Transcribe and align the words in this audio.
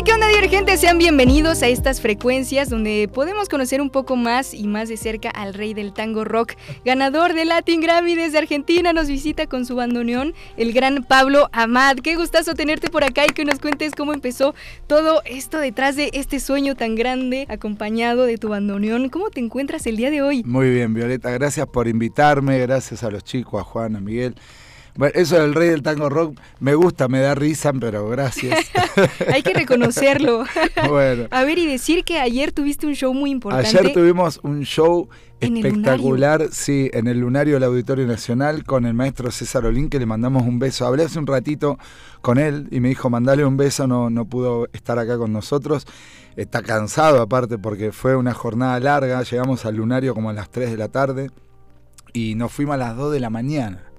Hey, 0.00 0.04
¿qué 0.06 0.14
onda 0.14 0.28
divergentes? 0.28 0.80
Sean 0.80 0.96
bienvenidos 0.96 1.62
a 1.62 1.68
estas 1.68 2.00
frecuencias 2.00 2.70
donde 2.70 3.06
podemos 3.12 3.50
conocer 3.50 3.82
un 3.82 3.90
poco 3.90 4.16
más 4.16 4.54
y 4.54 4.66
más 4.66 4.88
de 4.88 4.96
cerca 4.96 5.28
al 5.28 5.52
rey 5.52 5.74
del 5.74 5.92
tango 5.92 6.24
rock, 6.24 6.54
ganador 6.86 7.34
del 7.34 7.48
Latin 7.48 7.82
Grammy 7.82 8.14
desde 8.14 8.38
Argentina, 8.38 8.94
nos 8.94 9.08
visita 9.08 9.46
con 9.46 9.66
su 9.66 9.76
bandoneón, 9.76 10.32
el 10.56 10.72
gran 10.72 11.04
Pablo 11.04 11.50
Amad. 11.52 11.96
Qué 11.96 12.16
gustazo 12.16 12.54
tenerte 12.54 12.88
por 12.88 13.04
acá 13.04 13.26
y 13.26 13.34
que 13.34 13.44
nos 13.44 13.58
cuentes 13.58 13.92
cómo 13.94 14.14
empezó 14.14 14.54
todo 14.86 15.20
esto 15.26 15.58
detrás 15.58 15.96
de 15.96 16.08
este 16.14 16.40
sueño 16.40 16.76
tan 16.76 16.94
grande, 16.94 17.44
acompañado 17.50 18.24
de 18.24 18.38
tu 18.38 18.48
bandoneón. 18.48 19.10
¿Cómo 19.10 19.28
te 19.28 19.40
encuentras 19.40 19.86
el 19.86 19.98
día 19.98 20.08
de 20.08 20.22
hoy? 20.22 20.42
Muy 20.44 20.70
bien, 20.70 20.94
Violeta, 20.94 21.30
gracias 21.30 21.66
por 21.66 21.88
invitarme, 21.88 22.58
gracias 22.58 23.04
a 23.04 23.10
los 23.10 23.22
chicos, 23.22 23.60
a 23.60 23.64
Juan, 23.64 23.96
a 23.96 24.00
Miguel. 24.00 24.34
Bueno, 24.96 25.12
eso 25.14 25.40
del 25.40 25.54
rey 25.54 25.68
del 25.68 25.82
tango 25.82 26.08
rock 26.08 26.38
me 26.58 26.74
gusta, 26.74 27.08
me 27.08 27.20
da 27.20 27.34
risa, 27.34 27.72
pero 27.72 28.08
gracias. 28.08 28.70
Hay 29.32 29.42
que 29.42 29.54
reconocerlo. 29.54 30.44
bueno, 30.88 31.26
A 31.30 31.44
ver, 31.44 31.58
y 31.58 31.66
decir 31.66 32.04
que 32.04 32.18
ayer 32.18 32.52
tuviste 32.52 32.86
un 32.86 32.94
show 32.94 33.14
muy 33.14 33.30
importante. 33.30 33.68
ayer 33.68 33.92
tuvimos 33.92 34.40
un 34.42 34.62
show 34.62 35.08
En 35.40 35.56
espectacular, 35.56 36.48
sí, 36.50 36.90
en 36.92 37.06
el 37.06 37.20
lunario 37.20 37.54
del 37.54 37.64
Auditorio 37.64 38.06
Nacional 38.06 38.64
con 38.64 38.84
el 38.84 38.94
maestro 38.94 39.30
César 39.30 39.64
Olín, 39.64 39.88
que 39.88 39.98
le 39.98 40.06
mandamos 40.06 40.42
un 40.42 40.58
beso. 40.58 40.86
Hablé 40.86 41.04
hace 41.04 41.18
un 41.18 41.26
ratito 41.26 41.78
con 42.20 42.38
él 42.38 42.68
y 42.70 42.80
me 42.80 42.88
dijo, 42.88 43.08
mandale 43.10 43.44
un 43.44 43.56
beso, 43.56 43.86
no, 43.86 44.10
no 44.10 44.24
pudo 44.26 44.68
estar 44.72 44.98
acá 44.98 45.16
con 45.18 45.32
nosotros. 45.32 45.86
Está 46.36 46.62
cansado 46.62 47.22
aparte 47.22 47.58
porque 47.58 47.92
fue 47.92 48.16
una 48.16 48.34
jornada 48.34 48.78
larga, 48.80 49.22
llegamos 49.22 49.64
al 49.64 49.76
lunario 49.76 50.14
como 50.14 50.30
a 50.30 50.32
las 50.32 50.50
3 50.50 50.70
de 50.70 50.76
la 50.76 50.88
tarde 50.88 51.30
y 52.12 52.34
nos 52.34 52.52
fuimos 52.52 52.74
a 52.74 52.78
las 52.78 52.96
2 52.96 53.12
de 53.12 53.20
la 53.20 53.30
mañana 53.30 53.89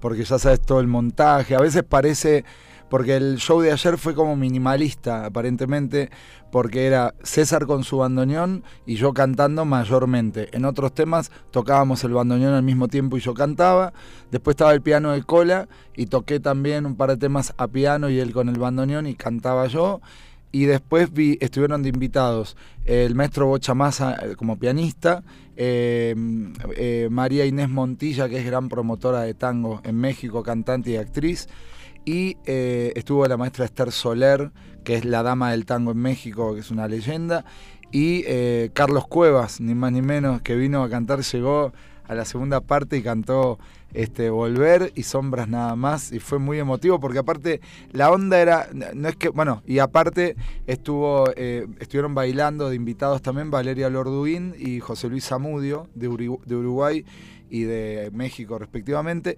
Porque 0.00 0.24
ya 0.24 0.38
sabes 0.38 0.60
todo 0.60 0.80
el 0.80 0.86
montaje. 0.86 1.54
A 1.54 1.60
veces 1.60 1.82
parece, 1.82 2.44
porque 2.90 3.16
el 3.16 3.36
show 3.38 3.60
de 3.60 3.72
ayer 3.72 3.98
fue 3.98 4.14
como 4.14 4.36
minimalista, 4.36 5.24
aparentemente, 5.26 6.10
porque 6.50 6.86
era 6.86 7.14
César 7.22 7.66
con 7.66 7.84
su 7.84 7.98
bandoneón 7.98 8.64
y 8.86 8.96
yo 8.96 9.12
cantando 9.12 9.64
mayormente. 9.64 10.48
En 10.56 10.64
otros 10.64 10.94
temas 10.94 11.30
tocábamos 11.50 12.02
el 12.04 12.12
bandoneón 12.12 12.54
al 12.54 12.62
mismo 12.62 12.88
tiempo 12.88 13.16
y 13.16 13.20
yo 13.20 13.34
cantaba. 13.34 13.92
Después 14.30 14.54
estaba 14.54 14.72
el 14.72 14.82
piano 14.82 15.12
de 15.12 15.22
cola 15.22 15.68
y 15.96 16.06
toqué 16.06 16.40
también 16.40 16.86
un 16.86 16.96
par 16.96 17.10
de 17.10 17.16
temas 17.16 17.52
a 17.56 17.68
piano 17.68 18.08
y 18.10 18.18
él 18.20 18.32
con 18.32 18.48
el 18.48 18.58
bandoneón 18.58 19.06
y 19.06 19.14
cantaba 19.14 19.66
yo. 19.66 20.00
Y 20.52 20.64
después 20.64 21.12
vi, 21.12 21.36
estuvieron 21.40 21.82
de 21.82 21.90
invitados 21.90 22.56
el 22.86 23.14
maestro 23.14 23.46
Bocha 23.46 23.74
Massa 23.74 24.16
eh, 24.22 24.36
como 24.36 24.58
pianista, 24.58 25.22
eh, 25.56 26.14
eh, 26.76 27.08
María 27.10 27.46
Inés 27.46 27.68
Montilla, 27.68 28.28
que 28.28 28.38
es 28.38 28.46
gran 28.46 28.68
promotora 28.68 29.22
de 29.22 29.34
tango 29.34 29.80
en 29.84 29.96
México, 29.96 30.42
cantante 30.42 30.90
y 30.90 30.96
actriz, 30.96 31.48
y 32.04 32.36
eh, 32.46 32.92
estuvo 32.94 33.26
la 33.26 33.36
maestra 33.36 33.64
Esther 33.64 33.90
Soler, 33.90 34.52
que 34.84 34.94
es 34.94 35.04
la 35.04 35.22
dama 35.22 35.50
del 35.50 35.66
tango 35.66 35.90
en 35.90 35.98
México, 35.98 36.54
que 36.54 36.60
es 36.60 36.70
una 36.70 36.86
leyenda, 36.86 37.44
y 37.90 38.22
eh, 38.26 38.70
Carlos 38.72 39.06
Cuevas, 39.06 39.60
ni 39.60 39.74
más 39.74 39.92
ni 39.92 40.02
menos, 40.02 40.42
que 40.42 40.54
vino 40.54 40.82
a 40.82 40.88
cantar, 40.90 41.20
llegó 41.22 41.72
a 42.06 42.14
la 42.14 42.24
segunda 42.24 42.60
parte 42.60 42.96
y 42.96 43.02
cantó 43.02 43.58
este, 43.94 44.30
Volver 44.30 44.92
y 44.94 45.04
Sombras 45.04 45.48
nada 45.48 45.74
más, 45.76 46.12
y 46.12 46.18
fue 46.18 46.38
muy 46.38 46.58
emotivo 46.58 47.00
porque 47.00 47.18
aparte 47.18 47.60
la 47.92 48.10
onda 48.10 48.40
era, 48.40 48.68
no 48.72 49.08
es 49.08 49.16
que, 49.16 49.28
bueno, 49.28 49.62
y 49.66 49.78
aparte 49.78 50.36
estuvo, 50.66 51.30
eh, 51.36 51.66
estuvieron 51.80 52.14
bailando 52.14 52.68
de 52.68 52.76
invitados 52.76 53.22
también 53.22 53.50
Valeria 53.50 53.88
Lorduín 53.88 54.54
y 54.58 54.80
José 54.80 55.08
Luis 55.08 55.26
Zamudio 55.26 55.88
de 55.94 56.08
Uruguay 56.08 57.04
y 57.48 57.62
de 57.62 58.10
México 58.12 58.58
respectivamente. 58.58 59.36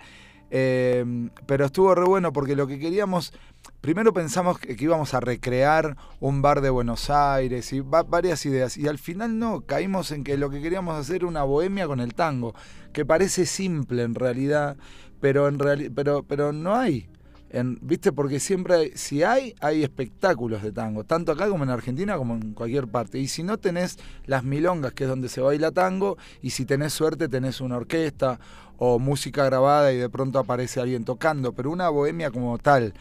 Eh, 0.51 1.05
pero 1.47 1.67
estuvo 1.67 1.95
re 1.95 2.05
bueno 2.05 2.33
porque 2.33 2.57
lo 2.57 2.67
que 2.67 2.79
queríamos, 2.79 3.35
primero 3.81 4.13
pensamos 4.13 4.59
que, 4.59 4.77
íbamos 4.79 5.15
a 5.15 5.21
recrear 5.21 5.97
un 6.21 6.43
bar 6.43 6.61
de 6.61 6.71
Buenos 6.71 7.11
Aires 7.11 7.73
y 7.73 7.81
va- 7.81 8.03
varias 8.03 8.45
ideas 8.47 8.77
y 8.77 8.89
al 8.89 8.99
final 8.99 9.39
no, 9.39 9.63
caímos 9.63 10.11
en 10.11 10.25
que 10.25 10.37
lo 10.37 10.51
que 10.51 10.61
queríamos 10.61 10.97
hacer 10.99 11.17
era 11.17 11.27
una 11.27 11.43
bohemia 11.45 11.87
con 11.87 12.01
el 12.01 12.15
tango, 12.15 12.55
que 12.93 13.05
parece 13.05 13.47
simple 13.47 14.03
en 14.03 14.15
realidad, 14.15 14.77
pero 15.21 15.49
en 15.49 15.59
reali- 15.59 15.93
pero, 15.95 16.23
pero 16.23 16.53
no 16.53 16.75
hay. 16.77 17.09
En- 17.51 17.79
¿Viste? 17.81 18.13
Porque 18.13 18.41
siempre, 18.41 18.75
hay- 18.75 18.93
si 18.95 19.23
hay, 19.23 19.55
hay 19.61 19.83
espectáculos 19.83 20.63
de 20.63 20.71
tango, 20.71 21.05
tanto 21.05 21.33
acá 21.33 21.49
como 21.49 21.65
en 21.65 21.71
Argentina, 21.71 22.19
como 22.19 22.35
en 22.35 22.53
cualquier 22.53 22.89
parte. 22.89 23.19
Y 23.19 23.27
si 23.29 23.43
no 23.43 23.57
tenés 23.57 23.99
las 24.27 24.45
milongas, 24.45 24.93
que 24.93 25.05
es 25.05 25.11
donde 25.11 25.31
se 25.31 25.41
baila 25.41 25.71
tango, 25.73 26.19
y 26.43 26.51
si 26.51 26.67
tenés 26.67 26.93
suerte, 26.93 27.27
tenés 27.29 27.63
una 27.63 27.79
orquesta 27.79 28.39
o 28.77 28.99
música 28.99 29.45
grabada 29.47 29.93
y 29.93 29.97
de 29.97 30.11
pronto 30.11 30.39
aparece 30.39 30.79
alguien 30.81 31.05
tocando, 31.05 31.53
pero 31.55 31.71
una 31.71 31.89
bohemia 31.89 32.31
como 32.31 32.59
tal, 32.59 32.93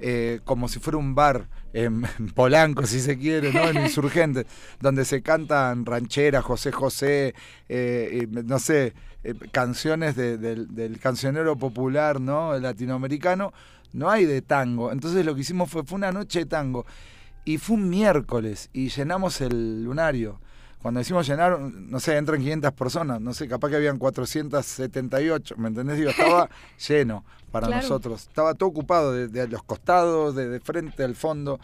eh, 0.00 0.40
como 0.44 0.68
si 0.68 0.78
fuera 0.80 0.98
un 0.98 1.14
bar 1.14 1.48
en, 1.72 2.04
en 2.18 2.26
Polanco, 2.34 2.86
si 2.86 3.00
se 3.00 3.18
quiere, 3.18 3.52
¿no? 3.52 3.68
En 3.68 3.76
Insurgentes, 3.82 4.46
donde 4.80 5.04
se 5.04 5.22
cantan 5.22 5.86
rancheras, 5.86 6.44
José 6.44 6.72
José, 6.72 7.34
eh, 7.68 8.22
y, 8.22 8.26
no 8.26 8.58
sé, 8.58 8.94
eh, 9.22 9.34
canciones 9.52 10.16
de- 10.16 10.38
del, 10.38 10.74
del 10.74 10.98
cancionero 11.00 11.56
popular, 11.56 12.20
¿no? 12.20 12.58
Latinoamericano, 12.58 13.52
no 13.92 14.10
hay 14.10 14.24
de 14.26 14.42
tango. 14.42 14.92
Entonces 14.92 15.24
lo 15.24 15.34
que 15.34 15.42
hicimos 15.42 15.70
fue, 15.70 15.84
fue 15.84 15.96
una 15.96 16.12
noche 16.12 16.40
de 16.40 16.46
tango. 16.46 16.84
Y 17.46 17.58
fue 17.58 17.76
un 17.76 17.88
miércoles 17.90 18.70
y 18.72 18.88
llenamos 18.88 19.40
el 19.42 19.84
lunario. 19.84 20.40
Cuando 20.84 20.98
decimos 20.98 21.26
llenar, 21.26 21.58
no 21.58 21.98
sé, 21.98 22.14
entran 22.18 22.40
500 22.40 22.72
personas, 22.74 23.18
no 23.18 23.32
sé, 23.32 23.48
capaz 23.48 23.70
que 23.70 23.76
habían 23.76 23.96
478, 23.96 25.54
¿me 25.56 25.68
entendés? 25.68 25.96
Digo, 25.96 26.10
estaba 26.10 26.50
lleno 26.88 27.24
para 27.50 27.68
Claro. 27.68 27.80
nosotros. 27.82 28.20
Estaba 28.28 28.52
todo 28.52 28.68
ocupado 28.68 29.10
de, 29.14 29.28
de 29.28 29.48
los 29.48 29.62
costados, 29.62 30.34
de, 30.34 30.46
de 30.50 30.60
frente, 30.60 31.02
al 31.02 31.14
fondo. 31.14 31.58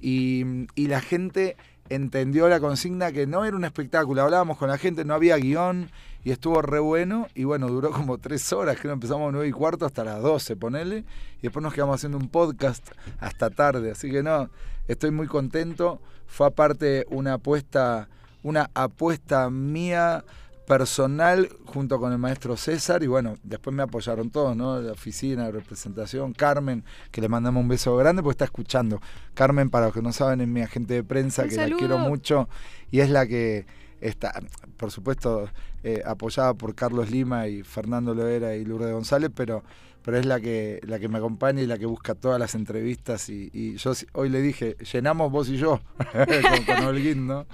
Y, 0.00 0.66
y 0.74 0.88
la 0.88 1.00
gente 1.00 1.56
entendió 1.88 2.48
la 2.48 2.58
consigna 2.58 3.12
que 3.12 3.28
no 3.28 3.44
era 3.44 3.56
un 3.56 3.64
espectáculo. 3.64 4.22
Hablábamos 4.22 4.58
con 4.58 4.68
la 4.68 4.76
gente, 4.76 5.04
no 5.04 5.14
había 5.14 5.36
guion 5.36 5.88
y 6.24 6.32
estuvo 6.32 6.60
re 6.60 6.80
bueno. 6.80 7.28
Y 7.36 7.44
bueno, 7.44 7.68
duró 7.68 7.92
como 7.92 8.18
tres 8.18 8.52
horas, 8.52 8.76
creo 8.80 8.92
empezamos 8.92 9.28
a 9.28 9.30
nueve 9.30 9.46
y 9.46 9.52
cuarto 9.52 9.86
hasta 9.86 10.02
las 10.02 10.20
12, 10.20 10.56
ponele. 10.56 11.04
Y 11.38 11.42
después 11.42 11.62
nos 11.62 11.72
quedamos 11.74 11.94
haciendo 11.94 12.18
un 12.18 12.28
podcast 12.28 12.84
hasta 13.20 13.50
tarde. 13.50 13.92
Así 13.92 14.10
que 14.10 14.24
no, 14.24 14.50
estoy 14.88 15.12
muy 15.12 15.28
contento. 15.28 16.00
Fue 16.26 16.48
aparte 16.48 17.06
una 17.10 17.34
apuesta, 17.34 18.08
una 18.44 18.70
apuesta 18.74 19.50
mía 19.50 20.24
personal 20.66 21.48
junto 21.66 21.98
con 21.98 22.12
el 22.12 22.18
maestro 22.18 22.56
César 22.56 23.02
y 23.02 23.06
bueno, 23.06 23.34
después 23.42 23.74
me 23.74 23.82
apoyaron 23.82 24.30
todos, 24.30 24.56
¿no? 24.56 24.80
La 24.80 24.92
oficina 24.92 25.46
de 25.46 25.52
representación, 25.52 26.32
Carmen, 26.32 26.84
que 27.10 27.20
le 27.20 27.28
mandamos 27.28 27.60
un 27.60 27.68
beso 27.68 27.96
grande 27.96 28.22
porque 28.22 28.34
está 28.34 28.44
escuchando. 28.46 29.00
Carmen, 29.34 29.68
para 29.68 29.86
los 29.86 29.94
que 29.94 30.02
no 30.02 30.12
saben, 30.12 30.40
es 30.40 30.48
mi 30.48 30.62
agente 30.62 30.94
de 30.94 31.04
prensa, 31.04 31.42
Un 31.42 31.48
que 31.48 31.54
saludo. 31.56 31.70
la 31.74 31.78
quiero 31.78 31.98
mucho 31.98 32.48
y 32.90 33.00
es 33.00 33.10
la 33.10 33.26
que 33.26 33.66
está, 34.00 34.40
por 34.76 34.90
supuesto, 34.90 35.48
eh, 35.82 36.02
apoyada 36.06 36.54
por 36.54 36.74
Carlos 36.74 37.10
Lima 37.10 37.48
y 37.48 37.62
Fernando 37.62 38.14
Loera 38.14 38.54
y 38.56 38.64
Lourdes 38.64 38.92
González, 38.92 39.30
pero 39.34 39.64
pero 40.02 40.18
es 40.18 40.26
la 40.26 40.38
que 40.38 40.80
la 40.82 40.98
que 40.98 41.08
me 41.08 41.16
acompaña 41.16 41.62
y 41.62 41.66
la 41.66 41.78
que 41.78 41.86
busca 41.86 42.14
todas 42.14 42.38
las 42.38 42.54
entrevistas 42.54 43.30
y, 43.30 43.48
y 43.54 43.76
yo 43.76 43.92
hoy 44.12 44.28
le 44.28 44.42
dije, 44.42 44.76
llenamos 44.92 45.32
vos 45.32 45.48
y 45.48 45.56
yo 45.56 45.80
con, 46.12 46.64
con 46.76 46.84
Holguín, 46.84 47.26
¿no? 47.26 47.46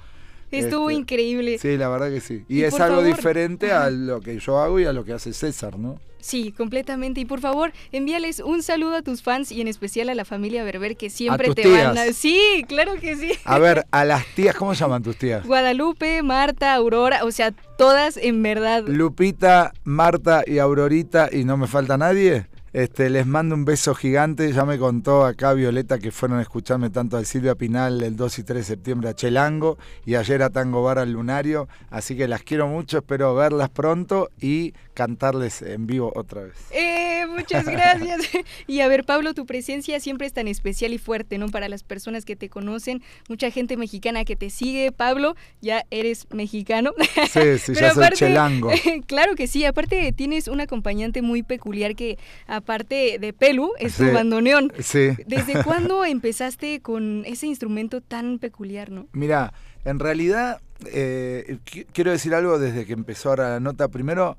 Estuvo 0.51 0.91
Este, 0.91 1.01
increíble. 1.01 1.59
Sí, 1.59 1.77
la 1.77 1.89
verdad 1.89 2.11
que 2.11 2.21
sí. 2.21 2.45
Y, 2.49 2.61
Y 2.61 2.65
es 2.65 2.75
algo 2.81 3.01
favor- 3.03 3.17
diferente 3.17 3.73
a 3.73 3.89
lo 3.91 4.21
que 4.21 4.39
yo 4.39 4.59
hago 4.59 4.81
y 4.81 4.85
a 4.85 4.93
lo 4.93 5.05
que 5.05 5.13
hace 5.13 5.33
César, 5.33 5.79
¿no? 5.79 6.01
Sí, 6.23 6.53
completamente. 6.53 7.21
Y 7.23 7.25
por 7.25 7.41
favor, 7.41 7.73
envíales 7.93 8.41
un 8.41 8.63
saludo 8.63 8.97
a 8.97 9.01
tus 9.03 9.23
fans 9.23 9.51
y 9.53 9.63
en 9.63 9.69
especial 9.69 10.11
a 10.11 10.15
la 10.15 10.27
familia 10.27 10.63
Berber 10.65 10.95
que 10.99 11.09
siempre 11.09 11.47
tus 11.47 11.55
te 11.55 11.67
van 11.71 11.97
a... 11.97 12.03
tías. 12.05 12.17
Sí, 12.17 12.63
claro 12.69 12.97
que 13.01 13.17
sí. 13.17 13.33
A 13.45 13.59
ver, 13.59 13.87
a 13.91 14.05
las 14.05 14.27
tías, 14.35 14.55
¿cómo 14.55 14.75
se 14.75 14.81
llaman 14.81 15.03
tus 15.03 15.17
tías? 15.17 15.47
Guadalupe, 15.47 16.23
Marta, 16.23 16.75
Aurora, 16.75 17.25
o 17.25 17.31
sea, 17.31 17.53
todas 17.79 18.19
en 18.19 18.43
verdad. 18.43 18.85
Lupita, 18.87 19.73
Marta 19.85 20.43
y 20.47 20.59
Aurorita 20.59 21.31
y 21.33 21.45
no 21.45 21.57
me 21.57 21.67
falta 21.67 21.97
nadie. 21.97 22.49
Este, 22.73 23.11
les 23.11 23.27
mando 23.27 23.57
un 23.57 23.65
beso 23.65 23.95
gigante. 23.95 24.53
Ya 24.53 24.65
me 24.65 24.79
contó 24.79 25.25
acá 25.25 25.53
Violeta 25.55 25.99
que 25.99 26.13
fueron 26.13 26.39
a 26.39 26.43
escucharme 26.43 26.91
tanto 26.91 27.17
a 27.17 27.25
Silvia 27.25 27.57
Pinal 27.57 28.03
el 28.03 28.17
2 28.17 28.39
y 28.39 28.43
3 28.45 28.59
de 28.59 28.65
septiembre 28.65 29.09
a 29.09 29.15
Chelango 29.15 29.77
y 30.07 30.15
ayer 30.15 30.43
a 30.43 30.51
Tango 30.51 30.83
Bar 30.83 30.99
al 30.99 31.13
Lunario. 31.13 31.69
Así 31.91 32.17
que 32.17 32.29
las 32.29 32.43
quiero 32.43 32.69
mucho, 32.69 32.99
espero 32.99 33.35
verlas 33.35 33.71
pronto 33.71 34.31
y 34.41 34.73
cantarles 34.95 35.63
en 35.63 35.87
vivo 35.87 36.13
otra 36.15 36.43
vez. 36.43 36.55
Eh, 36.71 37.27
muchas 37.27 37.65
gracias. 37.65 38.21
y 38.67 38.81
a 38.81 38.89
ver, 38.89 39.05
Pablo, 39.05 39.35
tu 39.35 39.47
presencia 39.47 39.99
siempre 39.99 40.27
es 40.27 40.33
tan 40.33 40.47
especial 40.47 40.93
y 40.93 40.99
fuerte, 40.99 41.39
¿no? 41.39 41.49
Para 41.49 41.69
las 41.69 41.83
personas 41.83 42.25
que 42.25 42.37
te 42.37 42.49
conocen, 42.49 43.03
mucha 43.29 43.51
gente 43.51 43.77
mexicana 43.77 44.25
que 44.25 44.37
te 44.37 44.51
sigue. 44.51 44.93
Pablo, 44.93 45.35
ya 45.61 45.87
eres 45.91 46.27
mexicano. 46.31 46.93
Sí, 47.33 47.59
sí, 47.59 47.73
ya 47.81 47.95
soy 47.95 48.11
chelango. 48.11 48.71
claro 49.07 49.35
que 49.35 49.47
sí, 49.47 49.65
aparte 49.65 50.13
tienes 50.13 50.49
un 50.49 50.61
acompañante 50.61 51.23
muy 51.23 51.43
peculiar 51.43 51.97
que 51.97 52.19
aparte 52.61 53.19
de 53.21 53.33
Pelu, 53.33 53.73
es 53.79 53.97
tu 53.97 54.11
bandoneón. 54.11 54.73
Sí. 54.81 55.11
¿Desde 55.27 55.63
cuándo 55.65 56.05
empezaste 56.05 56.81
con 56.81 57.25
ese 57.27 57.47
instrumento 57.47 58.01
tan 58.01 58.39
peculiar, 58.39 58.91
no? 58.91 59.07
Mira, 59.13 59.53
en 59.85 59.99
realidad, 59.99 60.61
eh, 60.87 61.59
quiero 61.93 62.11
decir 62.11 62.35
algo 62.35 62.59
desde 62.59 62.87
que 62.87 62.93
empezó 62.93 63.31
ahora 63.31 63.51
la 63.51 63.61
nota. 63.61 63.89
Primero, 63.89 64.37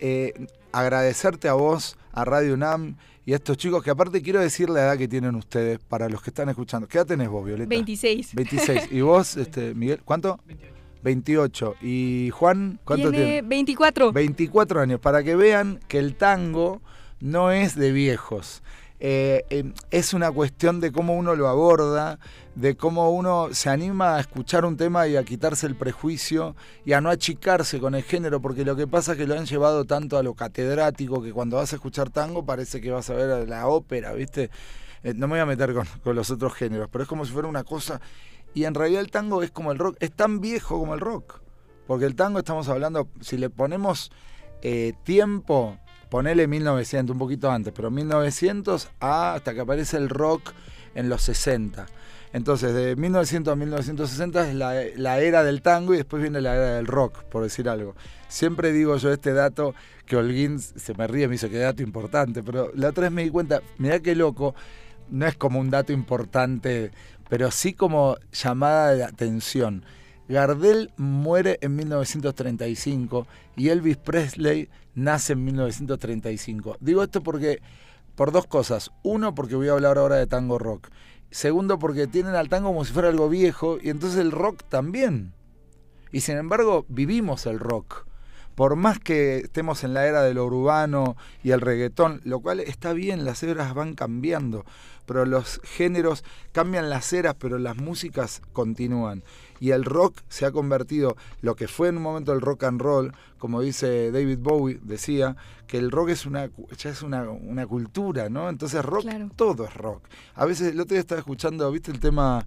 eh, 0.00 0.32
agradecerte 0.72 1.48
a 1.48 1.54
vos, 1.54 1.96
a 2.12 2.24
Radio 2.24 2.54
UNAM 2.54 2.96
y 3.26 3.32
a 3.32 3.36
estos 3.36 3.56
chicos, 3.56 3.82
que 3.82 3.90
aparte 3.90 4.22
quiero 4.22 4.40
decir 4.40 4.68
la 4.68 4.80
edad 4.80 4.98
que 4.98 5.08
tienen 5.08 5.34
ustedes 5.34 5.78
para 5.78 6.08
los 6.08 6.22
que 6.22 6.30
están 6.30 6.48
escuchando. 6.48 6.86
¿Qué 6.88 6.98
edad 6.98 7.06
tenés 7.06 7.28
vos, 7.28 7.44
Violeta? 7.44 7.68
26. 7.68 8.34
26. 8.34 8.88
¿Y 8.92 9.00
vos, 9.00 9.36
este, 9.36 9.74
Miguel, 9.74 10.00
cuánto? 10.04 10.40
28. 11.02 11.76
¿Y 11.82 12.30
Juan, 12.30 12.80
cuánto 12.84 13.10
tiene? 13.10 13.42
24. 13.42 14.12
24 14.12 14.80
años, 14.80 15.00
para 15.00 15.22
que 15.22 15.36
vean 15.36 15.80
que 15.86 15.98
el 15.98 16.16
tango 16.16 16.80
no 17.24 17.50
es 17.50 17.74
de 17.74 17.90
viejos. 17.90 18.62
Eh, 19.00 19.44
em, 19.48 19.72
es 19.90 20.12
una 20.12 20.30
cuestión 20.30 20.80
de 20.80 20.92
cómo 20.92 21.16
uno 21.16 21.34
lo 21.34 21.48
aborda, 21.48 22.18
de 22.54 22.76
cómo 22.76 23.10
uno 23.10 23.48
se 23.52 23.70
anima 23.70 24.16
a 24.16 24.20
escuchar 24.20 24.66
un 24.66 24.76
tema 24.76 25.08
y 25.08 25.16
a 25.16 25.24
quitarse 25.24 25.66
el 25.66 25.74
prejuicio 25.74 26.54
y 26.84 26.92
a 26.92 27.00
no 27.00 27.08
achicarse 27.08 27.80
con 27.80 27.94
el 27.94 28.02
género, 28.02 28.42
porque 28.42 28.62
lo 28.64 28.76
que 28.76 28.86
pasa 28.86 29.12
es 29.12 29.18
que 29.18 29.26
lo 29.26 29.38
han 29.38 29.46
llevado 29.46 29.86
tanto 29.86 30.18
a 30.18 30.22
lo 30.22 30.34
catedrático 30.34 31.22
que 31.22 31.32
cuando 31.32 31.56
vas 31.56 31.72
a 31.72 31.76
escuchar 31.76 32.10
tango 32.10 32.44
parece 32.44 32.82
que 32.82 32.90
vas 32.90 33.08
a 33.08 33.14
ver 33.14 33.48
la 33.48 33.68
ópera, 33.68 34.12
¿viste? 34.12 34.50
Eh, 35.02 35.14
no 35.14 35.26
me 35.26 35.32
voy 35.32 35.40
a 35.40 35.46
meter 35.46 35.72
con, 35.72 35.86
con 36.02 36.14
los 36.14 36.30
otros 36.30 36.52
géneros, 36.52 36.90
pero 36.92 37.04
es 37.04 37.08
como 37.08 37.24
si 37.24 37.32
fuera 37.32 37.48
una 37.48 37.64
cosa. 37.64 38.02
Y 38.52 38.64
en 38.64 38.74
realidad 38.74 39.00
el 39.00 39.10
tango 39.10 39.42
es 39.42 39.50
como 39.50 39.72
el 39.72 39.78
rock, 39.78 39.96
es 40.00 40.12
tan 40.12 40.40
viejo 40.40 40.78
como 40.78 40.92
el 40.92 41.00
rock. 41.00 41.40
Porque 41.86 42.04
el 42.04 42.16
tango 42.16 42.38
estamos 42.38 42.68
hablando, 42.68 43.08
si 43.20 43.38
le 43.38 43.48
ponemos 43.48 44.12
eh, 44.60 44.92
tiempo, 45.04 45.78
ponele 46.14 46.46
1900, 46.46 47.12
un 47.12 47.18
poquito 47.18 47.50
antes, 47.50 47.72
pero 47.74 47.90
1900 47.90 48.88
hasta 49.00 49.52
que 49.52 49.58
aparece 49.58 49.96
el 49.96 50.08
rock 50.08 50.52
en 50.94 51.08
los 51.08 51.22
60. 51.22 51.86
Entonces, 52.32 52.72
de 52.72 52.94
1900 52.94 53.52
a 53.52 53.56
1960 53.56 54.48
es 54.48 54.54
la, 54.54 55.18
era 55.18 55.42
del 55.42 55.60
tango 55.60 55.92
y 55.92 55.96
después 55.96 56.22
viene 56.22 56.40
la 56.40 56.54
era 56.54 56.76
del 56.76 56.86
rock, 56.86 57.24
por 57.24 57.42
decir 57.42 57.68
algo. 57.68 57.96
Siempre 58.28 58.70
digo 58.70 58.96
yo 58.96 59.12
este 59.12 59.32
dato 59.32 59.74
que 60.06 60.14
Holguín 60.14 60.60
se 60.60 60.94
me 60.94 61.08
ríe, 61.08 61.26
me 61.26 61.32
dice 61.32 61.50
que 61.50 61.58
dato 61.58 61.82
importante, 61.82 62.44
pero 62.44 62.70
la 62.76 62.90
otra 62.90 63.02
vez 63.02 63.10
me 63.10 63.24
di 63.24 63.30
cuenta, 63.30 63.60
mirá 63.78 63.98
qué 63.98 64.14
loco, 64.14 64.54
no 65.10 65.26
es 65.26 65.34
como 65.34 65.58
un 65.58 65.68
dato 65.68 65.92
importante, 65.92 66.92
pero 67.28 67.50
sí 67.50 67.72
como 67.72 68.18
llamada 68.30 68.94
de 68.94 69.02
atención. 69.02 69.84
Gardel 70.28 70.90
muere 70.96 71.58
en 71.60 71.76
1935 71.76 73.26
y 73.56 73.68
Elvis 73.68 73.98
Presley 73.98 74.68
nace 74.94 75.34
en 75.34 75.44
1935. 75.44 76.78
Digo 76.80 77.02
esto 77.02 77.22
porque 77.22 77.60
por 78.14 78.32
dos 78.32 78.46
cosas. 78.46 78.90
Uno, 79.02 79.34
porque 79.34 79.56
voy 79.56 79.68
a 79.68 79.72
hablar 79.72 79.98
ahora 79.98 80.16
de 80.16 80.26
tango 80.26 80.58
rock. 80.58 80.88
Segundo, 81.30 81.78
porque 81.78 82.06
tienen 82.06 82.34
al 82.34 82.48
tango 82.48 82.68
como 82.68 82.84
si 82.84 82.92
fuera 82.92 83.08
algo 83.08 83.28
viejo 83.28 83.78
y 83.80 83.90
entonces 83.90 84.20
el 84.20 84.30
rock 84.30 84.62
también. 84.68 85.34
Y 86.12 86.20
sin 86.20 86.36
embargo, 86.36 86.86
vivimos 86.88 87.46
el 87.46 87.58
rock. 87.58 88.06
Por 88.54 88.76
más 88.76 89.00
que 89.00 89.38
estemos 89.38 89.82
en 89.82 89.94
la 89.94 90.06
era 90.06 90.22
de 90.22 90.32
lo 90.32 90.46
urbano 90.46 91.16
y 91.42 91.50
el 91.50 91.60
reggaetón, 91.60 92.20
lo 92.22 92.38
cual 92.38 92.60
está 92.60 92.92
bien, 92.92 93.24
las 93.24 93.42
eras 93.42 93.74
van 93.74 93.94
cambiando, 93.94 94.64
pero 95.06 95.26
los 95.26 95.60
géneros 95.64 96.22
cambian 96.52 96.88
las 96.88 97.12
eras, 97.12 97.34
pero 97.36 97.58
las 97.58 97.76
músicas 97.76 98.42
continúan 98.52 99.24
y 99.60 99.70
el 99.70 99.84
rock 99.84 100.20
se 100.28 100.46
ha 100.46 100.52
convertido, 100.52 101.16
lo 101.40 101.54
que 101.56 101.68
fue 101.68 101.88
en 101.88 101.96
un 101.96 102.02
momento 102.02 102.32
el 102.32 102.40
rock 102.40 102.64
and 102.64 102.80
roll, 102.80 103.12
como 103.38 103.60
dice 103.60 104.10
David 104.10 104.38
Bowie, 104.40 104.80
decía, 104.82 105.36
que 105.66 105.78
el 105.78 105.90
rock 105.90 106.10
es 106.10 106.26
una, 106.26 106.50
ya 106.78 106.90
es 106.90 107.02
una, 107.02 107.26
cultura, 107.66 108.28
¿no? 108.28 108.48
Entonces 108.48 108.84
rock, 108.84 109.06
todo 109.36 109.64
es 109.64 109.74
rock. 109.74 110.04
A 110.34 110.44
veces, 110.44 110.72
el 110.72 110.80
otro 110.80 110.94
día 110.94 111.00
estaba 111.00 111.18
escuchando, 111.18 111.70
¿viste 111.70 111.90
el 111.90 112.00
tema 112.00 112.46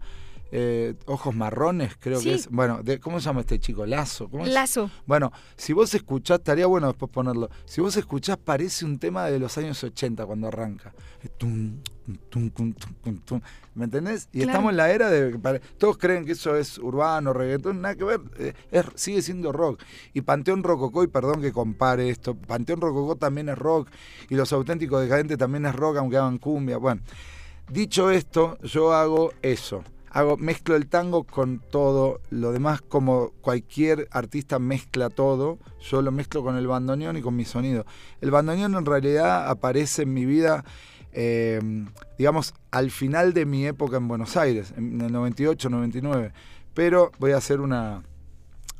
eh, 0.52 0.96
ojos 1.06 1.36
marrones, 1.36 1.96
creo 2.00 2.22
que 2.22 2.34
es. 2.34 2.50
Bueno, 2.50 2.82
de, 2.82 3.00
¿cómo 3.00 3.20
se 3.20 3.26
llama 3.26 3.42
este 3.42 3.60
chico? 3.60 3.86
Lazo. 3.86 4.30
Lazo. 4.46 4.90
Bueno, 5.06 5.32
si 5.58 5.74
vos 5.74 5.94
escuchás, 5.94 6.40
estaría 6.40 6.68
bueno 6.68 6.88
después 6.88 7.12
ponerlo. 7.12 7.50
Si 7.66 7.82
vos 7.82 7.98
escuchás, 7.98 8.38
parece 8.38 8.86
un 8.86 8.98
tema 8.98 9.26
de 9.26 9.40
los 9.40 9.58
años 9.58 9.84
80 9.84 10.26
cuando 10.26 10.48
arranca. 10.48 10.94
¿Me 13.76 13.86
entendés? 13.86 14.30
Y 14.32 14.42
estamos 14.42 14.72
en 14.72 14.78
la 14.78 14.90
era 14.92 15.10
de. 15.10 15.38
Todos 15.78 15.98
creen 15.98 16.26
que 16.26 16.32
eso 16.32 16.56
es 16.56 16.78
urbano, 16.78 17.34
reggaetón, 17.34 17.82
nada 17.82 17.96
que 17.96 18.04
ver. 18.04 18.22
Eh, 18.40 18.54
es, 18.72 18.86
sigue 18.96 19.22
siendo 19.22 19.52
rock. 19.52 19.82
Y 20.14 20.22
Panteón 20.22 20.64
Rococó, 20.64 21.04
y 21.04 21.08
perdón 21.08 21.42
que 21.42 21.52
compare 21.52 22.10
esto, 22.10 22.36
Panteón 22.36 22.82
Rococó 22.82 23.16
también 23.18 23.50
es 23.50 23.58
rock. 23.58 23.90
Y 24.30 24.36
Los 24.36 24.54
Auténticos 24.54 25.02
Decadentes 25.02 25.38
también 25.38 25.66
es 25.66 25.76
rock, 25.76 25.98
aunque 25.98 26.18
hagan 26.18 26.38
cumbia. 26.38 26.78
Bueno, 26.78 27.02
dicho 27.70 28.10
esto, 28.10 28.58
yo 28.64 28.94
hago 28.94 29.32
eso 29.42 29.84
hago, 30.18 30.38
mezclo 30.38 30.76
el 30.76 30.88
tango 30.88 31.24
con 31.24 31.60
todo, 31.60 32.22
lo 32.32 32.52
demás 32.52 32.82
como 32.82 33.32
cualquier 33.42 34.08
artista 34.12 34.58
mezcla 34.58 35.10
todo, 35.10 35.60
yo 35.80 36.02
lo 36.02 36.12
mezclo 36.12 36.44
con 36.44 36.58
el 36.58 36.66
bandoneón 36.66 37.18
y 37.18 37.22
con 37.22 37.36
mi 37.36 37.46
sonido. 37.46 37.86
El 38.20 38.32
bandoneón 38.32 38.76
en 38.76 38.86
realidad 38.86 39.48
aparece 39.48 40.04
en 40.04 40.14
mi 40.14 40.26
vida, 40.26 40.66
eh, 41.14 41.60
digamos, 42.18 42.54
al 42.72 42.92
final 42.92 43.34
de 43.34 43.46
mi 43.46 43.66
época 43.66 43.98
en 43.98 44.08
Buenos 44.08 44.38
Aires, 44.38 44.74
en 44.78 45.02
el 45.02 45.12
98, 45.12 45.70
99, 45.70 46.32
pero 46.74 47.12
voy 47.20 47.32
a 47.32 47.38
hacer 47.38 47.60
una, 47.62 48.04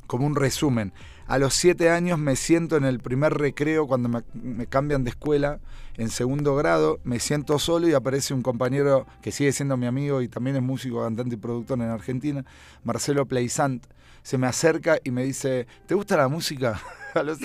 como 0.06 0.26
un 0.26 0.34
resumen. 0.36 0.92
A 1.28 1.38
los 1.38 1.52
siete 1.54 1.90
años 1.90 2.18
me 2.18 2.36
siento 2.36 2.76
en 2.76 2.84
el 2.84 3.00
primer 3.00 3.34
recreo 3.34 3.86
cuando 3.86 4.08
me, 4.08 4.66
cambian 4.66 5.04
de 5.04 5.10
escuela, 5.10 5.60
en 5.96 6.08
segundo 6.08 6.56
grado, 6.56 7.00
me 7.04 7.20
siento 7.20 7.58
solo 7.58 7.86
y 7.86 7.92
aparece 7.92 8.32
un 8.32 8.42
compañero 8.42 9.06
que 9.20 9.30
sigue 9.30 9.52
siendo 9.52 9.76
mi 9.76 9.86
amigo 9.86 10.22
y 10.22 10.28
también 10.28 10.56
es 10.56 10.62
músico, 10.62 11.02
cantante 11.02 11.34
y 11.34 11.38
productor 11.38 11.78
en 11.78 11.90
Argentina, 11.90 12.44
Marcelo 12.82 13.26
Pleisant. 13.26 13.84
Se 14.22 14.38
me 14.38 14.46
acerca 14.46 14.98
y 15.04 15.10
me 15.10 15.22
dice, 15.22 15.66
¿te 15.86 15.94
gusta 15.94 16.16
la 16.16 16.28
música? 16.28 16.80
a 17.14 17.22
los 17.22 17.38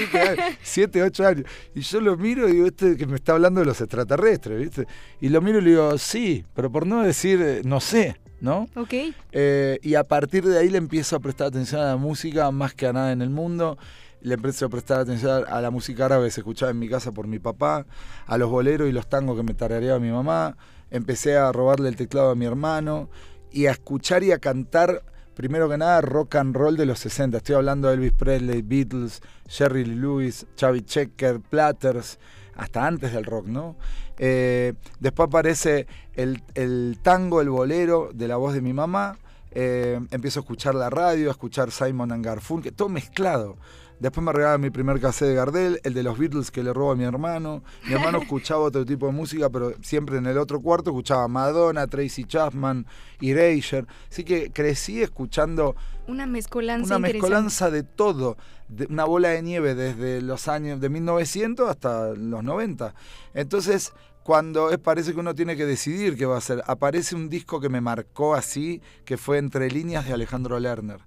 siete, 0.61 1.03
ocho 1.03 1.25
años. 1.25 1.45
Y 1.75 1.81
yo 1.81 2.01
lo 2.01 2.17
miro 2.17 2.47
y 2.49 2.53
digo, 2.53 2.67
este 2.67 2.97
que 2.97 3.05
me 3.05 3.15
está 3.15 3.33
hablando 3.33 3.59
de 3.59 3.65
los 3.65 3.79
extraterrestres, 3.81 4.59
¿viste? 4.59 4.87
Y 5.21 5.29
lo 5.29 5.41
miro 5.41 5.59
y 5.59 5.61
le 5.61 5.69
digo, 5.71 5.97
sí, 5.97 6.45
pero 6.53 6.71
por 6.71 6.85
no 6.85 7.03
decir, 7.03 7.41
eh, 7.41 7.61
no 7.63 7.79
sé. 7.79 8.17
¿no? 8.43 8.67
Ok. 8.75 8.93
Eh, 9.31 9.79
y 9.81 9.95
a 9.95 10.03
partir 10.03 10.43
de 10.43 10.59
ahí 10.59 10.69
le 10.69 10.77
empiezo 10.77 11.15
a 11.15 11.19
prestar 11.21 11.47
atención 11.47 11.79
a 11.79 11.85
la 11.85 11.95
música 11.95 12.51
más 12.51 12.73
que 12.73 12.85
a 12.85 12.91
nada 12.91 13.13
en 13.13 13.21
el 13.21 13.29
mundo. 13.29 13.77
Le 14.19 14.33
empiezo 14.33 14.65
a 14.65 14.69
prestar 14.69 14.99
atención 14.99 15.45
a 15.47 15.61
la 15.61 15.71
música 15.71 16.05
árabe 16.05 16.25
que 16.25 16.31
se 16.31 16.41
escuchaba 16.41 16.71
en 16.71 16.77
mi 16.77 16.89
casa 16.89 17.13
por 17.13 17.25
mi 17.25 17.39
papá, 17.39 17.85
a 18.25 18.37
los 18.37 18.49
boleros 18.49 18.89
y 18.89 18.91
los 18.91 19.07
tangos 19.07 19.37
que 19.37 19.43
me 19.43 19.53
tarareaba 19.53 19.97
mi 19.97 20.11
mamá. 20.11 20.57
Empecé 20.91 21.37
a 21.37 21.53
robarle 21.53 21.87
el 21.87 21.95
teclado 21.95 22.31
a 22.31 22.35
mi 22.35 22.45
hermano 22.45 23.09
y 23.49 23.67
a 23.67 23.71
escuchar 23.71 24.23
y 24.23 24.33
a 24.33 24.39
cantar, 24.39 25.03
primero 25.35 25.69
que 25.69 25.77
nada, 25.77 26.01
rock 26.01 26.35
and 26.35 26.55
roll 26.55 26.77
de 26.77 26.85
los 26.85 26.99
60. 26.99 27.37
Estoy 27.37 27.55
hablando 27.55 27.87
de 27.87 27.95
Elvis 27.95 28.13
Presley, 28.13 28.61
Beatles, 28.61 29.21
Jerry 29.47 29.85
Lewis, 29.85 30.45
Chavi 30.55 30.81
Checker, 30.81 31.39
Platters, 31.39 32.19
hasta 32.55 32.85
antes 32.85 33.13
del 33.13 33.25
rock, 33.25 33.47
¿no? 33.47 33.75
Eh, 34.17 34.73
después 34.99 35.27
aparece 35.27 35.87
el, 36.13 36.99
tango, 37.01 37.41
el 37.41 37.49
bolero 37.49 38.09
de 38.13 38.27
la 38.27 38.37
voz 38.37 38.53
de 38.53 38.61
mi 38.61 38.73
mamá. 38.73 39.17
Eh, 39.51 39.99
empiezo 40.11 40.39
a 40.39 40.41
escuchar 40.41 40.75
la 40.75 40.89
radio, 40.89 41.29
a 41.29 41.31
escuchar 41.31 41.71
Simon 41.71 42.11
and 42.11 42.25
Garfunkel, 42.25 42.73
todo 42.73 42.89
mezclado. 42.89 43.57
Después 44.03 44.21
me 44.21 44.33
regalaba 44.33 44.57
mi 44.57 44.69
primer 44.69 44.99
cassette 44.99 45.29
de 45.29 45.35
Gardel, 45.35 45.79
el 45.81 45.93
de 45.93 46.03
los 46.03 46.19
Beatles 46.19 46.51
que 46.51 46.61
le 46.61 46.73
robo 46.73 46.91
a 46.91 46.95
mi 46.97 47.05
hermano. 47.05 47.63
Mi 47.87 47.93
hermano 47.93 48.17
escuchaba 48.21 48.59
otro 48.59 48.83
tipo 48.83 49.05
de 49.05 49.13
música, 49.13 49.49
pero 49.49 49.71
siempre 49.81 50.17
en 50.17 50.25
el 50.25 50.37
otro 50.37 50.59
cuarto 50.59 50.89
escuchaba 50.89 51.25
Madonna, 51.29 51.87
Tracy 51.87 52.25
Chapman, 52.25 52.85
Erasure. 53.21 53.87
Así 54.11 54.25
que 54.25 54.51
crecí 54.51 55.01
escuchando 55.01 55.77
una 56.05 56.25
mezcolanza, 56.25 56.97
una 56.97 56.99
mezcolanza 56.99 57.71
de 57.71 57.83
todo, 57.83 58.35
de 58.67 58.87
una 58.87 59.05
bola 59.05 59.29
de 59.29 59.41
nieve 59.41 59.73
desde 59.73 60.21
los 60.21 60.49
años 60.49 60.81
de 60.81 60.89
1900 60.89 61.69
hasta 61.69 62.09
los 62.09 62.43
90. 62.43 62.93
Entonces, 63.33 63.93
cuando 64.23 64.69
es, 64.69 64.79
parece 64.79 65.13
que 65.13 65.21
uno 65.21 65.33
tiene 65.33 65.55
que 65.55 65.65
decidir 65.65 66.17
qué 66.17 66.25
va 66.25 66.35
a 66.35 66.39
hacer, 66.39 66.61
aparece 66.67 67.15
un 67.15 67.29
disco 67.29 67.61
que 67.61 67.69
me 67.69 67.79
marcó 67.79 68.35
así, 68.35 68.81
que 69.05 69.15
fue 69.15 69.37
Entre 69.37 69.71
líneas 69.71 70.05
de 70.05 70.11
Alejandro 70.11 70.59
Lerner. 70.59 70.99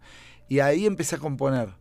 Y 0.49 0.61
ahí 0.61 0.87
empecé 0.87 1.17
a 1.17 1.19
componer. 1.19 1.75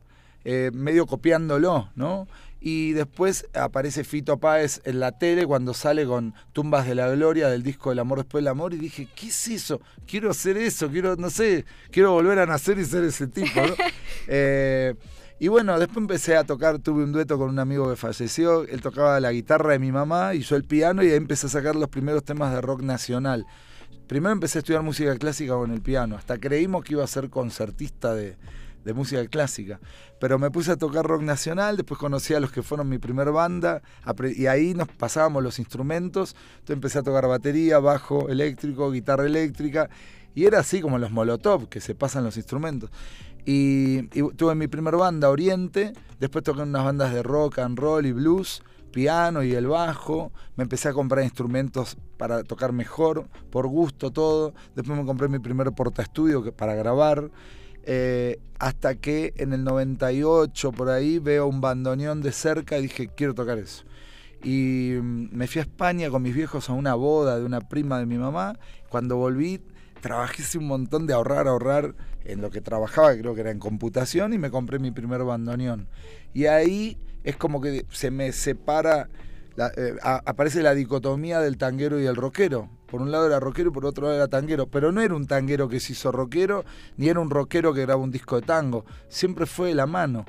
Eh, 0.47 0.69
medio 0.73 1.07
copiándolo, 1.07 1.89
¿no? 1.95 2.27
Y 2.61 2.91
después 2.93 3.47
aparece 3.55 4.03
Fito 4.03 4.37
Páez 4.37 4.79
en 4.85 4.99
la 4.99 5.11
tele 5.11 5.47
cuando 5.47 5.73
sale 5.73 6.05
con 6.05 6.35
Tumbas 6.53 6.87
de 6.87 6.93
la 6.93 7.09
Gloria 7.09 7.47
del 7.47 7.63
disco 7.63 7.91
El 7.91 7.97
amor 7.97 8.19
después 8.19 8.43
del 8.43 8.49
amor. 8.49 8.75
Y 8.75 8.77
dije, 8.77 9.07
¿qué 9.15 9.27
es 9.27 9.47
eso? 9.47 9.81
Quiero 10.07 10.29
hacer 10.29 10.57
eso, 10.57 10.87
quiero, 10.89 11.15
no 11.15 11.31
sé, 11.31 11.65
quiero 11.91 12.11
volver 12.11 12.37
a 12.37 12.45
nacer 12.45 12.77
y 12.77 12.85
ser 12.85 13.03
ese 13.03 13.27
tipo. 13.27 13.59
¿no? 13.59 13.73
Eh, 14.27 14.95
y 15.39 15.49
bueno, 15.49 15.77
después 15.77 15.97
empecé 15.97 16.37
a 16.37 16.45
tocar, 16.45 16.79
tuve 16.79 17.03
un 17.03 17.11
dueto 17.11 17.37
con 17.37 17.49
un 17.49 17.59
amigo 17.59 17.89
que 17.89 17.95
falleció, 17.95 18.63
él 18.63 18.81
tocaba 18.81 19.19
la 19.19 19.31
guitarra 19.31 19.73
de 19.73 19.79
mi 19.79 19.91
mamá 19.91 20.33
y 20.33 20.39
yo 20.39 20.55
el 20.55 20.63
piano 20.63 21.03
y 21.03 21.09
ahí 21.11 21.15
empecé 21.15 21.47
a 21.47 21.49
sacar 21.49 21.75
los 21.75 21.89
primeros 21.89 22.23
temas 22.23 22.53
de 22.53 22.61
rock 22.61 22.81
nacional. 22.81 23.45
Primero 24.07 24.31
empecé 24.31 24.57
a 24.57 24.61
estudiar 24.61 24.81
música 24.81 25.15
clásica 25.17 25.53
con 25.53 25.71
el 25.71 25.81
piano, 25.81 26.15
hasta 26.15 26.37
creímos 26.39 26.83
que 26.83 26.93
iba 26.93 27.03
a 27.03 27.07
ser 27.07 27.29
concertista 27.29 28.15
de, 28.15 28.37
de 28.85 28.93
música 28.93 29.25
clásica. 29.27 29.79
Pero 30.19 30.39
me 30.39 30.51
puse 30.51 30.71
a 30.71 30.77
tocar 30.77 31.05
rock 31.05 31.23
nacional, 31.23 31.75
después 31.75 31.99
conocí 31.99 32.33
a 32.33 32.39
los 32.39 32.51
que 32.51 32.63
fueron 32.63 32.87
mi 32.87 32.99
primer 32.99 33.31
banda, 33.31 33.81
y 34.35 34.45
ahí 34.45 34.73
nos 34.73 34.87
pasábamos 34.87 35.43
los 35.43 35.59
instrumentos. 35.59 36.35
Entonces 36.53 36.75
empecé 36.75 36.99
a 36.99 37.03
tocar 37.03 37.27
batería, 37.27 37.79
bajo 37.79 38.29
eléctrico, 38.29 38.89
guitarra 38.91 39.25
eléctrica, 39.25 39.89
y 40.35 40.45
era 40.45 40.59
así 40.59 40.81
como 40.81 40.99
los 40.99 41.11
Molotov, 41.11 41.67
que 41.67 41.81
se 41.81 41.95
pasan 41.95 42.23
los 42.23 42.37
instrumentos. 42.37 42.91
Y, 43.45 44.03
tuve 44.37 44.55
mi 44.55 44.67
primer 44.67 44.95
banda, 44.95 45.29
Oriente, 45.29 45.93
después 46.19 46.43
toqué 46.43 46.61
unas 46.61 46.83
bandas 46.83 47.13
de 47.13 47.21
rock 47.23 47.59
and 47.59 47.77
roll 47.77 48.05
y 48.05 48.11
blues, 48.11 48.63
piano 48.91 49.43
y 49.43 49.53
el 49.53 49.67
bajo, 49.67 50.31
me 50.55 50.63
empecé 50.63 50.89
a 50.89 50.93
comprar 50.93 51.23
instrumentos 51.23 51.97
para 52.17 52.43
tocar 52.43 52.71
mejor, 52.71 53.27
por 53.51 53.67
gusto 53.67 54.11
todo, 54.11 54.53
después 54.75 54.97
me 54.97 55.05
compré 55.05 55.27
mi 55.27 55.39
primer 55.39 55.71
portaestudio 55.73 56.51
para 56.55 56.75
grabar. 56.75 57.29
Eh, 57.85 58.39
hasta 58.57 58.95
que 58.95 59.33
en 59.37 59.53
el 59.53 59.63
98 59.63 60.71
por 60.71 60.89
ahí 60.89 61.19
veo 61.19 61.47
un 61.47 61.61
bandoneón 61.61 62.21
de 62.21 62.31
cerca 62.31 62.77
y 62.77 62.83
dije, 62.83 63.09
quiero 63.15 63.33
tocar 63.33 63.57
eso. 63.57 63.83
Y 64.43 64.93
mm, 65.01 65.29
me 65.31 65.47
fui 65.47 65.59
a 65.59 65.63
España 65.63 66.09
con 66.09 66.21
mis 66.21 66.35
viejos 66.35 66.69
a 66.69 66.73
una 66.73 66.95
boda 66.95 67.37
de 67.37 67.45
una 67.45 67.61
prima 67.61 67.99
de 67.99 68.05
mi 68.05 68.17
mamá. 68.17 68.57
Cuando 68.89 69.17
volví, 69.17 69.61
trabajé 70.01 70.57
un 70.57 70.67
montón 70.67 71.07
de 71.07 71.13
ahorrar, 71.13 71.47
ahorrar 71.47 71.95
en 72.25 72.41
lo 72.41 72.49
que 72.49 72.61
trabajaba, 72.61 73.15
creo 73.15 73.35
que 73.35 73.41
era 73.41 73.51
en 73.51 73.59
computación, 73.59 74.33
y 74.33 74.37
me 74.37 74.51
compré 74.51 74.79
mi 74.79 74.91
primer 74.91 75.23
bandoneón. 75.23 75.87
Y 76.33 76.45
ahí 76.45 76.97
es 77.23 77.35
como 77.37 77.61
que 77.61 77.85
se 77.91 78.11
me 78.11 78.31
separa, 78.31 79.09
eh, 79.57 79.95
aparece 80.01 80.61
la 80.61 80.73
dicotomía 80.73 81.39
del 81.39 81.57
tanguero 81.57 81.99
y 81.99 82.05
el 82.05 82.15
rockero 82.15 82.69
por 82.95 83.01
un 83.01 83.11
lado 83.11 83.27
era 83.27 83.41
rockero 83.41 83.71
y 83.71 83.73
por 83.73 83.85
otro 83.85 84.03
lado 84.03 84.15
era 84.15 84.27
tanguero. 84.29 84.67
Pero 84.67 84.91
no 84.93 85.01
era 85.01 85.13
un 85.13 85.27
tanguero 85.27 85.67
que 85.67 85.81
se 85.81 85.91
hizo 85.91 86.13
rockero, 86.13 86.63
ni 86.95 87.09
era 87.09 87.19
un 87.19 87.29
rockero 87.29 87.73
que 87.73 87.81
grabó 87.81 88.03
un 88.03 88.11
disco 88.11 88.39
de 88.39 88.47
tango. 88.47 88.85
Siempre 89.09 89.45
fue 89.45 89.67
de 89.67 89.75
la 89.75 89.85
mano. 89.85 90.23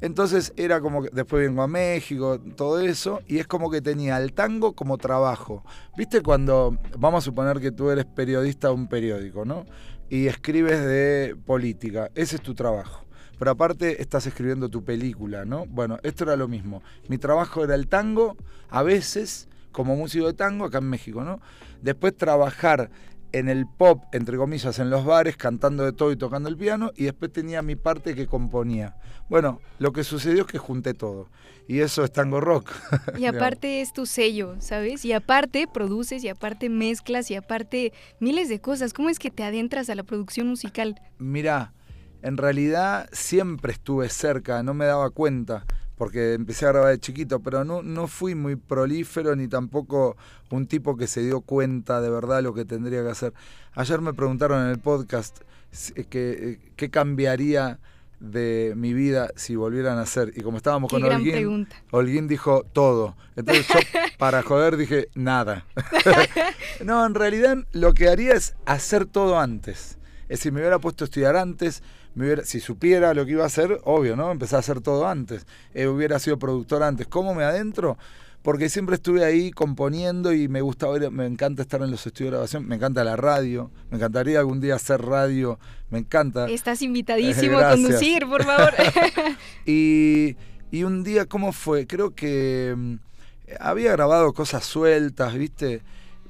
Entonces 0.00 0.52
era 0.56 0.80
como 0.80 1.02
que 1.02 1.10
después 1.12 1.44
vengo 1.44 1.62
a 1.62 1.66
México, 1.66 2.38
todo 2.56 2.78
eso, 2.78 3.20
y 3.26 3.38
es 3.38 3.48
como 3.48 3.68
que 3.68 3.80
tenía 3.80 4.18
el 4.18 4.32
tango 4.32 4.74
como 4.74 4.96
trabajo. 4.96 5.64
¿Viste 5.96 6.20
cuando, 6.20 6.78
vamos 6.98 7.24
a 7.24 7.24
suponer 7.24 7.58
que 7.58 7.72
tú 7.72 7.90
eres 7.90 8.04
periodista 8.04 8.68
de 8.68 8.74
un 8.74 8.86
periódico, 8.86 9.44
¿no? 9.44 9.64
Y 10.08 10.28
escribes 10.28 10.84
de 10.84 11.36
política, 11.46 12.10
ese 12.14 12.36
es 12.36 12.42
tu 12.42 12.54
trabajo. 12.54 13.03
Pero 13.38 13.50
aparte 13.50 14.00
estás 14.00 14.26
escribiendo 14.26 14.68
tu 14.68 14.84
película, 14.84 15.44
¿no? 15.44 15.66
Bueno, 15.66 15.98
esto 16.02 16.24
era 16.24 16.36
lo 16.36 16.48
mismo. 16.48 16.82
Mi 17.08 17.18
trabajo 17.18 17.64
era 17.64 17.74
el 17.74 17.88
tango, 17.88 18.36
a 18.70 18.82
veces, 18.82 19.48
como 19.72 19.96
músico 19.96 20.26
de 20.26 20.34
tango 20.34 20.64
acá 20.64 20.78
en 20.78 20.88
México, 20.88 21.24
¿no? 21.24 21.40
Después 21.82 22.16
trabajar 22.16 22.90
en 23.34 23.48
el 23.48 23.66
pop, 23.66 24.04
entre 24.12 24.36
comillas, 24.36 24.78
en 24.78 24.90
los 24.90 25.04
bares, 25.04 25.36
cantando 25.36 25.84
de 25.84 25.92
todo 25.92 26.12
y 26.12 26.16
tocando 26.16 26.48
el 26.48 26.56
piano, 26.56 26.92
y 26.94 27.04
después 27.04 27.32
tenía 27.32 27.62
mi 27.62 27.74
parte 27.74 28.14
que 28.14 28.28
componía. 28.28 28.96
Bueno, 29.28 29.60
lo 29.80 29.92
que 29.92 30.04
sucedió 30.04 30.42
es 30.42 30.46
que 30.46 30.58
junté 30.58 30.94
todo, 30.94 31.28
y 31.66 31.80
eso 31.80 32.04
es 32.04 32.12
tango 32.12 32.40
rock. 32.40 32.70
Y 33.18 33.24
aparte 33.26 33.80
es 33.80 33.92
tu 33.92 34.06
sello, 34.06 34.54
¿sabes? 34.60 35.04
Y 35.04 35.12
aparte 35.12 35.66
produces, 35.66 36.22
y 36.22 36.28
aparte 36.28 36.68
mezclas, 36.68 37.28
y 37.32 37.34
aparte 37.34 37.92
miles 38.20 38.48
de 38.48 38.60
cosas. 38.60 38.92
¿Cómo 38.92 39.10
es 39.10 39.18
que 39.18 39.32
te 39.32 39.42
adentras 39.42 39.90
a 39.90 39.96
la 39.96 40.04
producción 40.04 40.46
musical? 40.46 41.00
Mira, 41.18 41.72
en 42.24 42.38
realidad 42.38 43.08
siempre 43.12 43.72
estuve 43.72 44.08
cerca, 44.08 44.62
no 44.62 44.72
me 44.72 44.86
daba 44.86 45.10
cuenta 45.10 45.66
porque 45.96 46.32
empecé 46.32 46.64
a 46.64 46.72
grabar 46.72 46.90
de 46.90 46.98
chiquito, 46.98 47.40
pero 47.40 47.64
no, 47.64 47.82
no 47.82 48.08
fui 48.08 48.34
muy 48.34 48.56
prolífero 48.56 49.36
ni 49.36 49.46
tampoco 49.46 50.16
un 50.50 50.66
tipo 50.66 50.96
que 50.96 51.06
se 51.06 51.22
dio 51.22 51.42
cuenta 51.42 52.00
de 52.00 52.08
verdad 52.08 52.42
lo 52.42 52.54
que 52.54 52.64
tendría 52.64 53.02
que 53.02 53.10
hacer. 53.10 53.34
Ayer 53.74 54.00
me 54.00 54.14
preguntaron 54.14 54.64
en 54.64 54.70
el 54.70 54.78
podcast 54.78 55.40
eh, 55.96 56.58
qué 56.74 56.90
cambiaría 56.90 57.78
de 58.20 58.72
mi 58.74 58.94
vida 58.94 59.28
si 59.36 59.54
volvieran 59.54 59.92
a 59.92 59.96
nacer. 59.96 60.32
Y 60.34 60.40
como 60.40 60.56
estábamos 60.56 60.90
con 60.90 61.04
Holguín, 61.04 61.68
Holguín 61.90 62.26
dijo 62.26 62.64
todo. 62.72 63.16
Entonces 63.36 63.66
yo, 63.68 63.74
para 64.18 64.42
joder, 64.42 64.78
dije 64.78 65.08
nada. 65.14 65.66
no, 66.84 67.04
en 67.04 67.14
realidad 67.14 67.58
lo 67.72 67.92
que 67.92 68.08
haría 68.08 68.32
es 68.32 68.54
hacer 68.64 69.04
todo 69.04 69.38
antes. 69.38 69.98
Es 70.22 70.38
decir, 70.38 70.52
me 70.52 70.60
hubiera 70.60 70.78
puesto 70.78 71.04
a 71.04 71.06
estudiar 71.06 71.36
antes, 71.36 71.82
si 72.44 72.60
supiera 72.60 73.14
lo 73.14 73.26
que 73.26 73.32
iba 73.32 73.44
a 73.44 73.46
hacer, 73.46 73.80
obvio, 73.84 74.16
¿no? 74.16 74.30
Empecé 74.30 74.56
a 74.56 74.60
hacer 74.60 74.80
todo 74.80 75.06
antes. 75.06 75.46
Eh, 75.72 75.86
hubiera 75.86 76.18
sido 76.18 76.38
productor 76.38 76.82
antes. 76.82 77.06
¿Cómo 77.06 77.34
me 77.34 77.44
adentro? 77.44 77.98
Porque 78.42 78.68
siempre 78.68 78.96
estuve 78.96 79.24
ahí 79.24 79.50
componiendo 79.50 80.32
y 80.32 80.48
me 80.48 80.60
gusta 80.60 80.86
me 81.10 81.24
encanta 81.24 81.62
estar 81.62 81.80
en 81.80 81.90
los 81.90 82.06
estudios 82.06 82.30
de 82.30 82.36
grabación, 82.36 82.68
me 82.68 82.76
encanta 82.76 83.02
la 83.02 83.16
radio, 83.16 83.70
me 83.90 83.96
encantaría 83.96 84.38
algún 84.38 84.60
día 84.60 84.74
hacer 84.74 85.00
radio, 85.00 85.58
me 85.88 86.00
encanta. 86.00 86.46
Estás 86.50 86.82
invitadísimo 86.82 87.58
a 87.58 87.70
conducir, 87.70 88.26
por 88.26 88.44
favor. 88.44 88.74
y, 89.66 90.36
y 90.70 90.84
un 90.84 91.04
día, 91.04 91.24
¿cómo 91.24 91.52
fue? 91.52 91.86
Creo 91.86 92.14
que 92.14 92.74
mm, 92.76 92.94
había 93.60 93.92
grabado 93.92 94.34
cosas 94.34 94.64
sueltas, 94.64 95.34
¿viste? 95.34 95.82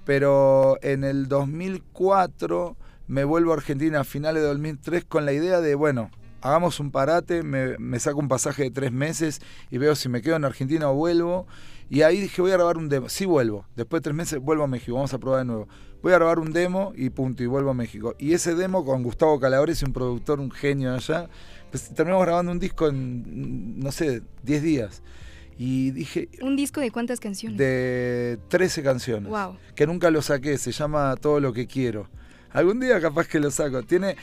Pero 0.04 0.78
en 0.82 1.02
el 1.02 1.26
2004 1.26 2.76
me 3.06 3.24
vuelvo 3.24 3.52
a 3.52 3.56
Argentina 3.56 4.00
a 4.00 4.04
finales 4.04 4.42
de 4.42 4.48
2003 4.48 5.04
con 5.04 5.24
la 5.24 5.32
idea 5.32 5.60
de, 5.60 5.74
bueno, 5.74 6.10
hagamos 6.40 6.78
un 6.78 6.90
parate, 6.90 7.42
me, 7.42 7.98
saco 7.98 8.18
un 8.18 8.28
pasaje 8.28 8.64
de 8.64 8.70
tres 8.70 8.92
meses 8.92 9.40
y 9.70 9.78
veo 9.78 9.94
si 9.94 10.08
me 10.08 10.22
quedo 10.22 10.36
en 10.36 10.44
Argentina 10.44 10.90
o 10.90 10.94
vuelvo. 10.94 11.46
Y 11.90 12.02
ahí 12.02 12.20
dije, 12.20 12.40
voy 12.40 12.50
a 12.50 12.54
grabar 12.54 12.78
un 12.78 12.88
demo. 12.88 13.08
Sí 13.08 13.24
vuelvo. 13.24 13.66
Después 13.76 14.00
de 14.00 14.04
tres 14.04 14.16
meses 14.16 14.40
vuelvo 14.40 14.64
a 14.64 14.66
México, 14.66 14.94
vamos 14.94 15.12
a 15.12 15.18
probar 15.18 15.40
de 15.40 15.44
nuevo. 15.46 15.68
Voy 16.02 16.12
a 16.12 16.16
grabar 16.16 16.38
un 16.38 16.52
demo 16.52 16.92
y 16.96 17.10
punto, 17.10 17.42
y 17.42 17.46
vuelvo 17.46 17.70
a 17.70 17.74
México. 17.74 18.14
Y 18.18 18.34
ese 18.34 18.54
demo 18.54 18.84
con 18.84 19.02
Gustavo 19.02 19.40
Calabres, 19.40 19.82
un 19.82 19.92
productor, 19.92 20.40
un 20.40 20.50
genio 20.50 20.94
allá, 20.94 21.28
pues 21.70 21.88
terminamos 21.94 22.26
grabando 22.26 22.52
un 22.52 22.58
disco 22.58 22.88
en, 22.88 23.78
no 23.80 23.90
sé, 23.90 24.22
10 24.42 24.62
días. 24.62 25.02
Y 25.56 25.92
dije... 25.92 26.28
¿Un 26.42 26.56
disco 26.56 26.80
de 26.80 26.90
cuántas 26.90 27.20
canciones? 27.20 27.56
De 27.56 28.38
13 28.48 28.82
canciones. 28.82 29.30
Wow. 29.30 29.56
Que 29.74 29.86
nunca 29.86 30.10
lo 30.10 30.20
saqué, 30.20 30.58
se 30.58 30.72
llama 30.72 31.14
Todo 31.16 31.40
lo 31.40 31.52
que 31.52 31.66
quiero. 31.66 32.08
Algún 32.54 32.78
día 32.78 33.00
capaz 33.00 33.26
que 33.26 33.40
lo 33.40 33.50
saco. 33.50 33.82
Tiene, 33.82 34.16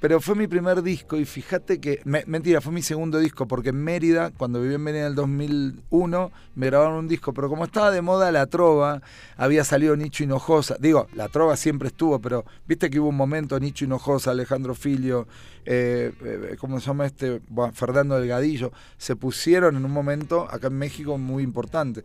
pero 0.00 0.18
fue 0.18 0.34
mi 0.34 0.46
primer 0.46 0.82
disco 0.82 1.18
y 1.18 1.26
fíjate 1.26 1.80
que, 1.80 2.00
mentira, 2.04 2.62
fue 2.62 2.72
mi 2.72 2.80
segundo 2.80 3.18
disco 3.18 3.46
porque 3.46 3.68
en 3.68 3.76
Mérida, 3.76 4.30
cuando 4.30 4.62
viví 4.62 4.74
en 4.74 4.80
Mérida 4.80 5.02
en 5.02 5.06
el 5.08 5.14
2001, 5.14 6.32
me 6.54 6.66
grabaron 6.66 6.94
un 6.94 7.08
disco, 7.08 7.34
pero 7.34 7.50
como 7.50 7.64
estaba 7.64 7.90
de 7.90 8.00
moda 8.00 8.32
la 8.32 8.46
trova, 8.46 9.02
había 9.36 9.64
salido 9.64 9.96
Nicho 9.96 10.24
Hinojosa, 10.24 10.78
digo, 10.80 11.08
la 11.12 11.28
trova 11.28 11.56
siempre 11.56 11.88
estuvo, 11.88 12.18
pero 12.20 12.46
viste 12.66 12.88
que 12.88 12.98
hubo 12.98 13.10
un 13.10 13.16
momento, 13.16 13.60
Nicho 13.60 13.84
Hinojosa, 13.84 14.30
Alejandro 14.30 14.74
Filio, 14.74 15.28
eh, 15.66 16.10
eh, 16.24 16.56
¿cómo 16.58 16.80
se 16.80 16.86
llama 16.86 17.04
este? 17.04 17.42
Fernando 17.74 18.18
Delgadillo, 18.18 18.72
se 18.96 19.14
pusieron 19.14 19.76
en 19.76 19.84
un 19.84 19.92
momento 19.92 20.48
acá 20.50 20.68
en 20.68 20.78
México 20.78 21.18
muy 21.18 21.42
importante. 21.42 22.02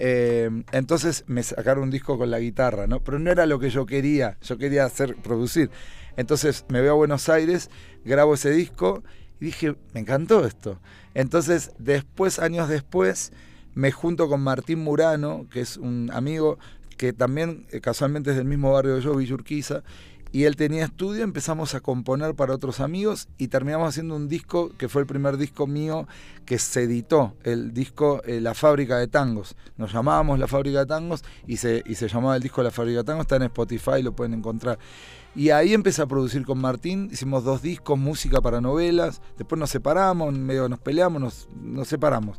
Eh, 0.00 0.48
entonces 0.70 1.24
me 1.26 1.42
sacaron 1.42 1.84
un 1.84 1.90
disco 1.90 2.16
con 2.16 2.30
la 2.30 2.38
guitarra, 2.38 2.86
¿no? 2.86 3.02
Pero 3.02 3.18
no 3.18 3.32
era 3.32 3.46
lo 3.46 3.58
que 3.58 3.68
yo 3.68 3.84
quería, 3.84 4.38
yo 4.40 4.56
quería 4.56 4.84
hacer, 4.84 5.16
producir. 5.16 5.70
Entonces 6.16 6.64
me 6.68 6.80
veo 6.80 6.92
a 6.92 6.96
Buenos 6.96 7.28
Aires, 7.28 7.68
grabo 8.04 8.34
ese 8.34 8.52
disco 8.52 9.02
y 9.40 9.46
dije, 9.46 9.74
me 9.92 10.00
encantó 10.00 10.46
esto. 10.46 10.80
Entonces, 11.14 11.72
después, 11.78 12.38
años 12.38 12.68
después, 12.68 13.32
me 13.74 13.90
junto 13.90 14.28
con 14.28 14.40
Martín 14.40 14.78
Murano, 14.78 15.48
que 15.50 15.60
es 15.60 15.76
un 15.76 16.10
amigo 16.12 16.58
que 16.96 17.12
también 17.12 17.66
eh, 17.70 17.80
casualmente 17.80 18.30
es 18.30 18.36
del 18.36 18.46
mismo 18.46 18.72
barrio 18.72 18.96
de 18.96 19.00
yo, 19.00 19.16
Villurquiza, 19.16 19.82
y 20.30 20.44
él 20.44 20.56
tenía 20.56 20.84
estudio, 20.84 21.24
empezamos 21.24 21.74
a 21.74 21.80
componer 21.80 22.34
para 22.34 22.54
otros 22.54 22.80
amigos 22.80 23.28
y 23.38 23.48
terminamos 23.48 23.88
haciendo 23.88 24.14
un 24.14 24.28
disco 24.28 24.70
que 24.76 24.88
fue 24.88 25.02
el 25.02 25.06
primer 25.06 25.36
disco 25.36 25.66
mío 25.66 26.06
que 26.44 26.58
se 26.58 26.82
editó, 26.82 27.34
el 27.44 27.72
disco 27.72 28.22
eh, 28.24 28.40
La 28.40 28.54
Fábrica 28.54 28.98
de 28.98 29.08
Tangos. 29.08 29.56
Nos 29.76 29.92
llamábamos 29.92 30.38
La 30.38 30.46
Fábrica 30.46 30.80
de 30.80 30.86
Tangos 30.86 31.24
y 31.46 31.56
se, 31.56 31.82
y 31.86 31.94
se 31.94 32.08
llamaba 32.08 32.36
el 32.36 32.42
disco 32.42 32.62
La 32.62 32.70
Fábrica 32.70 32.98
de 32.98 33.04
Tangos, 33.04 33.22
está 33.22 33.36
en 33.36 33.44
Spotify, 33.44 34.02
lo 34.02 34.12
pueden 34.12 34.34
encontrar. 34.34 34.78
Y 35.34 35.50
ahí 35.50 35.72
empecé 35.72 36.02
a 36.02 36.06
producir 36.06 36.44
con 36.44 36.58
Martín, 36.58 37.08
hicimos 37.12 37.44
dos 37.44 37.62
discos, 37.62 37.98
música 37.98 38.40
para 38.40 38.60
novelas, 38.60 39.22
después 39.36 39.58
nos 39.58 39.70
separamos, 39.70 40.32
medio 40.34 40.68
nos 40.68 40.80
peleamos, 40.80 41.20
nos, 41.20 41.48
nos 41.62 41.88
separamos. 41.88 42.38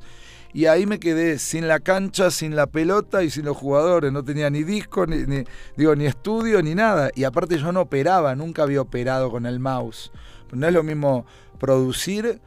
Y 0.53 0.65
ahí 0.65 0.86
me 0.86 1.00
quedé 1.00 1.38
sin 1.38 1.68
la 1.68 1.79
cancha, 1.79 2.32
sin 2.32 2.56
la 2.56 2.68
pelota 2.68 3.24
y 3.24 3.29
sin 3.29 3.46
los 3.46 3.56
jugadores. 3.56 4.12
No 4.12 4.24
tenía 4.24 4.50
ni 4.50 4.63
disco, 4.63 5.06
ni, 5.06 5.44
digo, 5.77 5.96
ni 5.96 6.06
estudio, 6.06 6.62
ni 6.63 6.74
nada. 6.74 7.12
Y 7.15 7.24
aparte 7.24 7.58
yo 7.58 7.72
no 7.72 7.82
operaba, 7.82 8.36
nunca 8.36 8.63
había 8.63 8.82
operado 8.82 9.29
con 9.29 9.46
el 9.46 9.60
mouse. 9.60 10.12
No 10.51 10.68
es 10.68 10.74
lo 10.74 10.82
mismo 10.82 11.25
producir 11.60 12.41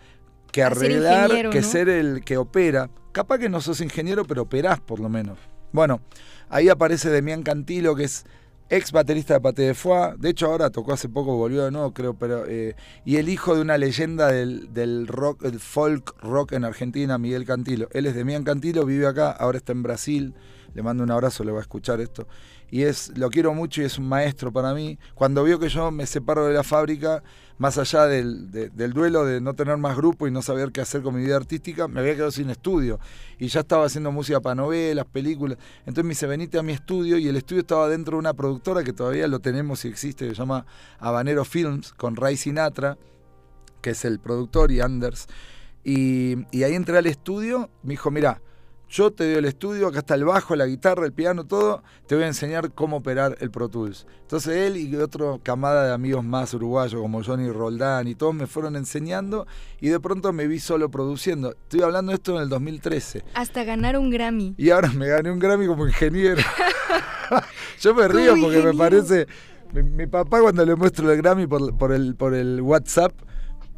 que 0.51 0.63
ser 0.63 0.73
arreglar, 0.73 1.51
que 1.51 1.61
¿no? 1.61 1.67
ser 1.67 1.89
el 1.89 2.25
que 2.25 2.37
opera. 2.37 2.91
Capaz 3.13 3.39
que 3.39 3.49
no 3.49 3.61
sos 3.61 3.81
ingeniero, 3.81 4.25
pero 4.25 4.43
operás 4.43 4.81
por 4.81 4.99
lo 4.99 5.09
menos. 5.09 5.39
Bueno, 5.71 6.01
ahí 6.49 6.69
aparece 6.69 7.09
Demián 7.09 7.43
Cantilo, 7.43 7.95
que 7.95 8.05
es 8.05 8.25
ex 8.73 8.91
baterista 8.91 9.35
de 9.35 9.41
Paté 9.41 9.63
de 9.63 9.75
Foix. 9.75 10.19
De 10.19 10.31
hecho, 10.31 10.47
ahora 10.47 10.71
tocó 10.71 10.95
hace 10.95 11.09
poco, 11.09 11.37
volvió 11.37 11.65
de 11.65 11.71
nuevo, 11.71 11.93
creo, 11.93 12.15
pero. 12.15 12.47
eh, 12.49 12.75
y 13.05 13.17
el 13.17 13.29
hijo 13.29 13.55
de 13.55 13.61
una 13.61 13.77
leyenda 13.77 14.29
del, 14.33 14.73
del 14.73 15.07
rock, 15.07 15.45
el 15.45 15.61
folk 15.61 16.15
rock 16.23 16.53
en 16.53 16.65
Argentina, 16.65 17.19
Miguel 17.19 17.45
Cantilo. 17.45 17.89
Él 17.93 18.07
es 18.07 18.15
Demián 18.15 18.45
Cantilo, 18.45 18.87
vive 18.87 19.07
acá, 19.07 19.31
ahora 19.31 19.59
está 19.59 19.73
en 19.73 19.83
Brasil. 19.83 20.35
Le 20.75 20.83
mando 20.83 21.05
un 21.05 21.11
abrazo, 21.11 21.45
le 21.45 21.53
va 21.53 21.59
a 21.59 21.63
escuchar 21.63 22.01
esto. 22.01 22.27
Y 22.73 22.85
es, 22.85 23.13
lo 23.19 23.29
quiero 23.29 23.53
mucho 23.53 23.83
y 23.83 23.85
es 23.85 23.99
un 23.99 24.09
maestro 24.09 24.51
para 24.51 24.73
mí. 24.73 24.99
Cuando 25.15 25.45
vio 25.45 25.59
que 25.59 25.69
yo 25.69 25.91
me 25.91 26.07
separo 26.07 26.47
de 26.47 26.55
la 26.55 26.63
fábrica, 26.63 27.23
más 27.59 27.77
allá 27.77 28.07
del, 28.07 28.51
de- 28.51 28.71
del 28.71 28.95
duelo 28.95 29.27
de 29.27 29.43
no 29.43 29.53
tener 29.53 29.77
más 29.77 29.95
grupo 29.95 30.27
y 30.27 30.31
no 30.31 30.41
saber 30.41 30.73
qué 30.73 30.81
hacer 30.81 31.03
con 31.03 31.15
mi 31.15 31.23
vida 31.23 31.37
artística, 31.37 31.87
me 31.87 32.01
había 32.01 32.15
quedado 32.15 32.31
sin 32.31 32.49
estudio. 32.49 32.99
Y 33.39 33.49
ya 33.49 33.61
estaba 33.61 33.85
haciendo 33.85 34.11
música 34.11 34.41
para 34.41 34.55
novelas, 34.55 35.05
películas. 35.05 35.59
Entonces 35.81 36.05
me 36.05 36.09
dice, 36.13 36.27
venite 36.27 36.59
a 36.59 36.63
mi 36.63 36.73
estudio. 36.73 37.19
Y 37.19 37.29
el 37.29 37.37
estudio 37.37 37.61
estaba 37.61 37.91
dentro 37.91 38.17
de 38.17 38.21
una 38.21 38.33
productora 38.33 38.83
que 38.83 38.95
todavía 38.95 39.29
lo 39.29 39.41
tenemos 39.41 39.85
y 39.85 39.89
existe, 39.89 40.25
que 40.27 40.31
se 40.31 40.39
llama 40.39 40.65
Habanero 40.99 41.45
Films, 41.45 41.93
con 41.93 42.17
Ray 42.17 42.39
Sinatra, 42.39 42.97
que 43.83 43.91
es 43.91 44.03
el 44.07 44.19
productor, 44.19 44.73
y 44.73 44.81
Anders. 44.81 45.27
Y, 45.85 46.37
y 46.57 46.63
ahí 46.63 46.75
entré 46.75 46.97
al 46.97 47.07
estudio, 47.07 47.69
me 47.83 47.91
dijo, 47.91 48.11
mira, 48.11 48.41
yo 48.93 49.11
te 49.11 49.25
doy 49.25 49.35
el 49.37 49.47
estudio, 49.47 49.89
acá 49.89 50.01
está 50.01 50.15
el 50.15 50.25
bajo, 50.27 50.55
la 50.55 50.67
guitarra, 50.67 51.07
el 51.07 51.15
piano, 51.15 51.45
todo, 51.47 51.83
te 52.07 52.15
voy 52.15 52.25
a 52.25 52.27
enseñar 52.27 52.73
cómo 52.73 52.99
operar 52.99 53.39
el 53.41 53.51
Pro 53.51 53.71
Tools. 53.71 54.07
Entonces 54.21 54.55
él 54.55 54.77
y 54.77 54.95
otra 54.97 55.39
camada 55.43 55.87
de 55.87 55.95
amigos 55.95 56.23
más 56.23 56.53
uruguayos 56.53 57.01
como 57.01 57.25
Johnny 57.25 57.51
Roldán 57.51 58.07
y 58.07 58.15
todos 58.15 58.35
me 58.35 58.47
fueron 58.47 58.77
enseñando 58.77 59.47
y 59.81 59.89
de 59.89 59.99
pronto 59.99 60.35
me 60.35 60.47
vi 60.47 60.59
solo 60.59 60.91
produciendo. 60.91 61.53
Estoy 61.53 61.81
hablando 61.81 62.11
de 62.11 62.17
esto 62.17 62.37
en 62.37 62.43
el 62.43 62.51
2013 62.51 63.25
Hasta 63.33 63.65
ganar 63.65 63.97
un 63.97 64.11
Grammy. 64.11 64.55
y 64.59 64.69
ahora 64.69 64.91
me 64.93 65.09
gané 65.09 65.31
un 65.31 65.39
Grammy 65.39 65.67
como 65.67 65.87
ingeniero. 65.87 66.43
Yo 67.81 67.95
me 67.95 68.09
río 68.09 68.35
porque 68.39 68.63
me 68.63 68.75
parece... 68.75 69.27
Mi, 69.73 69.83
mi 69.83 70.07
papá 70.07 70.41
cuando 70.43 70.67
le 70.67 70.77
muestro 70.77 71.11
el 71.11 71.17
Grammy 71.17 71.47
por, 71.47 71.79
por 71.79 71.93
el, 71.93 72.15
por 72.15 72.35
el 72.35 72.61
WhatsApp, 72.61 73.13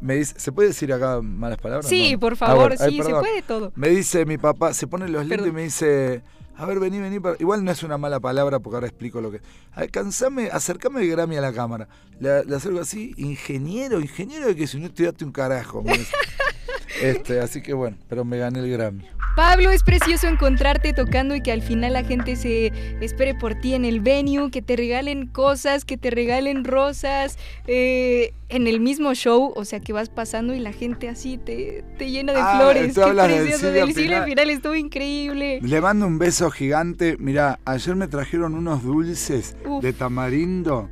me 0.05 0.15
dice, 0.15 0.35
¿se 0.37 0.51
puede 0.51 0.69
decir 0.69 0.93
acá 0.93 1.21
malas 1.21 1.57
palabras? 1.57 1.87
Sí, 1.87 2.13
No. 2.13 2.19
por 2.19 2.33
Ah, 2.33 2.35
favor, 2.37 2.75
ay, 2.79 2.91
sí, 2.91 2.97
se 3.03 3.09
puede 3.09 3.41
todo. 3.41 3.71
Me 3.75 3.89
dice 3.89 4.25
mi 4.25 4.37
papá, 4.37 4.73
se 4.73 4.87
pone 4.87 5.07
los 5.09 5.25
lentes 5.25 5.47
y 5.47 5.51
me 5.51 5.63
dice, 5.63 6.21
a 6.55 6.65
ver, 6.65 6.79
vení, 6.79 6.99
vení. 6.99 7.19
para-". 7.19 7.35
Igual 7.39 7.63
no 7.65 7.71
es 7.71 7.83
una 7.83 7.97
mala 7.97 8.19
palabra 8.19 8.59
porque 8.59 8.75
ahora 8.75 8.87
explico 8.87 9.19
lo 9.21 9.31
que... 9.31 9.41
Alcanzame, 9.73 10.49
acercame 10.51 11.01
el 11.01 11.09
Grammy 11.11 11.37
a 11.37 11.41
la 11.41 11.51
cámara. 11.53 11.87
Le, 12.19 12.45
le 12.45 12.55
acerco 12.55 12.79
así, 12.79 13.13
ingeniero, 13.17 13.99
ingeniero 13.99 14.47
de 14.47 14.55
que 14.55 14.67
si 14.67 14.79
no 14.79 14.85
estudiaste 14.87 15.25
un 15.25 15.31
carajo. 15.31 15.83
este, 17.01 17.39
así 17.39 17.61
que 17.61 17.73
bueno, 17.73 17.97
pero 18.09 18.23
me 18.25 18.37
gané 18.37 18.59
el 18.59 18.69
Grammy. 18.71 19.05
Pablo, 19.35 19.69
es 19.71 19.83
precioso 19.83 20.27
encontrarte 20.29 20.93
tocando 20.93 21.35
y 21.35 21.41
que 21.41 21.51
al 21.51 21.61
final 21.61 21.91
la 21.91 22.05
gente 22.05 22.37
se 22.37 22.71
espere 23.01 23.35
por 23.35 23.55
ti 23.55 23.73
en 23.73 23.83
el 23.83 23.99
venue, 23.99 24.49
que 24.49 24.61
te 24.61 24.77
regalen 24.77 25.27
cosas, 25.27 25.83
que 25.83 25.97
te 25.97 26.09
regalen 26.09 26.63
rosas 26.63 27.37
eh, 27.67 28.31
en 28.47 28.67
el 28.67 28.79
mismo 28.79 29.13
show, 29.13 29.51
o 29.53 29.65
sea 29.65 29.81
que 29.81 29.91
vas 29.91 30.07
pasando 30.07 30.53
y 30.53 30.59
la 30.59 30.71
gente 30.71 31.09
así 31.09 31.37
te, 31.37 31.83
te 31.97 32.09
llena 32.11 32.31
de 32.31 32.39
Ah, 32.41 32.55
flores. 32.61 32.93
tú 32.93 33.01
Qué 33.01 33.09
hablas 33.09 33.27
precioso, 33.27 33.71
del 33.73 33.93
Pinal. 33.93 34.23
Pinal 34.25 34.49
estuvo 34.51 34.75
increíble. 34.75 35.59
Le 35.61 35.81
mando 35.81 36.07
un 36.07 36.17
beso 36.17 36.49
gigante. 36.49 37.17
Mirá, 37.19 37.59
ayer 37.65 37.95
me 37.97 38.07
trajeron 38.07 38.55
unos 38.55 38.83
dulces 38.83 39.57
Uf. 39.67 39.83
de 39.83 39.91
tamarindo 39.91 40.89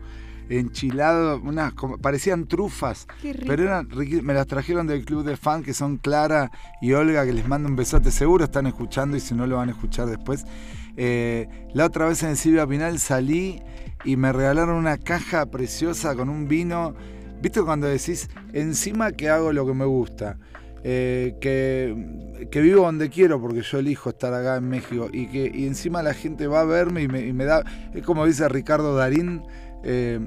enchilado, 0.49 1.39
unas 1.41 1.73
como- 1.73 1.97
parecían 1.97 2.47
trufas, 2.47 3.07
Qué 3.21 3.33
rico. 3.33 3.45
pero 3.47 3.63
eran 3.63 3.87
me 4.23 4.33
las 4.33 4.47
trajeron 4.47 4.87
del 4.87 5.05
club 5.05 5.23
de 5.23 5.37
fan 5.37 5.63
que 5.63 5.73
son 5.73 5.97
Clara 5.97 6.51
y 6.81 6.93
Olga, 6.93 7.25
que 7.25 7.33
les 7.33 7.47
mando 7.47 7.69
un 7.69 7.75
besote, 7.75 8.11
seguro 8.11 8.45
están 8.45 8.67
escuchando 8.67 9.17
y 9.17 9.19
si 9.19 9.33
no 9.35 9.47
lo 9.47 9.57
van 9.57 9.69
a 9.69 9.71
escuchar 9.73 10.07
después. 10.07 10.45
Eh, 10.97 11.47
la 11.73 11.85
otra 11.85 12.07
vez 12.07 12.21
en 12.23 12.29
el 12.29 12.37
Silvia 12.37 12.67
Pinal 12.67 12.99
salí 12.99 13.61
y 14.05 14.15
me 14.17 14.31
regalaron 14.31 14.75
una 14.75 14.97
caja 14.97 15.45
preciosa 15.47 16.15
con 16.15 16.29
un 16.29 16.47
vino. 16.47 16.93
¿Viste 17.41 17.61
cuando 17.61 17.87
decís, 17.87 18.29
encima 18.53 19.11
que 19.11 19.29
hago 19.29 19.51
lo 19.53 19.65
que 19.65 19.73
me 19.73 19.85
gusta? 19.85 20.37
eh, 20.85 21.35
que, 21.39 22.45
que 22.51 22.59
vivo 22.59 22.81
donde 22.83 23.09
quiero 23.09 23.39
porque 23.39 23.61
yo 23.61 23.79
elijo 23.79 24.09
estar 24.09 24.33
acá 24.33 24.57
en 24.57 24.67
México 24.67 25.07
y 25.13 25.27
que 25.27 25.49
y 25.55 25.65
encima 25.65 26.03
la 26.03 26.13
gente 26.13 26.45
va 26.47 26.59
a 26.59 26.65
verme 26.65 27.03
y 27.03 27.07
me, 27.07 27.21
y 27.25 27.31
me 27.31 27.45
da, 27.45 27.63
es 27.93 28.03
como 28.03 28.25
dice 28.25 28.49
Ricardo 28.49 28.93
Darín, 28.93 29.43
eh, 29.83 30.19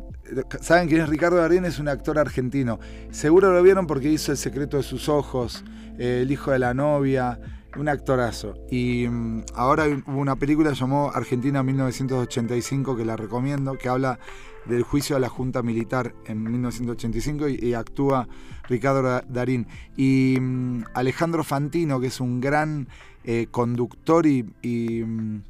¿saben 0.60 0.88
quién 0.88 1.00
es 1.00 1.08
Ricardo 1.08 1.36
Darín? 1.36 1.64
Es 1.64 1.78
un 1.78 1.88
actor 1.88 2.18
argentino. 2.18 2.78
Seguro 3.10 3.52
lo 3.52 3.62
vieron 3.62 3.86
porque 3.86 4.10
hizo 4.10 4.32
El 4.32 4.38
secreto 4.38 4.76
de 4.76 4.82
sus 4.82 5.08
ojos, 5.08 5.64
eh, 5.98 6.20
El 6.22 6.30
hijo 6.30 6.50
de 6.50 6.58
la 6.58 6.74
novia, 6.74 7.40
un 7.76 7.88
actorazo. 7.88 8.54
Y 8.70 9.06
mm, 9.08 9.42
ahora 9.54 9.86
hubo 9.86 10.18
una 10.18 10.36
película 10.36 10.72
llamó 10.72 11.10
Argentina 11.14 11.62
1985 11.62 12.96
que 12.96 13.04
la 13.04 13.16
recomiendo, 13.16 13.76
que 13.78 13.88
habla 13.88 14.18
del 14.66 14.82
juicio 14.82 15.14
a 15.16 15.20
la 15.20 15.28
Junta 15.28 15.62
Militar 15.62 16.12
en 16.26 16.42
1985 16.42 17.48
y, 17.48 17.74
actúa 17.74 18.26
Ricardo 18.68 19.02
Da- 19.02 19.24
Darín. 19.28 19.66
Y 19.96 20.38
mm, 20.40 20.84
Alejandro 20.94 21.44
Fantino, 21.44 22.00
que 22.00 22.08
es 22.08 22.20
un 22.20 22.40
gran 22.40 22.88
eh, 23.24 23.46
conductor 23.50 24.26
y, 24.26 24.44
y, 24.62 25.02
mm, 25.04 25.42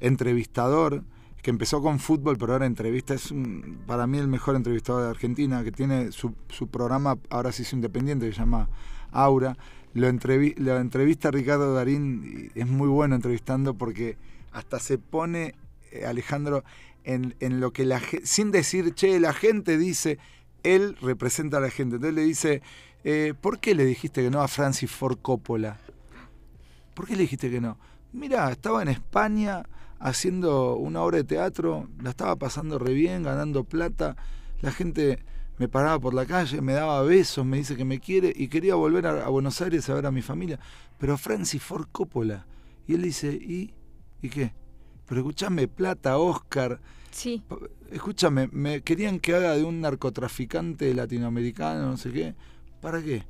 entrevistador, 0.00 1.02
que 1.44 1.50
empezó 1.50 1.82
con 1.82 1.98
fútbol, 1.98 2.38
pero 2.38 2.54
ahora 2.54 2.64
entrevista, 2.64 3.12
es 3.12 3.34
para 3.86 4.06
mí 4.06 4.16
el 4.16 4.28
mejor 4.28 4.56
entrevistador 4.56 5.02
de 5.02 5.10
Argentina, 5.10 5.62
que 5.62 5.72
tiene 5.72 6.10
su, 6.10 6.32
programa, 6.72 7.18
ahora 7.28 7.52
sí 7.52 7.64
es 7.64 7.72
independiente, 7.74 8.26
que 8.26 8.32
se 8.32 8.40
llama 8.40 8.70
Aura. 9.12 9.58
Lo, 9.92 10.08
entrevi- 10.08 10.56
lo 10.56 10.78
entrevista 10.78 11.30
Ricardo 11.30 11.74
Darín, 11.74 12.50
es 12.54 12.66
muy 12.66 12.88
bueno 12.88 13.14
entrevistando 13.14 13.74
porque 13.74 14.16
hasta 14.52 14.78
se 14.80 14.96
pone 14.96 15.54
eh, 15.92 16.06
Alejandro 16.06 16.64
en, 17.04 17.34
en 17.40 17.60
lo 17.60 17.74
que 17.74 17.84
la 17.84 18.00
gente, 18.00 18.26
sin 18.26 18.50
decir, 18.50 18.94
che, 18.94 19.20
la 19.20 19.34
gente 19.34 19.76
dice, 19.76 20.18
él 20.62 20.96
representa 21.02 21.58
a 21.58 21.60
la 21.60 21.68
gente. 21.68 21.96
Entonces 21.96 22.14
le 22.14 22.22
dice, 22.22 22.62
eh, 23.04 23.34
¿por 23.38 23.60
qué 23.60 23.74
le 23.74 23.84
dijiste 23.84 24.22
que 24.22 24.30
no 24.30 24.40
a 24.40 24.48
Francis 24.48 24.90
Ford 24.90 25.18
Coppola? 25.20 25.76
¿Por 26.94 27.06
qué 27.06 27.16
le 27.16 27.22
dijiste 27.24 27.50
que 27.50 27.60
no? 27.60 27.76
Mira, 28.14 28.50
estaba 28.50 28.80
en 28.80 28.88
España 28.88 29.62
haciendo 30.04 30.76
una 30.76 31.00
obra 31.02 31.16
de 31.16 31.24
teatro, 31.24 31.88
la 32.02 32.10
estaba 32.10 32.36
pasando 32.36 32.78
re 32.78 32.92
bien, 32.92 33.22
ganando 33.22 33.64
plata, 33.64 34.16
la 34.60 34.70
gente 34.70 35.18
me 35.56 35.66
paraba 35.66 35.98
por 35.98 36.12
la 36.12 36.26
calle, 36.26 36.60
me 36.60 36.74
daba 36.74 37.02
besos, 37.02 37.46
me 37.46 37.56
dice 37.56 37.74
que 37.74 37.86
me 37.86 38.00
quiere 38.00 38.30
y 38.36 38.48
quería 38.48 38.74
volver 38.74 39.06
a, 39.06 39.24
a 39.24 39.30
Buenos 39.30 39.62
Aires 39.62 39.88
a 39.88 39.94
ver 39.94 40.04
a 40.04 40.10
mi 40.10 40.20
familia. 40.20 40.60
Pero 40.98 41.16
Francis 41.16 41.62
Ford 41.62 41.86
Coppola. 41.90 42.44
Y 42.86 42.94
él 42.94 43.02
dice, 43.02 43.32
¿y? 43.32 43.72
¿Y 44.20 44.28
qué? 44.28 44.52
Pero 45.06 45.22
escúchame, 45.22 45.68
plata, 45.68 46.18
Oscar. 46.18 46.80
Sí. 47.10 47.42
Escúchame, 47.90 48.48
me 48.52 48.82
querían 48.82 49.20
que 49.20 49.34
haga 49.34 49.54
de 49.54 49.64
un 49.64 49.80
narcotraficante 49.80 50.92
latinoamericano, 50.92 51.86
no 51.86 51.96
sé 51.96 52.12
qué. 52.12 52.34
¿Para 52.82 53.02
qué? 53.02 53.24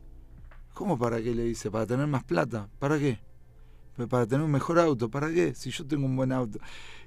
¿Cómo 0.73 0.99
para 0.99 1.23
qué? 1.23 1.37
Le 1.37 1.45
dice, 1.45 1.71
para 1.71 1.87
tener 1.87 2.09
más 2.09 2.25
plata. 2.25 2.69
¿Para 2.81 2.99
qué? 2.99 3.21
"Pero 3.97 4.09
Para 4.09 4.27
tener 4.27 4.45
un 4.45 4.51
mejor 4.51 4.79
auto. 4.79 5.09
¿Para 5.09 5.33
qué? 5.33 5.55
Si 5.55 5.71
yo 5.71 5.87
tengo 5.87 6.07
un 6.07 6.17
buen 6.17 6.33
auto. 6.33 6.59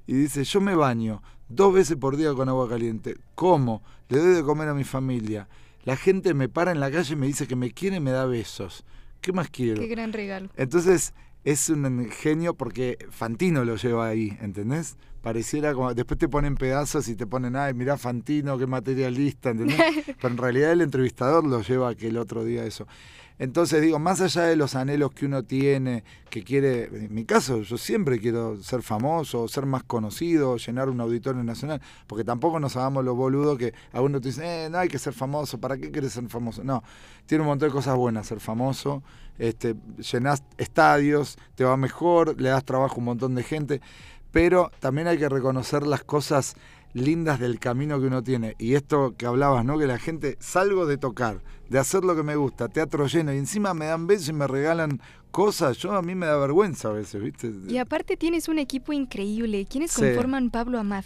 Y 0.06 0.13
dice, 0.13 0.43
yo 0.43 0.62
me 0.62 0.76
baño 0.76 1.21
dos 1.50 1.73
veces 1.73 1.97
por 1.97 2.17
día 2.17 2.34
con 2.34 2.50
agua 2.50 2.69
caliente. 2.69 3.17
¿Cómo? 3.36 3.84
Le 4.10 4.19
doy 4.19 4.36
de 4.36 4.43
comer 4.43 4.69
a 4.69 4.73
mi 4.73 4.84
familia. 4.84 5.47
La 5.84 5.95
gente 5.95 6.34
me 6.34 6.50
para 6.50 6.71
en 6.71 6.80
la 6.80 6.91
calle 6.91 7.13
y 7.13 7.17
me 7.17 7.28
dice 7.28 7.47
que 7.47 7.56
me 7.56 7.71
quiere 7.71 7.97
y 7.97 8.00
me 8.00 8.12
da 8.12 8.26
besos. 8.26 8.84
¿Qué 9.21 9.32
más 9.32 9.50
quiero? 9.50 9.82
Qué 9.82 9.88
gran 9.88 10.13
regalo. 10.13 10.50
Entonces 10.56 11.13
es 11.43 11.69
un 11.69 12.10
genio 12.10 12.56
porque 12.56 12.97
Fantino 13.10 13.63
lo 13.63 13.78
lleva 13.78 14.08
ahí, 14.08 14.38
¿entendés? 14.41 14.97
Pareciera 15.21 15.73
como. 15.73 15.93
Después 15.93 16.17
te 16.17 16.28
ponen 16.28 16.56
pedazos 16.56 17.08
y 17.08 17.15
te 17.15 17.26
ponen, 17.26 17.56
ay, 17.56 17.73
mirá 17.73 17.97
Fantino, 17.97 18.58
qué 18.58 18.67
materialista, 18.67 19.52
¿entendés? 19.52 19.78
Pero 20.21 20.28
en 20.28 20.38
realidad 20.38 20.71
el 20.73 20.82
entrevistador 20.82 21.45
lo 21.45 21.62
lleva 21.62 21.89
a 21.89 21.95
que 21.95 22.08
el 22.08 22.17
otro 22.17 22.43
día 22.43 22.65
eso. 22.65 22.86
Entonces 23.39 23.82
digo, 23.82 24.00
más 24.00 24.19
allá 24.21 24.43
de 24.43 24.56
los 24.56 24.73
anhelos 24.76 25.12
que 25.12 25.26
uno 25.28 25.43
tiene, 25.43 26.04
que 26.30 26.43
quiere, 26.43 26.86
en 26.86 27.13
mi 27.13 27.23
caso, 27.23 27.62
yo 27.62 27.78
siempre 27.78 28.19
quiero 28.19 28.62
ser 28.63 28.82
famoso, 28.82 29.47
ser 29.47 29.67
más 29.67 29.84
conocido, 29.84 30.58
llenar 30.58 30.89
un 30.89 31.00
auditorio 31.00 31.43
nacional, 31.43 31.82
porque 32.08 32.23
tampoco 32.23 32.60
nos 32.60 32.76
hagamos 32.76 33.06
lo 33.06 33.13
boludo 33.13 33.56
que 33.56 33.73
algunos 33.93 34.21
te 34.21 34.30
dicen, 34.30 34.45
eh, 34.45 34.69
no 34.71 34.80
hay 34.80 34.88
que 34.88 34.97
ser 34.97 35.13
famoso, 35.13 35.60
¿para 35.60 35.78
qué 35.78 35.91
quieres 35.91 36.13
ser 36.13 36.28
famoso? 36.30 36.63
No, 36.63 36.84
tiene 37.28 37.43
un 37.43 37.50
montón 37.50 37.69
de 37.69 37.73
cosas 37.73 37.95
buenas 37.95 38.26
ser 38.26 38.39
famoso, 38.39 39.04
este, 39.38 39.76
llenás 40.12 40.43
estadios, 40.58 41.38
te 41.56 41.63
va 41.63 41.78
mejor, 41.78 42.39
le 42.41 42.50
das 42.50 42.65
trabajo 42.65 42.95
a 42.95 42.97
un 42.97 43.06
montón 43.06 43.36
de 43.36 43.43
gente, 43.43 43.82
pero 44.32 44.71
también 44.80 45.08
hay 45.08 45.17
que 45.17 45.30
reconocer 45.30 45.86
las 45.86 46.04
cosas 46.04 46.56
lindas 46.93 47.39
del 47.39 47.60
camino 47.60 48.00
que 48.00 48.08
uno 48.08 48.23
tiene. 48.23 48.56
Y 48.58 48.76
esto 48.76 49.15
que 49.17 49.26
hablabas, 49.26 49.63
¿no? 49.65 49.78
Que 49.78 49.88
la 49.88 50.00
gente, 50.00 50.38
salgo 50.39 50.86
de 50.86 50.97
tocar, 50.97 51.41
de 51.69 51.80
hacer 51.80 52.04
lo 52.04 52.15
que 52.15 52.23
me 52.23 52.36
gusta, 52.36 52.67
teatro 52.69 53.08
lleno, 53.08 53.34
y 53.34 53.38
encima 53.38 53.73
me 53.73 53.86
dan 53.88 54.08
besos 54.08 54.30
y 54.30 54.34
me 54.34 54.47
regalan 54.47 55.02
cosas. 55.32 55.78
Yo 55.78 55.91
a 55.93 56.02
mí 56.02 56.15
me 56.15 56.26
da 56.26 56.38
vergüenza 56.38 56.89
a 56.89 56.93
veces, 56.93 57.21
¿viste? 57.21 57.52
Y 57.67 57.78
aparte 57.78 58.17
tienes 58.17 58.47
un 58.47 58.58
equipo 58.60 58.93
increíble. 58.93 59.65
¿Quiénes 59.69 59.91
Sí. 59.91 60.02
conforman 60.02 60.50
Pablo 60.50 60.80
Amad? 60.80 61.04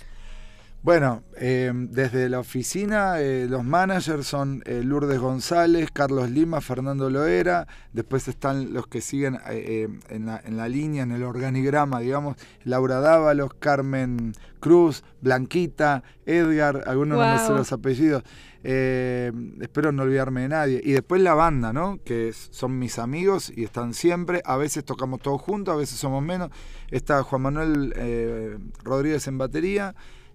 Bueno, 0.83 1.21
eh, 1.37 1.71
desde 1.75 2.27
la 2.27 2.39
oficina 2.39 3.19
eh, 3.21 3.45
los 3.47 3.63
managers 3.63 4.25
son 4.25 4.63
eh, 4.65 4.81
Lourdes 4.83 5.19
González, 5.19 5.91
Carlos 5.93 6.31
Lima, 6.31 6.59
Fernando 6.59 7.07
Loera, 7.07 7.67
después 7.93 8.27
están 8.27 8.73
los 8.73 8.87
que 8.87 8.99
siguen 8.99 9.35
eh, 9.35 9.39
eh, 9.85 9.99
en, 10.09 10.25
la, 10.25 10.41
en 10.43 10.57
la 10.57 10.67
línea, 10.67 11.03
en 11.03 11.11
el 11.11 11.21
organigrama, 11.21 11.99
digamos, 11.99 12.35
Laura 12.63 12.99
Dávalos, 12.99 13.53
Carmen 13.59 14.33
Cruz, 14.59 15.03
Blanquita, 15.21 16.01
Edgar, 16.25 16.83
algunos 16.87 17.19
no 17.19 17.31
me 17.31 17.37
sé 17.37 17.49
los 17.53 17.71
apellidos, 17.71 18.23
eh, 18.63 19.31
espero 19.59 19.91
no 19.91 20.01
olvidarme 20.01 20.41
de 20.41 20.47
nadie. 20.47 20.81
Y 20.83 20.93
después 20.93 21.21
la 21.21 21.35
banda, 21.35 21.73
¿no? 21.73 21.99
Que 22.03 22.33
son 22.33 22.79
mis 22.79 22.97
amigos 22.97 23.53
y 23.55 23.65
están 23.65 23.93
siempre, 23.93 24.41
a 24.45 24.57
veces 24.57 24.83
tocamos 24.83 25.21
todos 25.21 25.43
juntos, 25.43 25.75
a 25.75 25.77
veces 25.77 25.99
somos 25.99 26.23
menos. 26.23 26.49
Está 26.89 27.21
Juan 27.21 27.43
Manuel 27.43 27.93
eh, 27.95 28.57
Rodríguez 28.83 29.27
en 29.27 29.37
batería. 29.37 29.93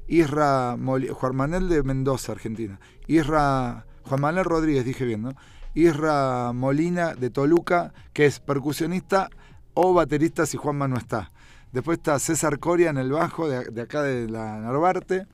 Isra 0.08 0.76
Moli- 0.76 1.08
Juan 1.08 1.36
Manuel 1.36 1.68
de 1.68 1.82
Mendoza, 1.82 2.32
Argentina. 2.32 2.78
Isra 3.06 3.84
Juan 4.04 4.20
Manuel 4.20 4.44
Rodríguez, 4.44 4.84
dije 4.84 5.04
bien, 5.04 5.22
¿no? 5.22 5.32
Isra 5.74 6.52
Molina 6.52 7.14
de 7.14 7.30
Toluca, 7.30 7.92
que 8.12 8.26
es 8.26 8.40
percusionista 8.40 9.28
o 9.74 9.92
baterista 9.92 10.46
si 10.46 10.56
Juanma 10.56 10.88
no 10.88 10.96
está. 10.96 11.32
Después 11.72 11.98
está 11.98 12.18
César 12.18 12.58
Coria 12.58 12.90
en 12.90 12.96
el 12.96 13.12
bajo, 13.12 13.48
de, 13.48 13.64
de 13.66 13.82
acá 13.82 14.02
de 14.02 14.28
la 14.28 14.58
Narvarte. 14.60 15.26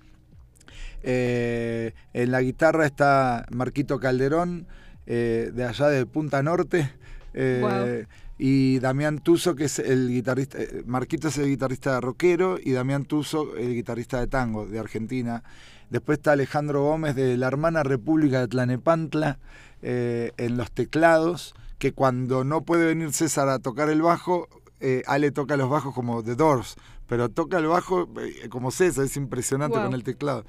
Eh, 1.02 1.94
en 2.12 2.30
la 2.30 2.40
guitarra 2.40 2.86
está 2.86 3.46
Marquito 3.50 3.98
Calderón, 4.00 4.66
eh, 5.06 5.50
de 5.52 5.64
allá 5.64 5.88
de 5.88 6.06
Punta 6.06 6.42
Norte. 6.42 6.92
Eh. 7.34 8.06
Y 8.44 8.80
Damián 8.80 9.20
Tuso, 9.20 9.54
que 9.54 9.66
es 9.66 9.78
el 9.78 10.08
guitarrista. 10.08 10.58
eh, 10.60 10.82
Marquito 10.84 11.28
es 11.28 11.38
el 11.38 11.46
guitarrista 11.46 12.00
rockero 12.00 12.58
y 12.60 12.72
Damián 12.72 13.04
Tuso, 13.04 13.56
el 13.56 13.72
guitarrista 13.72 14.18
de 14.18 14.26
tango 14.26 14.66
de 14.66 14.80
Argentina. 14.80 15.44
Después 15.90 16.18
está 16.18 16.32
Alejandro 16.32 16.82
Gómez 16.82 17.14
de 17.14 17.36
la 17.36 17.46
hermana 17.46 17.84
República 17.84 18.40
de 18.40 18.48
Tlanepantla 18.48 19.38
eh, 19.80 20.32
en 20.38 20.56
los 20.56 20.72
teclados, 20.72 21.54
que 21.78 21.92
cuando 21.92 22.42
no 22.42 22.62
puede 22.62 22.84
venir 22.84 23.12
César 23.12 23.48
a 23.48 23.60
tocar 23.60 23.88
el 23.90 24.02
bajo, 24.02 24.48
eh, 24.80 25.04
Ale 25.06 25.30
toca 25.30 25.56
los 25.56 25.70
bajos 25.70 25.94
como 25.94 26.24
The 26.24 26.34
Doors, 26.34 26.74
pero 27.06 27.28
toca 27.28 27.58
el 27.58 27.68
bajo 27.68 28.08
como 28.50 28.72
César, 28.72 29.04
es 29.04 29.16
impresionante 29.16 29.76
Wow. 29.78 29.86
con 29.86 29.94
el 29.94 30.02
teclado. 30.02 30.44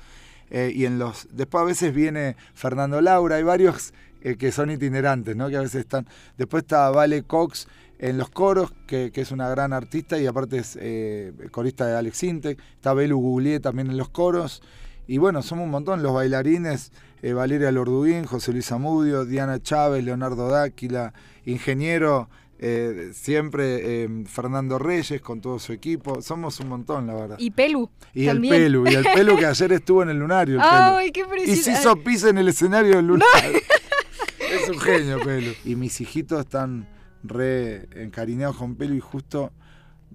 Eh, 0.49 0.71
y 0.73 0.86
en 0.86 0.97
los 0.97 1.27
después 1.32 1.62
a 1.62 1.65
veces 1.65 1.93
viene 1.93 2.38
Fernando 2.56 3.01
Laura, 3.01 3.36
hay 3.36 3.43
varios 3.43 3.93
eh, 4.21 4.36
que 4.38 4.51
son 4.51 4.71
itinerantes, 4.71 5.36
¿no? 5.36 5.49
Que 5.49 5.58
a 5.58 5.62
veces 5.62 5.82
están. 5.82 6.08
Después 6.38 6.63
está 6.63 6.89
Vale 6.89 7.23
Cox 7.23 7.67
en 7.99 8.17
los 8.17 8.29
coros, 8.29 8.73
que, 8.88 9.12
que 9.12 9.21
es 9.21 9.32
una 9.32 9.49
gran 9.49 9.73
artista 9.73 10.19
y 10.19 10.25
aparte 10.25 10.58
es 10.58 10.77
eh, 10.79 11.32
corista 11.51 11.86
de 11.86 11.95
Alex 11.95 12.23
Intec. 12.23 12.60
Está 12.75 12.93
Belu 12.93 13.19
Goulier 13.19 13.62
también 13.62 13.89
en 13.89 13.97
los 13.97 14.10
coros. 14.10 14.62
Y 15.08 15.17
bueno, 15.17 15.41
somos 15.41 15.65
un 15.65 15.71
montón, 15.71 16.01
los 16.01 16.13
bailarines, 16.13 16.91
eh, 17.21 17.34
Valeria 17.34 17.71
Lorduín, 17.71 18.25
José 18.25 18.53
Luis 18.53 18.71
Amudio, 18.71 19.25
Diana 19.25 19.62
Chávez, 19.62 20.03
Leonardo 20.03 20.49
Dáquila, 20.49 21.13
ingeniero 21.45 22.29
eh, 22.65 23.12
siempre 23.13 24.03
eh, 24.03 24.23
Fernando 24.25 24.79
Reyes 24.79 25.21
con 25.21 25.41
todo 25.41 25.60
su 25.60 25.73
equipo. 25.73 26.21
Somos 26.21 26.62
un 26.62 26.69
montón, 26.69 27.06
la 27.08 27.13
verdad. 27.13 27.36
Y 27.38 27.51
Pelu. 27.51 27.89
Y 28.13 28.25
también. 28.25 28.53
el 28.53 28.62
Pelu, 28.62 28.89
y 28.89 28.93
el 28.95 29.03
Pelu 29.03 29.38
que 29.38 29.45
ayer 29.45 29.73
estuvo 29.73 30.01
en 30.01 30.10
el 30.12 30.17
lunario. 30.17 30.56
El 30.56 30.62
Pelu. 30.62 30.71
Ay, 30.71 31.12
qué 31.12 31.21
Y 31.21 31.23
precioso. 31.25 31.62
se 31.62 31.71
hizo 31.73 31.95
pis 31.97 32.23
en 32.23 32.38
el 32.38 32.47
escenario 32.47 32.95
del 32.95 33.08
lunario. 33.08 33.60
es 34.39 34.69
un 34.69 34.79
genio, 34.79 35.19
Pelu. 35.19 35.51
Y 35.65 35.75
mis 35.75 35.99
hijitos 35.99 36.39
están 36.39 36.88
re 37.24 37.88
encariñados 38.02 38.58
con 38.58 38.76
Pelu 38.76 38.96
y 38.96 39.00
justo 39.00 39.52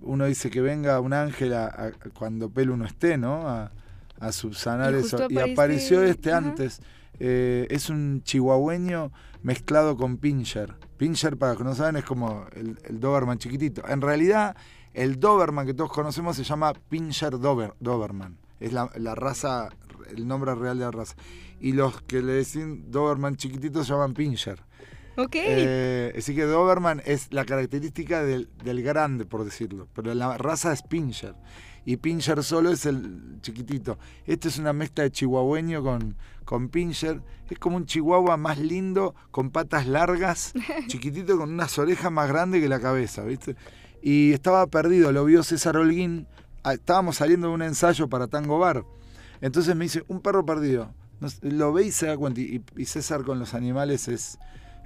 uno 0.00 0.26
dice 0.26 0.50
que 0.50 0.60
venga 0.60 1.00
un 1.00 1.12
ángel 1.12 1.54
a- 1.54 1.66
a- 1.66 1.90
cuando 2.14 2.50
Pelu 2.50 2.76
no 2.76 2.84
esté, 2.84 3.16
¿no? 3.18 3.48
A, 3.48 3.72
a 4.20 4.32
subsanar 4.32 4.94
Y 4.94 4.98
eso. 4.98 5.26
Y 5.28 5.38
apareció 5.38 6.02
este 6.02 6.30
Ajá. 6.32 6.38
antes. 6.48 6.80
Eh, 7.20 7.66
es 7.70 7.90
un 7.90 8.22
chihuahueño 8.22 9.10
mezclado 9.42 9.96
con 9.96 10.18
Pinscher. 10.18 10.74
Pinscher, 10.98 11.36
para 11.36 11.52
los 11.52 11.58
que 11.58 11.64
no 11.64 11.74
saben, 11.74 11.96
es 11.96 12.04
como 12.04 12.46
el, 12.54 12.78
el 12.84 13.00
Doberman 13.00 13.38
chiquitito. 13.38 13.82
En 13.88 14.00
realidad, 14.00 14.56
el 14.94 15.18
Doberman 15.18 15.66
que 15.66 15.74
todos 15.74 15.90
conocemos 15.92 16.36
se 16.36 16.44
llama 16.44 16.72
Pinscher 16.88 17.38
Dober, 17.40 17.74
Doberman. 17.80 18.36
Es 18.60 18.72
la, 18.72 18.90
la 18.96 19.14
raza, 19.14 19.68
el 20.10 20.26
nombre 20.28 20.54
real 20.54 20.78
de 20.78 20.84
la 20.84 20.90
raza. 20.90 21.14
Y 21.60 21.72
los 21.72 22.00
que 22.02 22.22
le 22.22 22.38
dicen 22.38 22.90
Doberman 22.90 23.36
chiquitito 23.36 23.82
se 23.82 23.92
llaman 23.92 24.14
Pinscher. 24.14 24.60
Ok. 25.18 25.34
Eh, 25.34 26.14
así 26.16 26.32
que 26.32 26.44
Doberman 26.44 27.02
es 27.04 27.32
la 27.32 27.44
característica 27.44 28.22
del, 28.22 28.48
del 28.62 28.82
grande, 28.82 29.26
por 29.26 29.44
decirlo. 29.44 29.88
Pero 29.92 30.14
la 30.14 30.38
raza 30.38 30.72
es 30.72 30.82
Pinscher. 30.82 31.34
Y 31.84 31.96
Pinscher 31.96 32.44
solo 32.44 32.70
es 32.70 32.86
el 32.86 33.38
chiquitito. 33.40 33.98
Este 34.26 34.46
es 34.46 34.58
una 34.58 34.72
mezcla 34.72 35.02
de 35.02 35.10
chihuahueño 35.10 35.82
con, 35.82 36.16
con 36.44 36.68
Pinscher. 36.68 37.20
Es 37.50 37.58
como 37.58 37.78
un 37.78 37.86
chihuahua 37.86 38.36
más 38.36 38.58
lindo, 38.58 39.16
con 39.32 39.50
patas 39.50 39.88
largas, 39.88 40.52
chiquitito, 40.86 41.36
con 41.36 41.52
unas 41.52 41.76
orejas 41.80 42.12
más 42.12 42.28
grandes 42.28 42.62
que 42.62 42.68
la 42.68 42.78
cabeza, 42.78 43.24
¿viste? 43.24 43.56
Y 44.00 44.32
estaba 44.32 44.68
perdido, 44.68 45.10
lo 45.10 45.24
vio 45.24 45.42
César 45.42 45.76
Holguín. 45.76 46.28
Ah, 46.62 46.74
Estábamos 46.74 47.16
saliendo 47.16 47.48
de 47.48 47.54
un 47.54 47.62
ensayo 47.62 48.08
para 48.08 48.28
Tango 48.28 48.60
Bar. 48.60 48.84
Entonces 49.40 49.74
me 49.74 49.86
dice, 49.86 50.04
un 50.06 50.20
perro 50.20 50.46
perdido. 50.46 50.94
Lo 51.42 51.72
ve 51.72 51.86
y 51.86 51.90
se 51.90 52.06
da 52.06 52.16
cuenta. 52.16 52.40
Y, 52.40 52.62
y 52.76 52.84
César 52.84 53.24
con 53.24 53.40
los 53.40 53.54
animales 53.54 54.06
es 54.06 54.38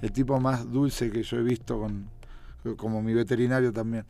el 0.03 0.13
tipo 0.13 0.39
más 0.41 0.71
dulce 0.71 1.11
que 1.11 1.23
yo 1.23 1.39
he 1.39 1.43
visto, 1.43 1.79
con, 1.79 2.11
como 2.77 3.01
mi 3.03 3.15
veterinario 3.15 3.73
también. 3.73 4.05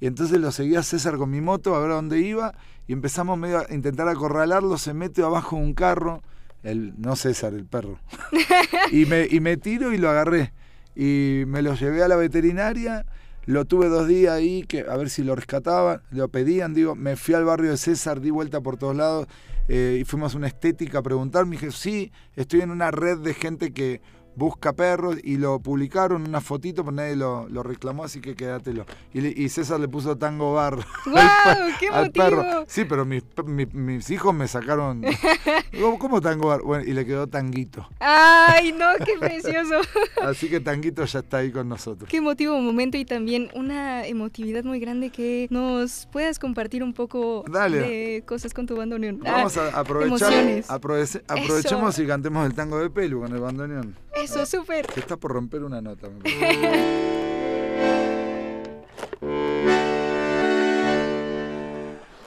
Y 0.00 0.06
entonces 0.06 0.38
lo 0.38 0.52
seguía 0.52 0.82
César 0.82 1.16
con 1.16 1.30
mi 1.30 1.40
moto 1.40 1.74
a 1.74 1.80
ver 1.80 1.90
a 1.90 1.94
dónde 1.94 2.20
iba 2.20 2.54
y 2.86 2.92
empezamos 2.92 3.36
medio 3.36 3.58
a 3.58 3.74
intentar 3.74 4.08
acorralarlo, 4.08 4.78
se 4.78 4.94
mete 4.94 5.22
abajo 5.22 5.56
de 5.56 5.62
un 5.62 5.74
carro, 5.74 6.22
el, 6.62 6.94
no 6.98 7.16
César, 7.16 7.54
el 7.54 7.64
perro. 7.64 7.98
y, 8.92 9.06
me, 9.06 9.26
y 9.28 9.40
me 9.40 9.56
tiro 9.56 9.92
y 9.92 9.98
lo 9.98 10.10
agarré. 10.10 10.52
Y 10.94 11.44
me 11.46 11.62
lo 11.62 11.74
llevé 11.74 12.02
a 12.02 12.08
la 12.08 12.16
veterinaria, 12.16 13.06
lo 13.46 13.64
tuve 13.64 13.88
dos 13.88 14.06
días 14.06 14.34
ahí, 14.34 14.62
que, 14.64 14.80
a 14.80 14.96
ver 14.96 15.08
si 15.08 15.22
lo 15.22 15.34
rescataban, 15.34 16.02
lo 16.10 16.28
pedían, 16.28 16.74
digo, 16.74 16.94
me 16.94 17.16
fui 17.16 17.34
al 17.34 17.44
barrio 17.44 17.70
de 17.70 17.76
César, 17.76 18.20
di 18.20 18.30
vuelta 18.30 18.60
por 18.60 18.76
todos 18.76 18.96
lados 18.96 19.26
eh, 19.68 19.98
y 20.00 20.04
fuimos 20.04 20.34
a 20.34 20.38
una 20.38 20.48
estética 20.48 20.98
a 20.98 21.02
preguntar, 21.02 21.46
me 21.46 21.52
dije, 21.52 21.70
sí, 21.70 22.12
estoy 22.36 22.60
en 22.60 22.70
una 22.70 22.90
red 22.90 23.18
de 23.18 23.34
gente 23.34 23.72
que 23.72 24.00
busca 24.36 24.72
perros 24.72 25.16
y 25.24 25.36
lo 25.36 25.58
publicaron, 25.60 26.28
una 26.28 26.40
fotito, 26.40 26.84
pero 26.84 26.92
nadie 26.96 27.16
lo, 27.16 27.48
lo 27.48 27.62
reclamó, 27.62 28.04
así 28.04 28.20
que 28.20 28.34
quédatelo. 28.36 28.86
Y, 29.12 29.20
le- 29.20 29.34
y 29.36 29.48
César 29.48 29.80
le 29.80 29.88
puso 29.88 30.16
tango 30.16 30.54
bar 30.54 30.76
¡Guau! 31.06 31.56
¡Qué 31.80 31.88
al 31.88 32.06
motivo! 32.06 32.24
perro. 32.24 32.64
Sí, 32.68 32.84
pero 32.84 33.04
mis, 33.04 33.24
mi- 33.46 33.66
mis 33.66 34.10
hijos 34.10 34.32
me 34.34 34.46
sacaron. 34.46 35.02
¿Cómo, 35.80 35.98
cómo 35.98 36.20
tango 36.20 36.48
bar? 36.48 36.62
Bueno, 36.62 36.84
y 36.84 36.92
le 36.92 37.04
quedó 37.04 37.26
tanguito. 37.26 37.88
¡Ay, 38.00 38.72
no! 38.72 38.86
¡Qué 39.04 39.14
precioso! 39.18 39.74
Así 40.22 40.48
que 40.48 40.60
tanguito 40.60 41.04
ya 41.04 41.18
está 41.20 41.38
ahí 41.38 41.50
con 41.50 41.68
nosotros. 41.68 42.08
Qué 42.08 42.18
emotivo 42.18 42.60
momento 42.60 42.96
y 42.96 43.04
también 43.04 43.48
una 43.54 44.06
emotividad 44.06 44.62
muy 44.64 44.78
grande 44.80 45.10
que 45.10 45.48
nos 45.50 46.06
puedas 46.12 46.38
compartir 46.38 46.82
un 46.84 46.92
poco 46.94 47.44
Dale. 47.50 47.78
de 47.80 48.24
cosas 48.26 48.54
con 48.54 48.66
tu 48.66 48.76
bandoneón. 48.76 49.20
Ah, 49.26 49.32
Vamos 49.32 49.56
a 49.56 49.68
aprovechar. 49.78 50.32
emociones. 50.32 50.68
aprove- 50.68 51.22
aprovechemos 51.28 51.98
y 51.98 52.06
cantemos 52.06 52.46
el 52.46 52.54
tango 52.54 52.78
de 52.78 52.88
pelu 52.90 53.20
con 53.20 53.32
el 53.34 53.40
bandoneón. 53.40 53.96
Eso, 54.14 54.27
súper. 54.46 54.86
Se 54.92 55.00
está 55.00 55.16
por 55.16 55.32
romper 55.32 55.64
una 55.64 55.80
nota. 55.80 56.08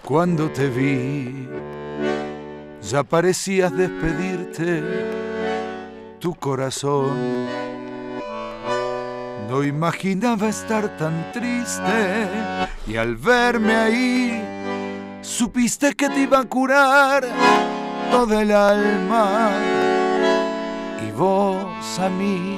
Cuando 0.04 0.50
te 0.52 0.68
vi, 0.68 1.48
ya 2.82 3.04
parecías 3.04 3.76
despedirte, 3.76 4.84
tu 6.20 6.36
corazón. 6.36 7.48
No 9.48 9.64
imaginaba 9.64 10.50
estar 10.50 10.98
tan 10.98 11.32
triste 11.32 12.28
y 12.88 12.98
al 12.98 13.16
verme 13.16 13.74
ahí, 13.74 14.42
supiste 15.22 15.94
que 15.94 16.10
te 16.10 16.24
iba 16.24 16.40
a 16.40 16.46
curar 16.46 17.26
toda 18.12 18.42
el 18.42 18.52
alma 18.52 19.81
vos 21.22 22.00
a 22.00 22.10
mí. 22.10 22.58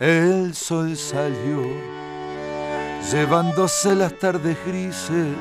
El 0.00 0.54
sol 0.56 0.96
salió 0.96 1.62
llevándose 3.12 3.94
las 3.94 4.12
tardes 4.18 4.56
grises 4.66 5.36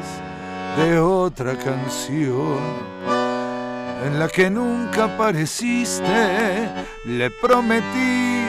de 0.77 0.99
otra 0.99 1.57
canción 1.57 2.59
en 4.05 4.19
la 4.19 4.27
que 4.27 4.47
nunca 4.47 5.05
apareciste. 5.05 6.69
Le 7.05 7.31
prometí 7.31 8.43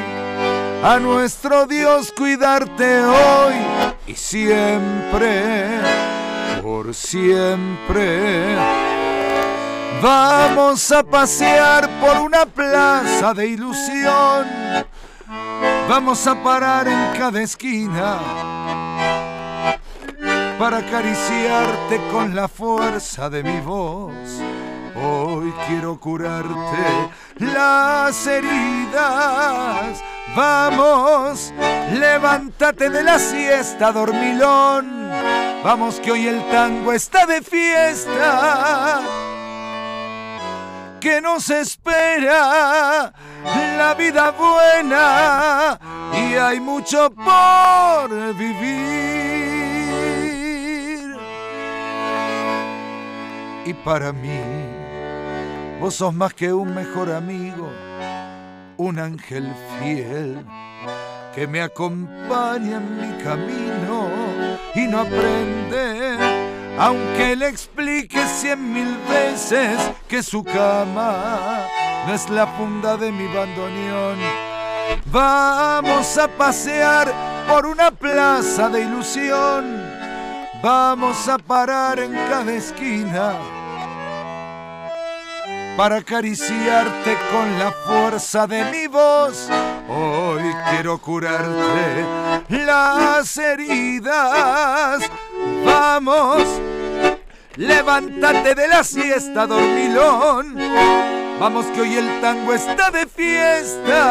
a 0.83 0.99
nuestro 1.01 1.67
Dios 1.67 2.13
cuidarte 2.13 3.01
hoy 3.03 3.55
y 4.07 4.15
siempre 4.15 5.81
por 6.63 6.95
siempre 6.95 8.57
Vamos 10.03 10.93
a 10.93 11.03
pasear 11.03 11.89
por 12.01 12.19
una 12.19 12.47
plaza 12.47 13.35
de 13.35 13.49
ilusión. 13.49 14.47
Vamos 15.89 16.25
a 16.27 16.41
parar 16.41 16.87
en 16.87 17.19
cada 17.19 17.43
esquina 17.43 18.19
para 20.59 20.79
acariciarte 20.79 22.01
con 22.13 22.37
la 22.37 22.47
fuerza 22.47 23.29
de 23.29 23.43
mi 23.43 23.61
voz. 23.61 24.13
Hoy 24.95 25.53
quiero 25.67 25.99
curarte 25.99 27.11
las 27.39 28.27
heridas. 28.27 30.03
Vamos, 30.37 31.53
levántate 31.93 32.89
de 32.89 33.03
la 33.03 33.19
siesta, 33.19 33.91
dormilón. 33.91 35.11
Vamos 35.65 35.99
que 35.99 36.13
hoy 36.13 36.29
el 36.29 36.49
tango 36.51 36.93
está 36.93 37.27
de 37.27 37.43
fiesta. 37.43 39.01
Que 41.09 41.23
nos 41.23 41.49
espera 41.49 43.11
la 43.79 43.95
vida 43.95 44.31
buena 44.31 45.79
y 46.13 46.35
hay 46.35 46.61
mucho 46.61 47.11
por 47.11 48.35
vivir. 48.35 48.77
Y 53.65 53.73
para 53.73 54.13
mí, 54.13 54.39
vos 55.81 55.95
sos 55.95 56.13
más 56.13 56.35
que 56.35 56.53
un 56.53 56.75
mejor 56.75 57.11
amigo, 57.11 57.73
un 58.77 58.99
ángel 58.99 59.51
fiel 59.81 60.45
que 61.35 61.47
me 61.47 61.63
acompaña 61.63 62.77
en 62.77 63.01
mi 63.01 63.25
camino 63.25 64.11
y 64.75 64.87
no 64.87 65.01
aprende, 65.01 66.19
aunque 66.79 67.37
le 67.37 67.49
explique 67.49 68.19
cien 68.27 68.73
mil 68.73 68.97
veces 69.09 69.79
que 70.09 70.23
su 70.23 70.45
cama 70.45 71.67
no 72.07 72.15
es 72.15 72.29
la 72.31 72.47
funda 72.47 72.97
de 72.97 73.11
mi 73.11 73.27
bandoneón. 73.27 74.19
Vamos 75.07 76.17
a 76.17 76.29
pasear 76.29 77.13
por 77.49 77.67
una 77.67 77.91
plaza 77.91 78.69
de 78.69 78.83
ilusión. 78.83 79.83
Vamos 80.63 81.29
a 81.29 81.39
parar 81.39 81.99
en 82.01 82.13
cada 82.13 82.53
esquina 82.53 83.58
para 85.79 85.99
acariciarte 85.99 87.17
con 87.31 87.57
la 87.57 87.71
fuerza 87.71 88.49
de 88.49 88.65
mi 88.65 88.89
voz. 88.89 89.49
Hoy 89.89 90.43
quiero 90.71 90.99
curarte 90.99 92.05
las 92.49 93.37
heridas. 93.37 95.09
Vamos, 95.65 96.43
levántate 97.55 98.57
de 98.57 98.67
la 98.67 98.83
siesta, 98.83 99.47
dormilón. 99.47 100.57
Vamos 101.39 101.67
que 101.67 101.83
hoy 101.83 101.95
el 101.95 102.21
tango 102.21 102.55
está 102.55 102.91
de 102.91 103.07
fiesta. 103.07 104.03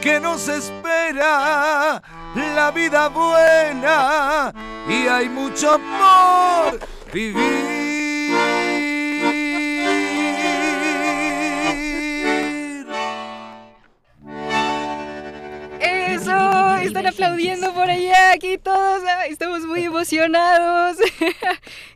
Que 0.00 0.20
nos 0.20 0.48
espera 0.48 2.00
la 2.34 2.70
vida 2.70 3.08
buena 3.10 4.54
y 4.88 5.06
hay 5.06 5.28
mucho 5.28 5.78
por 5.98 6.80
vivir. 7.12 8.13
Están 16.84 17.06
aplaudiendo 17.06 17.72
por 17.74 17.88
allá, 17.90 18.32
aquí 18.32 18.58
todos, 18.58 19.02
estamos 19.28 19.62
muy 19.64 19.82
emocionados. 19.84 20.96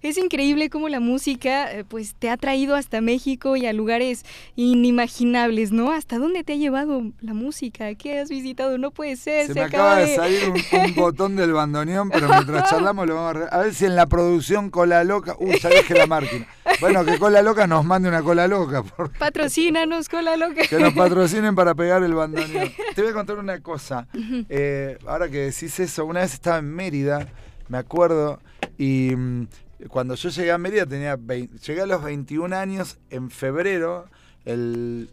Es 0.01 0.17
increíble 0.17 0.71
cómo 0.71 0.89
la 0.89 1.01
música 1.01 1.71
eh, 1.73 1.85
pues 1.85 2.15
te 2.17 2.31
ha 2.31 2.37
traído 2.37 2.77
hasta 2.77 3.01
México 3.01 3.57
y 3.57 3.67
a 3.67 3.73
lugares 3.73 4.25
inimaginables, 4.55 5.73
¿no? 5.73 5.91
¿Hasta 5.91 6.19
dónde 6.19 6.45
te 6.45 6.53
ha 6.53 6.57
llevado 6.57 7.03
la 7.21 7.35
música? 7.35 7.93
¿Qué 7.97 8.21
has 8.21 8.29
visitado? 8.29 8.79
No 8.79 8.93
puede 8.93 9.17
ser. 9.17 9.49
Se, 9.49 9.55
me 9.55 9.63
acaba 9.63 9.97
de 9.97 10.15
salir 10.15 10.49
un, 10.51 10.81
un 10.81 10.95
botón 10.97 11.35
del 11.37 11.53
bandoneón, 11.53 12.11
pero 12.11 12.29
mientras 12.29 12.71
charlamos 12.71 13.07
lo 13.09 13.17
vamos 13.17 13.31
a... 13.31 13.33
re- 13.41 13.49
A 13.51 13.59
ver 13.59 13.75
si 13.75 13.87
en 13.87 13.97
la 13.97 14.07
producción 14.07 14.71
Cola 14.71 15.03
Loca... 15.05 15.35
Uy, 15.41 15.59
ya 15.61 15.69
dejé 15.69 15.95
la 15.95 16.07
máquina. 16.07 16.47
Bueno, 16.81 17.05
que 17.05 17.19
Cola 17.19 17.43
Loca 17.43 17.67
nos 17.67 17.85
mande 17.85 18.09
una 18.09 18.23
Cola 18.23 18.47
Loca, 18.47 18.83
por 18.85 19.11
Patrocínanos 19.19 20.09
con 20.09 20.25
la 20.25 20.37
loca. 20.37 20.63
que 20.69 20.79
nos 20.79 20.93
patrocinen 20.95 21.55
para 21.57 21.75
pegar 21.75 22.03
el 22.05 22.15
bandoneón. 22.15 22.71
Te 22.95 23.03
voy 23.03 23.11
a 23.11 23.15
contar 23.15 23.37
una 23.39 23.61
cosa. 23.61 24.07
Eh, 24.49 24.78
ahora 25.07 25.29
que 25.29 25.39
decís 25.39 25.79
eso, 25.81 26.05
una 26.05 26.21
vez 26.21 26.35
estaba 26.35 26.59
en 26.59 26.73
Mérida, 26.75 27.29
me 27.69 27.79
acuerdo, 27.79 28.41
y 28.77 29.15
mm, 29.15 29.49
cuando 29.89 30.15
yo 30.15 30.29
llegué 30.29 30.51
a 30.51 30.59
Mérida 30.59 30.87
tenía 30.87 31.17
20 31.17 31.59
llegué 31.59 31.83
a 31.83 31.87
los 31.87 32.03
21 32.03 32.55
años 32.57 32.99
en 33.11 33.31
febrero, 33.31 34.07
el 34.45 35.09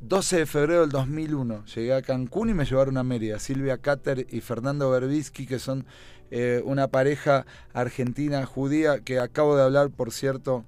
12 0.00 0.38
de 0.38 0.46
febrero 0.46 0.80
del 0.82 0.90
2001. 0.90 1.64
Llegué 1.64 1.94
a 1.94 2.02
Cancún 2.02 2.50
y 2.50 2.54
me 2.54 2.64
llevaron 2.64 2.96
a 2.96 3.02
Mérida. 3.02 3.38
Silvia 3.38 3.78
Cater 3.78 4.26
y 4.30 4.40
Fernando 4.40 4.90
Berbisky, 4.90 5.46
que 5.46 5.58
son 5.58 5.86
eh, 6.30 6.62
una 6.64 6.88
pareja 6.88 7.46
argentina 7.72 8.44
judía 8.46 9.00
que 9.00 9.18
acabo 9.18 9.56
de 9.56 9.62
hablar, 9.62 9.90
por 9.90 10.12
cierto, 10.12 10.64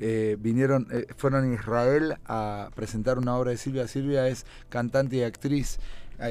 eh, 0.00 0.36
vinieron, 0.40 0.88
eh, 0.90 1.06
fueron 1.16 1.50
a 1.50 1.54
Israel 1.54 2.16
a 2.26 2.70
presentar 2.74 3.18
una 3.18 3.36
obra 3.36 3.52
de 3.52 3.56
Silvia. 3.56 3.86
Silvia 3.86 4.28
es 4.28 4.44
cantante 4.68 5.16
y 5.16 5.22
actriz 5.22 5.78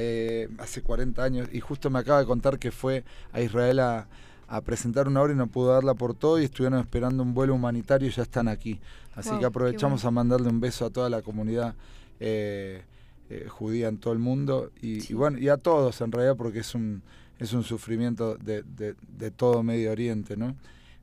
eh, 0.00 0.48
hace 0.58 0.82
40 0.82 1.22
años 1.22 1.48
y 1.52 1.60
justo 1.60 1.90
me 1.90 1.98
acaba 1.98 2.20
de 2.20 2.26
contar 2.26 2.58
que 2.58 2.70
fue 2.70 3.04
a 3.32 3.40
Israel 3.40 3.80
a, 3.80 4.08
a 4.48 4.60
presentar 4.60 5.08
una 5.08 5.22
obra 5.22 5.32
y 5.32 5.36
no 5.36 5.46
pudo 5.46 5.72
darla 5.72 5.94
por 5.94 6.14
todo 6.14 6.40
y 6.40 6.44
estuvieron 6.44 6.78
esperando 6.80 7.22
un 7.22 7.34
vuelo 7.34 7.54
humanitario 7.54 8.08
y 8.08 8.10
ya 8.12 8.22
están 8.22 8.48
aquí. 8.48 8.80
Así 9.14 9.30
Wow, 9.30 9.38
que 9.40 9.44
aprovechamos 9.46 10.02
bueno. 10.02 10.08
a 10.08 10.10
mandarle 10.22 10.48
un 10.48 10.60
beso 10.60 10.84
a 10.86 10.90
toda 10.90 11.08
la 11.08 11.22
comunidad 11.22 11.74
eh, 12.20 12.82
eh, 13.30 13.46
judía 13.48 13.88
en 13.88 13.98
todo 13.98 14.12
el 14.12 14.18
mundo 14.18 14.70
y, 14.80 15.10
y 15.10 15.14
bueno, 15.14 15.38
y 15.38 15.48
a 15.48 15.56
todos 15.56 16.00
en 16.00 16.12
realidad 16.12 16.36
porque 16.36 16.58
es 16.60 16.74
un, 16.74 17.02
es 17.38 17.52
un 17.52 17.62
sufrimiento 17.64 18.36
de, 18.36 18.62
de- 18.62 18.94
de 19.16 19.30
todo 19.30 19.62
Medio 19.62 19.92
Oriente, 19.92 20.36
¿no? 20.36 20.56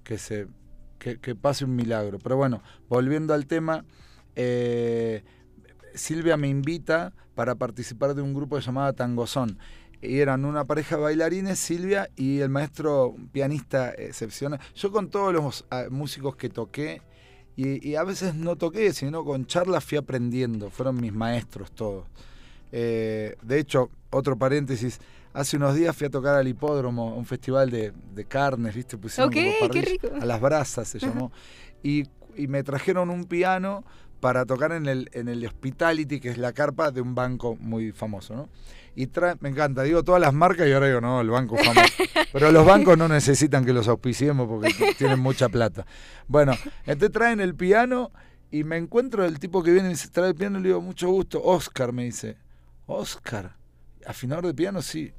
Que 0.03 0.17
se 0.17 0.47
que, 0.99 1.19
que 1.19 1.33
pase 1.35 1.65
un 1.65 1.75
milagro. 1.75 2.19
Pero 2.19 2.37
bueno, 2.37 2.61
volviendo 2.87 3.33
al 3.33 3.47
tema, 3.47 3.85
eh, 4.35 5.23
Silvia 5.95 6.37
me 6.37 6.47
invita 6.47 7.13
para 7.35 7.55
participar 7.55 8.15
de 8.15 8.21
un 8.21 8.33
grupo 8.33 8.59
llamaba 8.59 8.93
Tangozón. 8.93 9.57
Y 10.01 10.19
eran 10.19 10.45
una 10.45 10.65
pareja 10.65 10.95
de 10.95 11.03
bailarines, 11.03 11.59
Silvia 11.59 12.09
y 12.15 12.39
el 12.39 12.49
maestro 12.49 13.09
un 13.09 13.27
pianista 13.27 13.91
excepcional. 13.91 14.59
Yo 14.75 14.91
con 14.91 15.09
todos 15.09 15.31
los 15.33 15.65
ah, 15.69 15.85
músicos 15.91 16.35
que 16.35 16.49
toqué, 16.49 17.01
y, 17.55 17.87
y 17.87 17.95
a 17.95 18.03
veces 18.03 18.33
no 18.33 18.55
toqué, 18.55 18.93
sino 18.93 19.23
con 19.23 19.45
charlas 19.45 19.83
fui 19.83 19.97
aprendiendo, 19.97 20.69
fueron 20.71 20.99
mis 20.99 21.13
maestros 21.13 21.71
todos. 21.71 22.05
Eh, 22.71 23.35
de 23.41 23.59
hecho, 23.59 23.91
otro 24.09 24.37
paréntesis, 24.37 24.99
hace 25.33 25.57
unos 25.57 25.75
días 25.75 25.95
fui 25.95 26.07
a 26.07 26.09
tocar 26.09 26.35
al 26.35 26.47
hipódromo, 26.47 27.15
un 27.15 27.25
festival 27.25 27.69
de, 27.69 27.93
de 28.13 28.25
carnes, 28.25 28.73
¿viste? 28.73 28.97
Pusieron 28.97 29.31
como 29.31 29.69
qué 29.69 29.81
rico. 29.81 30.09
A 30.19 30.25
las 30.25 30.39
brasas 30.41 30.87
se 30.87 30.99
llamó. 30.99 31.31
Y, 31.83 32.05
y 32.35 32.47
me 32.47 32.63
trajeron 32.63 33.09
un 33.09 33.25
piano 33.25 33.83
para 34.21 34.45
tocar 34.45 34.71
en 34.71 34.85
el, 34.85 35.09
en 35.13 35.27
el 35.27 35.45
Hospitality, 35.45 36.21
que 36.21 36.29
es 36.29 36.37
la 36.37 36.53
carpa 36.53 36.91
de 36.91 37.01
un 37.01 37.15
banco 37.15 37.57
muy 37.59 37.91
famoso, 37.91 38.35
¿no? 38.35 38.49
Y 38.95 39.07
trae, 39.07 39.35
me 39.39 39.49
encanta, 39.49 39.83
digo 39.83 40.03
todas 40.03 40.21
las 40.21 40.33
marcas 40.33 40.67
y 40.67 40.73
ahora 40.73 40.87
digo, 40.87 41.01
no, 41.01 41.21
el 41.21 41.29
banco 41.29 41.57
famoso. 41.57 41.93
Pero 42.33 42.51
los 42.51 42.65
bancos 42.65 42.97
no 42.97 43.07
necesitan 43.07 43.65
que 43.65 43.73
los 43.73 43.87
auspiciemos 43.87 44.47
porque 44.47 44.73
tienen 44.97 45.19
mucha 45.19 45.49
plata. 45.49 45.85
Bueno, 46.27 46.53
entonces 46.85 47.11
traen 47.11 47.39
el 47.39 47.55
piano 47.55 48.11
y 48.51 48.63
me 48.63 48.77
encuentro 48.77 49.25
el 49.25 49.39
tipo 49.39 49.63
que 49.63 49.71
viene 49.71 49.87
y 49.87 49.91
me 49.91 49.95
dice, 49.95 50.09
trae 50.09 50.29
el 50.29 50.35
piano, 50.35 50.59
le 50.59 50.69
digo, 50.69 50.81
mucho 50.81 51.09
gusto. 51.09 51.41
Oscar 51.41 51.93
me 51.93 52.03
dice, 52.03 52.37
Oscar, 52.85 53.55
afinador 54.05 54.45
de 54.45 54.53
piano, 54.53 54.81
sí. 54.81 55.13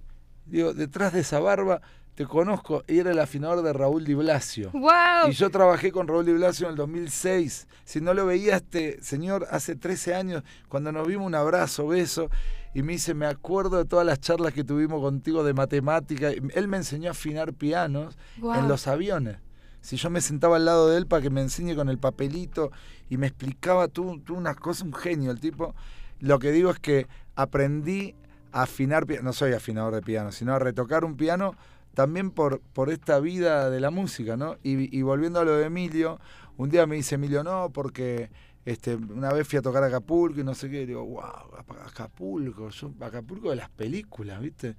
Digo, 0.47 0.75
detrás 0.75 1.13
de 1.13 1.21
esa 1.21 1.41
barba 1.41 1.81
te 2.15 2.27
conozco, 2.27 2.85
era 2.87 3.11
el 3.11 3.19
afinador 3.19 3.63
de 3.63 3.73
Raúl 3.73 4.05
Di 4.05 4.15
Blasio. 4.15 4.71
¡Wow! 4.73 5.31
Y 5.31 5.33
yo 5.33 5.51
trabajé 5.51 5.91
con 5.91 6.07
Raúl 6.07 6.27
Di 6.27 6.33
Blasio 6.33 6.67
en 6.67 6.73
el 6.73 6.77
2006. 6.77 7.67
Si 7.85 8.01
no 8.01 8.13
lo 8.13 8.27
veía 8.27 8.57
este 8.57 9.03
señor 9.03 9.47
hace 9.51 9.77
13 9.77 10.15
años, 10.15 10.43
cuando 10.69 10.93
nos 10.93 11.07
vimos 11.09 11.27
un 11.27 11.35
abrazo, 11.35 11.87
beso, 11.87 12.29
y 12.75 12.83
me 12.83 12.93
dice, 12.93 13.15
me 13.15 13.27
acuerdo 13.27 13.79
de 13.79 13.87
todas 13.87 14.07
las 14.07 14.21
charlas 14.21 14.53
que 14.53 14.65
tuvimos 14.65 15.01
contigo 15.01 15.43
de 15.43 15.55
matemática. 15.55 16.31
Él 16.31 16.69
me 16.69 16.77
enseñó 16.79 17.09
a 17.09 17.13
afinar 17.13 17.55
pianos 17.55 18.17
en 18.37 18.69
los 18.69 18.87
aviones. 18.89 19.39
Si 19.81 19.97
yo 19.97 20.11
me 20.11 20.21
sentaba 20.21 20.57
al 20.57 20.65
lado 20.65 20.89
de 20.89 20.99
él 20.99 21.07
para 21.07 21.23
que 21.23 21.31
me 21.31 21.41
enseñe 21.41 21.75
con 21.75 21.89
el 21.89 21.99
papelito 21.99 22.71
y 23.11 23.17
me 23.17 23.27
explicaba 23.27 23.89
tú, 23.89 24.21
tú 24.21 24.35
una 24.37 24.55
cosa, 24.55 24.85
un 24.85 24.95
genio 24.95 25.31
el 25.31 25.41
tipo. 25.41 25.75
Lo 26.21 26.39
que 26.39 26.53
digo 26.53 26.71
es 26.71 26.79
que 26.79 27.09
aprendí 27.35 28.15
a 28.53 28.63
afinar 28.63 29.07
no 29.23 29.33
soy 29.33 29.55
afinador 29.55 29.95
de 29.95 30.03
piano, 30.03 30.31
sino 30.31 30.55
a 30.55 30.59
retocar 30.59 31.05
un 31.05 31.17
piano 31.17 31.57
también 31.95 32.31
por, 32.31 32.61
por 32.61 32.91
esta 32.91 33.21
vida 33.21 33.71
de 33.71 33.81
la 33.81 33.91
música, 33.91 34.37
¿no? 34.37 34.57
Y, 34.63 34.97
y 34.97 35.03
volviendo 35.03 35.41
a 35.41 35.45
lo 35.45 35.57
de 35.57 35.67
Emilio, 35.67 36.21
un 36.57 36.71
día 36.71 36.87
me 36.87 36.97
dice 36.97 37.17
Emilio, 37.17 37.43
no, 37.45 37.71
porque 37.73 38.31
este, 38.65 38.95
una 38.95 39.33
vez 39.33 39.47
fui 39.47 39.59
a 39.59 39.63
tocar 39.63 39.83
Acapulco 39.83 40.41
y 40.41 40.45
no 40.45 40.55
sé 40.55 40.71
qué, 40.71 40.83
y 40.83 40.87
digo, 40.87 41.05
wow, 41.05 41.57
Acapulco, 41.85 42.71
yo, 42.71 42.93
Acapulco 43.01 43.51
de 43.51 43.57
las 43.57 43.71
películas, 43.71 44.41
¿viste? 44.41 44.77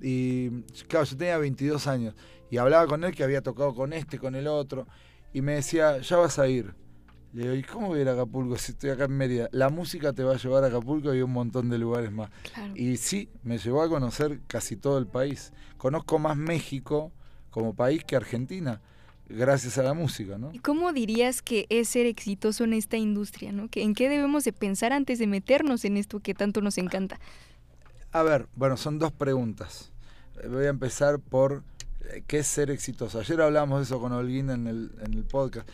Y 0.00 0.62
claro, 0.86 1.04
yo 1.04 1.16
tenía 1.16 1.38
22 1.38 1.86
años 1.88 2.14
y 2.50 2.58
hablaba 2.58 2.86
con 2.86 3.02
él 3.02 3.14
que 3.14 3.24
había 3.24 3.42
tocado 3.42 3.74
con 3.74 3.92
este, 3.92 4.18
con 4.18 4.34
el 4.36 4.46
otro, 4.46 4.86
y 5.32 5.42
me 5.42 5.54
decía, 5.54 5.98
ya 5.98 6.16
vas 6.16 6.38
a 6.38 6.48
ir. 6.48 6.74
Le 7.32 7.42
digo, 7.42 7.54
¿y 7.54 7.62
cómo 7.62 7.88
voy 7.88 7.98
a 7.98 8.02
ir 8.02 8.08
a 8.08 8.12
Acapulco 8.12 8.56
si 8.56 8.72
estoy 8.72 8.90
acá 8.90 9.04
en 9.04 9.16
Mérida? 9.16 9.48
La 9.52 9.68
música 9.68 10.12
te 10.12 10.24
va 10.24 10.34
a 10.34 10.38
llevar 10.38 10.64
a 10.64 10.68
Acapulco 10.68 11.14
y 11.14 11.20
un 11.20 11.32
montón 11.32 11.68
de 11.68 11.78
lugares 11.78 12.10
más. 12.10 12.30
Claro. 12.54 12.72
Y 12.74 12.96
sí, 12.96 13.28
me 13.42 13.58
llevó 13.58 13.82
a 13.82 13.88
conocer 13.88 14.40
casi 14.46 14.76
todo 14.76 14.98
el 14.98 15.06
país. 15.06 15.52
Conozco 15.76 16.18
más 16.18 16.36
México 16.36 17.12
como 17.50 17.74
país 17.74 18.02
que 18.04 18.16
Argentina. 18.16 18.80
gracias 19.28 19.76
a 19.78 19.82
la 19.82 19.94
música, 19.94 20.38
¿no? 20.38 20.50
¿Y 20.52 20.58
cómo 20.58 20.92
dirías 20.92 21.42
que 21.42 21.66
es 21.68 21.88
ser 21.88 22.06
exitoso 22.06 22.64
en 22.64 22.72
esta 22.72 22.96
industria, 22.96 23.52
¿no? 23.52 23.68
¿En 23.72 23.94
qué 23.94 24.08
debemos 24.08 24.44
de 24.44 24.52
pensar 24.52 24.92
antes 24.92 25.18
de 25.18 25.26
meternos 25.26 25.84
en 25.84 25.96
esto 25.96 26.20
que 26.20 26.34
tanto 26.34 26.60
nos 26.60 26.78
encanta? 26.78 27.20
A 28.12 28.22
ver, 28.22 28.48
bueno, 28.56 28.76
son 28.76 28.98
dos 28.98 29.12
preguntas. 29.12 29.92
Voy 30.48 30.64
a 30.64 30.70
empezar 30.70 31.18
por 31.18 31.62
eh, 32.10 32.22
qué 32.26 32.38
es 32.38 32.46
ser 32.46 32.70
exitoso. 32.70 33.20
Ayer 33.20 33.40
hablamos 33.42 33.80
de 33.80 33.84
eso 33.84 34.00
con 34.00 34.12
Holguín 34.12 34.50
en 34.50 34.66
el, 34.66 34.92
en 35.04 35.14
el 35.14 35.24
podcast. 35.24 35.68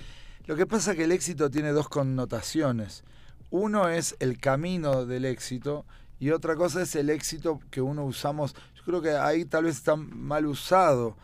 Lo 0.47 0.57
que 0.57 0.67
pasa 0.67 0.91
es 0.91 0.97
que 0.99 1.05
el 1.05 1.13
éxito 1.13 1.51
tiene 1.51 1.71
dos 1.71 1.89
connotaciones. 1.89 3.05
Uno 3.51 3.89
es 3.89 4.17
el 4.19 4.39
camino 4.39 5.07
del 5.07 5.25
éxito 5.25 5.87
y 6.21 6.31
otra 6.31 6.55
cosa 6.57 6.83
es 6.83 6.95
el 6.97 7.09
éxito 7.09 7.61
que 7.71 7.81
uno 7.81 8.05
usamos. 8.05 8.55
Yo 8.77 8.85
creo 8.85 9.03
que 9.03 9.13
ahí 9.13 9.45
tal 9.45 9.65
vez 9.65 9.77
está 9.77 9.97
mal 9.97 10.47
usado. 10.47 11.17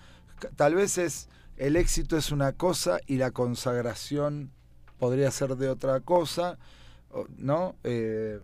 Tal 0.57 0.75
vez 0.75 0.97
es 0.97 1.29
el 1.61 1.77
éxito 1.77 2.17
es 2.17 2.33
una 2.33 2.53
cosa 2.53 3.01
y 3.07 3.19
la 3.19 3.33
consagración 3.33 4.51
podría 4.99 5.31
ser 5.31 5.57
de 5.57 5.69
otra 5.69 6.01
cosa, 6.01 6.57
¿no? 7.37 7.75
Eh, 7.85 8.41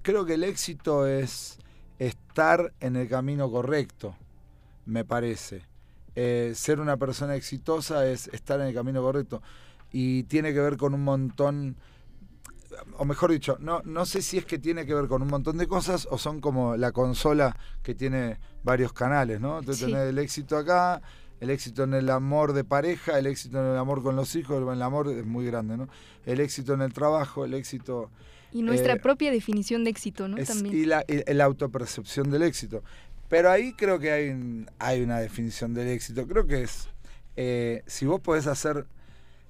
creo 0.00 0.24
que 0.24 0.34
el 0.34 0.44
éxito 0.44 1.06
es 1.06 1.58
estar 1.98 2.72
en 2.80 2.96
el 2.96 3.06
camino 3.06 3.50
correcto, 3.50 4.16
me 4.86 5.04
parece. 5.04 5.71
Eh, 6.14 6.52
ser 6.54 6.80
una 6.80 6.96
persona 6.96 7.36
exitosa 7.36 8.06
es 8.06 8.28
estar 8.28 8.60
en 8.60 8.66
el 8.66 8.74
camino 8.74 9.00
correcto 9.00 9.42
y 9.92 10.24
tiene 10.24 10.52
que 10.52 10.60
ver 10.60 10.76
con 10.76 10.94
un 10.94 11.04
montón 11.04 11.76
o 12.98 13.04
mejor 13.04 13.30
dicho, 13.30 13.56
no, 13.60 13.82
no 13.84 14.06
sé 14.06 14.22
si 14.22 14.38
es 14.38 14.44
que 14.44 14.58
tiene 14.58 14.86
que 14.86 14.94
ver 14.94 15.06
con 15.06 15.22
un 15.22 15.28
montón 15.28 15.58
de 15.58 15.66
cosas 15.66 16.08
o 16.10 16.18
son 16.18 16.40
como 16.40 16.76
la 16.76 16.92
consola 16.92 17.56
que 17.82 17.94
tiene 17.94 18.38
varios 18.62 18.92
canales, 18.92 19.40
¿no? 19.40 19.58
Entonces 19.58 19.86
tenés 19.86 20.08
el 20.08 20.18
éxito 20.18 20.56
acá, 20.56 21.02
el 21.40 21.50
éxito 21.50 21.84
en 21.84 21.94
el 21.94 22.08
amor 22.10 22.52
de 22.52 22.64
pareja, 22.64 23.18
el 23.18 23.26
éxito 23.26 23.58
en 23.58 23.72
el 23.72 23.78
amor 23.78 24.02
con 24.02 24.16
los 24.16 24.34
hijos, 24.36 24.62
el 24.62 24.82
amor 24.82 25.08
es 25.08 25.26
muy 25.26 25.46
grande, 25.46 25.76
¿no? 25.76 25.88
El 26.24 26.40
éxito 26.40 26.74
en 26.74 26.82
el 26.82 26.92
trabajo, 26.92 27.44
el 27.44 27.54
éxito... 27.54 28.10
Y 28.52 28.62
nuestra 28.62 28.94
eh, 28.94 29.00
propia 29.00 29.30
definición 29.30 29.82
de 29.82 29.90
éxito, 29.90 30.28
¿no? 30.28 30.36
También. 30.36 30.74
Y 30.74 30.84
la, 30.84 31.04
la 31.26 31.44
autopercepción 31.44 32.30
del 32.30 32.42
éxito. 32.42 32.82
Pero 33.32 33.50
ahí 33.50 33.72
creo 33.72 33.98
que 33.98 34.12
hay, 34.12 34.66
hay 34.78 35.00
una 35.00 35.18
definición 35.18 35.72
del 35.72 35.88
éxito. 35.88 36.26
Creo 36.28 36.46
que 36.46 36.64
es, 36.64 36.90
eh, 37.34 37.82
si 37.86 38.04
vos 38.04 38.20
podés 38.20 38.46
hacer 38.46 38.86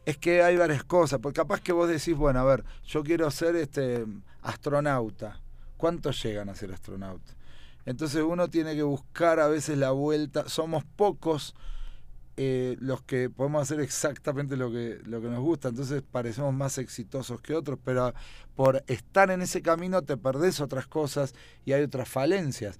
es 0.07 0.16
que 0.18 0.40
hay 0.40 0.57
varias 0.57 0.85
cosas, 0.85 1.18
porque 1.18 1.40
capaz 1.40 1.61
que 1.61 1.73
vos 1.73 1.88
decís, 1.88 2.14
bueno, 2.14 2.38
a 2.38 2.45
ver, 2.45 2.62
yo 2.85 3.03
quiero 3.03 3.29
ser 3.33 3.57
este 3.57 4.07
astronauta. 4.40 5.40
¿Cuántos 5.77 6.23
llegan 6.23 6.49
a 6.49 6.55
ser 6.55 6.73
astronauta? 6.73 7.35
Entonces 7.85 8.23
uno 8.23 8.49
tiene 8.49 8.77
que 8.77 8.85
buscar 8.85 9.40
a 9.40 9.49
veces 9.49 9.77
la 9.77 9.90
vuelta. 9.90 10.49
Somos 10.49 10.85
pocos 10.85 11.57
eh, 12.37 12.77
los 12.79 13.03
que 13.03 13.31
podemos 13.31 13.62
hacer 13.62 13.81
exactamente 13.81 14.57
lo 14.57 14.71
que, 14.71 15.01
lo 15.07 15.21
que 15.21 15.27
nos 15.27 15.40
gusta. 15.40 15.71
Entonces 15.71 16.05
parecemos 16.09 16.55
más 16.55 16.79
exitosos 16.79 17.40
que 17.40 17.57
otros, 17.57 17.81
pero 17.85 18.14
por 18.55 18.85
estar 18.87 19.33
en 19.33 19.42
ese 19.42 19.61
camino 19.61 20.03
te 20.03 20.16
perdés 20.16 20.61
otras 20.61 20.87
cosas 20.87 21.35
y 21.64 21.73
hay 21.73 21.83
otras 21.83 22.09
falencias 22.09 22.79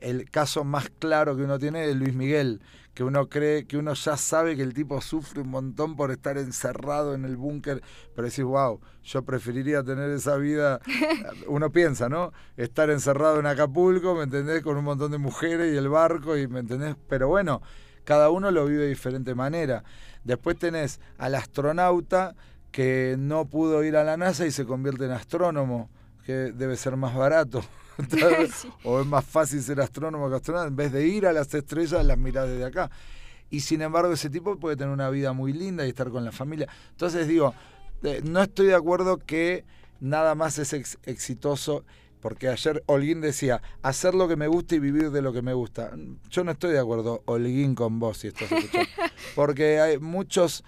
el 0.00 0.30
caso 0.30 0.64
más 0.64 0.90
claro 0.98 1.36
que 1.36 1.42
uno 1.42 1.58
tiene 1.58 1.88
es 1.88 1.96
Luis 1.96 2.14
Miguel, 2.14 2.60
que 2.94 3.02
uno 3.02 3.28
cree, 3.28 3.66
que 3.66 3.76
uno 3.76 3.94
ya 3.94 4.16
sabe 4.16 4.56
que 4.56 4.62
el 4.62 4.72
tipo 4.72 5.00
sufre 5.00 5.40
un 5.40 5.48
montón 5.48 5.96
por 5.96 6.10
estar 6.10 6.38
encerrado 6.38 7.14
en 7.14 7.24
el 7.24 7.36
búnker, 7.36 7.82
pero 8.14 8.28
decís, 8.28 8.44
wow, 8.44 8.80
yo 9.02 9.22
preferiría 9.22 9.82
tener 9.82 10.10
esa 10.10 10.36
vida, 10.36 10.80
uno 11.48 11.70
piensa, 11.70 12.08
¿no? 12.08 12.32
Estar 12.56 12.90
encerrado 12.90 13.40
en 13.40 13.46
Acapulco, 13.46 14.14
¿me 14.14 14.24
entendés? 14.24 14.62
Con 14.62 14.76
un 14.76 14.84
montón 14.84 15.10
de 15.10 15.18
mujeres 15.18 15.74
y 15.74 15.76
el 15.76 15.88
barco, 15.88 16.36
y 16.36 16.46
¿me 16.46 16.60
entendés? 16.60 16.94
Pero 17.08 17.28
bueno, 17.28 17.62
cada 18.04 18.30
uno 18.30 18.50
lo 18.50 18.66
vive 18.66 18.82
de 18.82 18.88
diferente 18.88 19.34
manera. 19.34 19.82
Después 20.22 20.56
tenés 20.56 21.00
al 21.18 21.34
astronauta 21.34 22.36
que 22.70 23.16
no 23.18 23.46
pudo 23.46 23.84
ir 23.84 23.96
a 23.96 24.04
la 24.04 24.16
NASA 24.16 24.46
y 24.46 24.50
se 24.50 24.64
convierte 24.64 25.04
en 25.04 25.12
astrónomo, 25.12 25.90
que 26.24 26.32
debe 26.32 26.76
ser 26.76 26.96
más 26.96 27.14
barato. 27.14 27.62
O 28.82 29.00
es 29.00 29.06
más 29.06 29.24
fácil 29.24 29.62
ser 29.62 29.80
astrónomo 29.80 30.28
que 30.28 30.36
astronauta. 30.36 30.66
En 30.66 30.74
vez 30.74 30.92
de 30.92 31.06
ir 31.06 31.26
a 31.26 31.32
las 31.32 31.54
estrellas, 31.54 32.04
las 32.04 32.18
miras 32.18 32.48
desde 32.48 32.64
acá. 32.64 32.90
Y 33.50 33.60
sin 33.60 33.82
embargo, 33.82 34.12
ese 34.12 34.30
tipo 34.30 34.56
puede 34.56 34.76
tener 34.76 34.92
una 34.92 35.10
vida 35.10 35.32
muy 35.32 35.52
linda 35.52 35.86
y 35.86 35.90
estar 35.90 36.10
con 36.10 36.24
la 36.24 36.32
familia. 36.32 36.68
Entonces 36.90 37.28
digo, 37.28 37.54
no 38.24 38.42
estoy 38.42 38.66
de 38.66 38.74
acuerdo 38.74 39.18
que 39.18 39.64
nada 40.00 40.34
más 40.34 40.58
es 40.58 40.72
exitoso. 41.04 41.84
Porque 42.20 42.48
ayer 42.48 42.82
Holguín 42.86 43.20
decía, 43.20 43.60
hacer 43.82 44.14
lo 44.14 44.26
que 44.26 44.36
me 44.36 44.46
gusta 44.46 44.74
y 44.74 44.78
vivir 44.78 45.10
de 45.10 45.20
lo 45.20 45.34
que 45.34 45.42
me 45.42 45.52
gusta. 45.52 45.92
Yo 46.30 46.42
no 46.42 46.52
estoy 46.52 46.72
de 46.72 46.78
acuerdo, 46.78 47.22
Holguín, 47.26 47.74
con 47.74 48.00
vos, 48.00 48.16
si 48.16 48.28
estás 48.28 48.50
escuchando. 48.50 48.88
Porque 49.34 49.78
hay 49.78 49.98
muchos, 49.98 50.64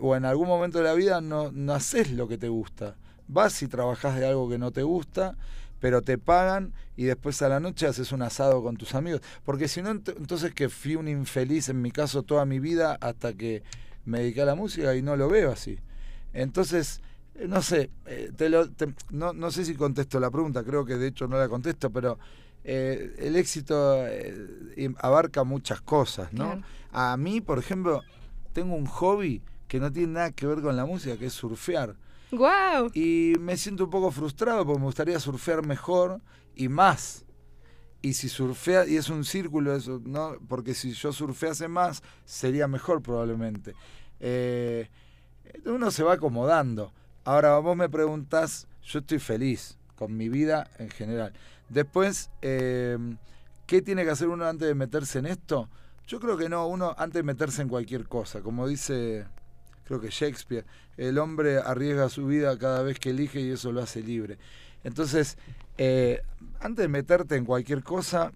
o 0.00 0.16
en 0.16 0.24
algún 0.24 0.48
momento 0.48 0.78
de 0.78 0.84
la 0.84 0.94
vida, 0.94 1.20
no, 1.20 1.52
no 1.52 1.74
haces 1.74 2.10
lo 2.10 2.26
que 2.26 2.38
te 2.38 2.48
gusta. 2.48 2.96
Vas 3.28 3.62
y 3.62 3.68
trabajas 3.68 4.16
de 4.16 4.26
algo 4.26 4.48
que 4.48 4.58
no 4.58 4.70
te 4.70 4.82
gusta 4.82 5.36
pero 5.80 6.02
te 6.02 6.18
pagan 6.18 6.72
y 6.96 7.04
después 7.04 7.42
a 7.42 7.48
la 7.48 7.60
noche 7.60 7.86
haces 7.86 8.12
un 8.12 8.22
asado 8.22 8.62
con 8.62 8.76
tus 8.76 8.94
amigos. 8.94 9.20
Porque 9.44 9.68
si 9.68 9.82
no, 9.82 9.90
entonces 9.90 10.54
que 10.54 10.68
fui 10.68 10.96
un 10.96 11.08
infeliz 11.08 11.68
en 11.68 11.82
mi 11.82 11.90
caso 11.90 12.22
toda 12.22 12.44
mi 12.44 12.58
vida 12.58 12.96
hasta 13.00 13.34
que 13.34 13.62
me 14.04 14.20
dediqué 14.20 14.42
a 14.42 14.46
la 14.46 14.54
música 14.54 14.94
y 14.94 15.02
no 15.02 15.16
lo 15.16 15.28
veo 15.28 15.52
así. 15.52 15.78
Entonces, 16.32 17.00
eh, 17.34 17.46
no 17.48 17.62
sé, 17.62 17.90
eh, 18.06 18.30
te 18.36 18.48
lo, 18.48 18.68
no, 19.10 19.32
no, 19.32 19.50
sé 19.50 19.64
si 19.64 19.74
contesto 19.74 20.20
la 20.20 20.30
pregunta, 20.30 20.64
creo 20.64 20.84
que 20.84 20.96
de 20.96 21.08
hecho 21.08 21.26
no 21.28 21.38
la 21.38 21.48
contesto, 21.48 21.90
pero 21.90 22.18
eh, 22.64 23.14
el 23.18 23.36
éxito 23.36 24.04
abarca 24.98 25.44
muchas 25.44 25.80
cosas, 25.80 26.32
¿no? 26.32 26.62
A 26.92 27.16
mí, 27.16 27.40
por 27.40 27.58
ejemplo, 27.58 28.02
tengo 28.52 28.74
un 28.74 28.86
hobby 28.86 29.42
que 29.68 29.80
no 29.80 29.92
tiene 29.92 30.14
nada 30.14 30.30
que 30.30 30.46
ver 30.46 30.62
con 30.62 30.76
la 30.76 30.86
música, 30.86 31.16
que 31.16 31.26
es 31.26 31.32
surfear. 31.32 31.96
Wow. 32.32 32.90
Y 32.94 33.34
me 33.40 33.56
siento 33.56 33.84
un 33.84 33.90
poco 33.90 34.10
frustrado 34.10 34.64
porque 34.64 34.80
me 34.80 34.86
gustaría 34.86 35.18
surfear 35.20 35.64
mejor 35.64 36.20
y 36.54 36.68
más. 36.68 37.24
Y 38.02 38.14
si 38.14 38.28
surfea, 38.28 38.86
y 38.86 38.96
es 38.96 39.08
un 39.08 39.24
círculo 39.24 39.74
eso, 39.74 40.00
¿no? 40.04 40.36
Porque 40.48 40.74
si 40.74 40.92
yo 40.92 41.12
surfease 41.12 41.68
más, 41.68 42.02
sería 42.24 42.68
mejor 42.68 43.02
probablemente. 43.02 43.74
Eh, 44.20 44.88
uno 45.64 45.90
se 45.90 46.02
va 46.02 46.14
acomodando. 46.14 46.92
Ahora 47.24 47.58
vos 47.58 47.76
me 47.76 47.88
preguntás, 47.88 48.68
yo 48.82 49.00
estoy 49.00 49.18
feliz 49.18 49.78
con 49.96 50.16
mi 50.16 50.28
vida 50.28 50.70
en 50.78 50.90
general. 50.90 51.32
Después, 51.68 52.30
eh, 52.42 52.98
¿qué 53.66 53.82
tiene 53.82 54.04
que 54.04 54.10
hacer 54.10 54.28
uno 54.28 54.44
antes 54.44 54.68
de 54.68 54.74
meterse 54.74 55.18
en 55.18 55.26
esto? 55.26 55.68
Yo 56.06 56.20
creo 56.20 56.36
que 56.36 56.48
no, 56.48 56.66
uno 56.68 56.94
antes 56.98 57.14
de 57.14 57.22
meterse 57.24 57.62
en 57.62 57.68
cualquier 57.68 58.06
cosa, 58.06 58.40
como 58.40 58.68
dice 58.68 59.26
creo 59.86 60.00
que 60.00 60.08
Shakespeare, 60.10 60.66
el 60.96 61.18
hombre 61.18 61.58
arriesga 61.58 62.08
su 62.08 62.26
vida 62.26 62.58
cada 62.58 62.82
vez 62.82 62.98
que 62.98 63.10
elige 63.10 63.40
y 63.40 63.50
eso 63.50 63.72
lo 63.72 63.80
hace 63.82 64.02
libre. 64.02 64.38
Entonces, 64.84 65.38
eh, 65.78 66.20
antes 66.60 66.82
de 66.84 66.88
meterte 66.88 67.36
en 67.36 67.44
cualquier 67.44 67.82
cosa, 67.82 68.32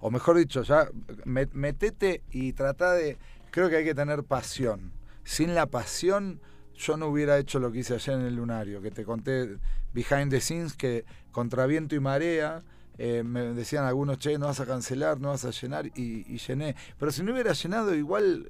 o 0.00 0.10
mejor 0.10 0.36
dicho, 0.36 0.62
ya 0.62 0.88
metete 1.24 2.22
y 2.30 2.52
trata 2.52 2.92
de, 2.92 3.18
creo 3.50 3.68
que 3.68 3.76
hay 3.76 3.84
que 3.84 3.94
tener 3.94 4.22
pasión. 4.22 4.92
Sin 5.24 5.54
la 5.54 5.66
pasión, 5.66 6.40
yo 6.76 6.96
no 6.96 7.08
hubiera 7.08 7.38
hecho 7.38 7.58
lo 7.58 7.72
que 7.72 7.80
hice 7.80 7.94
ayer 7.94 8.14
en 8.14 8.26
el 8.26 8.36
lunario, 8.36 8.80
que 8.80 8.90
te 8.90 9.04
conté 9.04 9.58
behind 9.92 10.30
the 10.30 10.40
scenes, 10.40 10.74
que 10.74 11.04
contra 11.32 11.66
viento 11.66 11.96
y 11.96 12.00
marea, 12.00 12.62
eh, 12.98 13.22
me 13.24 13.40
decían 13.54 13.84
algunos, 13.84 14.18
che, 14.18 14.38
no 14.38 14.46
vas 14.46 14.60
a 14.60 14.66
cancelar, 14.66 15.20
no 15.20 15.28
vas 15.28 15.44
a 15.44 15.50
llenar, 15.50 15.86
y, 15.88 16.24
y, 16.32 16.38
llené. 16.38 16.76
Pero 16.98 17.10
si 17.12 17.22
no 17.22 17.32
hubiera 17.32 17.52
llenado, 17.52 17.94
igual 17.94 18.46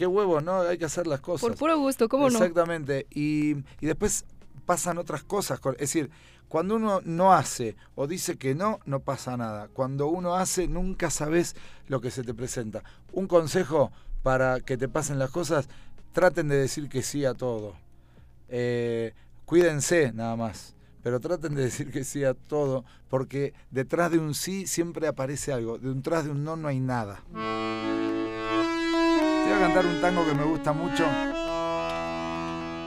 qué 0.00 0.06
huevo, 0.06 0.40
¿no? 0.40 0.62
Hay 0.62 0.78
que 0.78 0.86
hacer 0.86 1.06
las 1.06 1.20
cosas. 1.20 1.46
Por 1.46 1.58
puro 1.58 1.78
gusto, 1.78 2.08
¿cómo 2.08 2.30
no? 2.30 2.38
Exactamente. 2.38 3.06
Y, 3.10 3.50
y 3.80 3.86
después 3.86 4.24
pasan 4.64 4.96
otras 4.96 5.22
cosas. 5.22 5.60
Es 5.72 5.78
decir, 5.78 6.10
cuando 6.48 6.76
uno 6.76 7.02
no 7.04 7.34
hace 7.34 7.76
o 7.96 8.06
dice 8.06 8.38
que 8.38 8.54
no, 8.54 8.80
no 8.86 9.00
pasa 9.00 9.36
nada. 9.36 9.68
Cuando 9.68 10.06
uno 10.06 10.36
hace, 10.36 10.68
nunca 10.68 11.10
sabes 11.10 11.54
lo 11.86 12.00
que 12.00 12.10
se 12.10 12.22
te 12.22 12.32
presenta. 12.32 12.82
Un 13.12 13.26
consejo 13.26 13.92
para 14.22 14.60
que 14.60 14.78
te 14.78 14.88
pasen 14.88 15.18
las 15.18 15.30
cosas, 15.30 15.68
traten 16.12 16.48
de 16.48 16.56
decir 16.56 16.88
que 16.88 17.02
sí 17.02 17.26
a 17.26 17.34
todo. 17.34 17.74
Eh, 18.48 19.12
cuídense 19.44 20.14
nada 20.14 20.34
más. 20.34 20.74
Pero 21.02 21.20
traten 21.20 21.54
de 21.54 21.64
decir 21.64 21.90
que 21.90 22.04
sí 22.04 22.24
a 22.24 22.32
todo, 22.32 22.86
porque 23.10 23.52
detrás 23.70 24.10
de 24.12 24.18
un 24.18 24.32
sí 24.32 24.66
siempre 24.66 25.08
aparece 25.08 25.52
algo. 25.52 25.76
Detrás 25.76 26.24
de 26.24 26.30
un 26.30 26.42
no 26.42 26.56
no 26.56 26.68
hay 26.68 26.80
nada 26.80 27.22
voy 29.50 29.58
a 29.58 29.66
cantar 29.66 29.86
un 29.86 30.00
tango 30.00 30.24
que 30.24 30.34
me 30.34 30.44
gusta 30.44 30.72
mucho, 30.72 31.04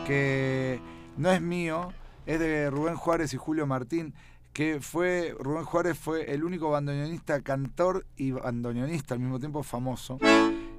que 0.05 0.79
no 1.17 1.29
es 1.29 1.41
mío, 1.41 1.91
es 2.25 2.39
de 2.39 2.69
Rubén 2.69 2.95
Juárez 2.95 3.33
y 3.33 3.37
Julio 3.37 3.67
Martín, 3.67 4.13
que 4.53 4.79
fue, 4.79 5.35
Rubén 5.37 5.65
Juárez 5.65 5.97
fue 5.97 6.33
el 6.33 6.43
único 6.43 6.69
bandoneonista, 6.69 7.41
cantor 7.41 8.05
y 8.15 8.31
bandoneonista 8.31 9.13
al 9.13 9.19
mismo 9.19 9.39
tiempo 9.39 9.61
famoso, 9.63 10.19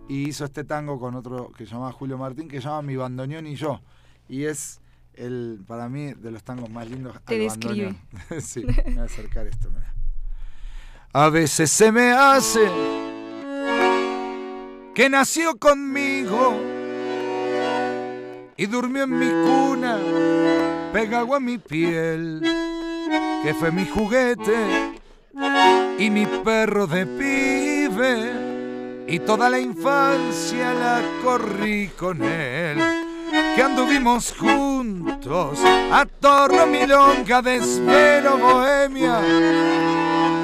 y 0.09 0.29
hizo 0.29 0.47
este 0.47 0.65
tango 0.65 0.99
con 0.99 1.17
otro 1.17 1.53
que 1.53 1.67
se 1.67 1.73
llama 1.73 1.93
Julio 1.93 2.17
Martín, 2.17 2.49
que 2.49 2.63
se 2.63 2.69
llama 2.69 2.81
Mi 2.81 2.97
bandoneón 2.97 3.47
y 3.47 3.57
yo, 3.57 3.83
y 4.27 4.45
es 4.45 4.81
el, 5.13 5.63
para 5.67 5.91
mí, 5.91 6.15
de 6.15 6.31
los 6.31 6.43
tangos 6.43 6.71
más 6.71 6.89
lindos. 6.89 7.15
Te 7.27 7.39
describe. 7.39 7.95
sí, 8.41 8.65
me 8.65 8.95
voy 8.95 8.99
a 9.01 9.03
acercar 9.03 9.47
esto, 9.47 9.71
mira. 9.71 9.93
A 11.13 11.29
veces 11.29 11.71
se 11.71 11.93
me 11.93 12.11
hace 12.11 13.04
que 14.95 15.11
nació 15.11 15.57
conmigo 15.57 16.55
y 18.57 18.67
durmió 18.67 19.03
en 19.03 19.19
mi 19.19 19.27
cuna, 19.27 19.99
pegado 20.93 21.35
a 21.35 21.41
mi 21.41 21.59
piel, 21.59 22.41
que 23.43 23.55
fue 23.55 23.73
mi 23.73 23.87
juguete 23.87 24.55
y 25.99 26.11
mi 26.11 26.27
perro 26.27 26.87
de 26.87 27.07
pibe, 27.07 28.33
y 29.09 29.19
toda 29.19 29.51
la 29.51 29.59
infancia 29.59 30.73
la 30.73 31.03
corrí 31.25 31.89
con 31.99 32.23
él, 32.23 32.79
que 33.57 33.63
anduvimos 33.63 34.33
juntos 34.39 35.59
a 35.93 36.07
torno 36.21 36.67
milonga, 36.67 37.43
desvelo, 37.43 38.39
bohemia, 38.39 39.21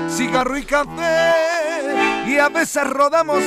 cigarro 0.09 0.59
y 0.59 0.65
café, 0.65 2.27
y 2.27 2.37
a 2.39 2.49
veces 2.49 2.85
rodamos 2.91 3.43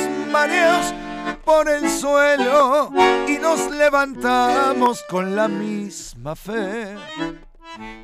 por 1.44 1.68
el 1.68 1.88
suelo 1.88 2.90
y 3.28 3.38
nos 3.38 3.70
levantamos 3.70 5.04
con 5.08 5.36
la 5.36 5.46
misma 5.46 6.34
fe. 6.34 6.96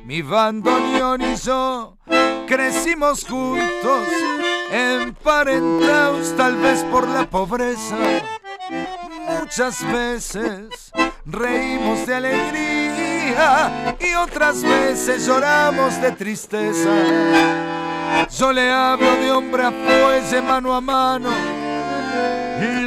Mi 0.05 0.21
bandoneón 0.21 1.21
y 1.21 1.35
yo 1.35 1.97
crecimos 2.47 3.25
juntos, 3.25 4.07
emparentados 4.71 6.33
tal 6.37 6.55
vez 6.55 6.85
por 6.85 7.05
la 7.09 7.29
pobreza. 7.29 7.97
Muchas 9.27 9.85
veces 9.91 10.91
reímos 11.25 12.05
de 12.07 12.15
alegría 12.15 13.97
y 13.99 14.13
otras 14.13 14.63
veces 14.63 15.25
lloramos 15.25 16.01
de 16.01 16.13
tristeza. 16.13 16.89
Yo 18.37 18.53
le 18.53 18.71
hablo 18.71 19.15
de 19.17 19.31
hombre 19.31 19.63
a 19.65 19.71
fuelle, 19.71 20.41
mano 20.41 20.73
a 20.73 20.81
mano, 20.81 21.29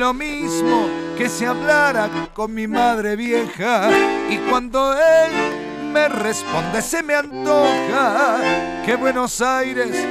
lo 0.05 0.13
mismo 0.13 0.87
que 1.17 1.31
si 1.31 1.47
hablara 1.47 2.11
con 2.35 2.53
mi 2.53 2.67
madre 2.67 3.17
vieja. 3.17 3.89
Y 4.29 4.37
cuando 4.51 4.93
él 4.93 5.91
me 5.93 6.09
responde, 6.09 6.83
se 6.83 7.03
me 7.03 7.15
antoja 7.15 8.83
que 8.85 8.97
Buenos 8.97 9.41
Aires 9.41 10.07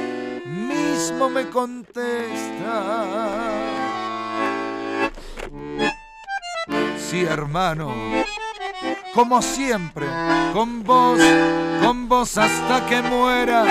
mismo 0.46 1.30
me 1.30 1.48
contesta. 1.48 2.82
Sí, 6.98 7.24
hermano, 7.24 7.94
como 9.14 9.42
siempre, 9.42 10.06
con 10.52 10.82
vos, 10.82 11.20
con 11.84 12.08
vos 12.08 12.36
hasta 12.36 12.84
que 12.86 13.00
muera. 13.02 13.64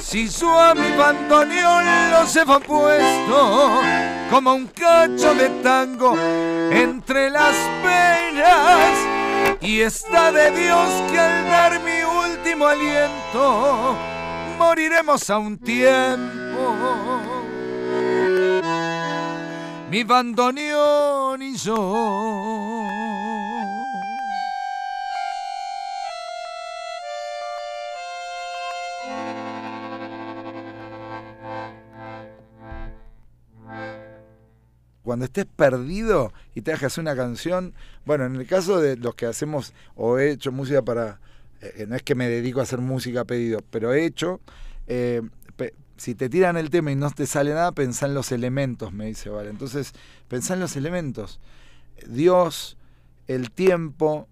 Si 0.00 0.26
yo 0.28 0.58
a 0.58 0.74
mi 0.74 0.90
bandoneón 0.96 1.84
lo 2.12 2.24
llevo 2.24 2.60
puesto 2.60 3.82
como 4.30 4.54
un 4.54 4.68
cacho 4.68 5.34
de 5.34 5.48
tango 5.62 6.16
entre 6.16 7.30
las 7.30 7.54
penas 7.82 9.60
y 9.60 9.80
está 9.80 10.30
de 10.30 10.50
Dios 10.52 10.88
que 11.10 11.18
al 11.18 11.44
dar 11.50 11.80
mi 11.80 12.02
último 12.30 12.66
aliento 12.66 13.96
moriremos 14.58 15.28
a 15.30 15.38
un 15.38 15.58
tiempo. 15.58 16.76
Mi 19.90 20.04
bandoneón 20.04 21.42
y 21.42 21.56
yo. 21.56 22.79
Cuando 35.10 35.24
estés 35.24 35.44
perdido 35.44 36.32
y 36.54 36.60
te 36.60 36.72
hagas 36.72 36.96
una 36.96 37.16
canción, 37.16 37.74
bueno, 38.04 38.26
en 38.26 38.36
el 38.36 38.46
caso 38.46 38.80
de 38.80 38.96
los 38.96 39.16
que 39.16 39.26
hacemos 39.26 39.74
o 39.96 40.20
he 40.20 40.30
hecho 40.30 40.52
música 40.52 40.82
para, 40.82 41.18
eh, 41.60 41.84
no 41.88 41.96
es 41.96 42.04
que 42.04 42.14
me 42.14 42.28
dedico 42.28 42.60
a 42.60 42.62
hacer 42.62 42.78
música 42.78 43.22
a 43.22 43.24
pedido, 43.24 43.58
pero 43.72 43.92
he 43.92 44.04
hecho, 44.04 44.40
eh, 44.86 45.20
si 45.96 46.14
te 46.14 46.28
tiran 46.28 46.56
el 46.56 46.70
tema 46.70 46.92
y 46.92 46.94
no 46.94 47.10
te 47.10 47.26
sale 47.26 47.52
nada, 47.52 47.72
pensá 47.72 48.06
en 48.06 48.14
los 48.14 48.30
elementos, 48.30 48.92
me 48.92 49.06
dice, 49.06 49.30
vale. 49.30 49.50
Entonces, 49.50 49.94
pensá 50.28 50.54
en 50.54 50.60
los 50.60 50.76
elementos. 50.76 51.40
Dios, 52.06 52.76
el 53.26 53.50
tiempo 53.50 54.28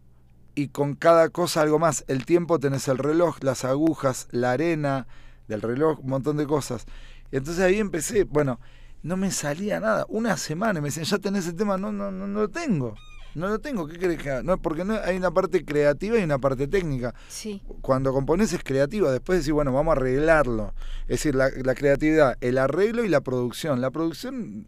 y 0.54 0.68
con 0.68 0.94
cada 0.94 1.28
cosa 1.30 1.60
algo 1.62 1.80
más. 1.80 2.04
El 2.06 2.24
tiempo 2.24 2.60
tenés 2.60 2.86
el 2.86 2.98
reloj, 2.98 3.38
las 3.42 3.64
agujas, 3.64 4.28
la 4.30 4.52
arena 4.52 5.08
del 5.48 5.60
reloj, 5.60 5.98
un 5.98 6.10
montón 6.10 6.36
de 6.36 6.46
cosas. 6.46 6.86
Y 7.32 7.36
entonces 7.36 7.64
ahí 7.64 7.80
empecé, 7.80 8.22
bueno, 8.22 8.60
no 9.02 9.16
me 9.16 9.30
salía 9.30 9.80
nada. 9.80 10.06
Una 10.08 10.36
semana 10.36 10.80
me 10.80 10.88
decían, 10.88 11.06
ya 11.06 11.18
tenés 11.18 11.46
el 11.46 11.56
tema, 11.56 11.76
no, 11.78 11.92
no, 11.92 12.10
no, 12.10 12.26
no 12.26 12.40
lo 12.40 12.48
tengo. 12.48 12.94
No 13.34 13.46
lo 13.48 13.58
tengo, 13.60 13.86
¿qué 13.86 13.98
crees 13.98 14.20
que 14.20 14.30
haga? 14.30 14.42
No, 14.42 14.60
porque 14.60 14.84
no, 14.84 14.98
hay 15.04 15.16
una 15.16 15.30
parte 15.30 15.64
creativa 15.64 16.18
y 16.18 16.24
una 16.24 16.38
parte 16.38 16.66
técnica. 16.66 17.14
Sí. 17.28 17.62
Cuando 17.82 18.12
compones 18.12 18.52
es 18.52 18.64
creativa, 18.64 19.12
después 19.12 19.40
decís, 19.40 19.52
bueno, 19.52 19.72
vamos 19.72 19.92
a 19.92 20.00
arreglarlo. 20.00 20.72
Es 21.02 21.18
decir, 21.18 21.34
la, 21.34 21.50
la 21.62 21.74
creatividad, 21.74 22.36
el 22.40 22.58
arreglo 22.58 23.04
y 23.04 23.08
la 23.08 23.20
producción. 23.20 23.80
La 23.80 23.90
producción 23.90 24.66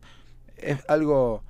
es 0.57 0.79
algo... 0.89 1.43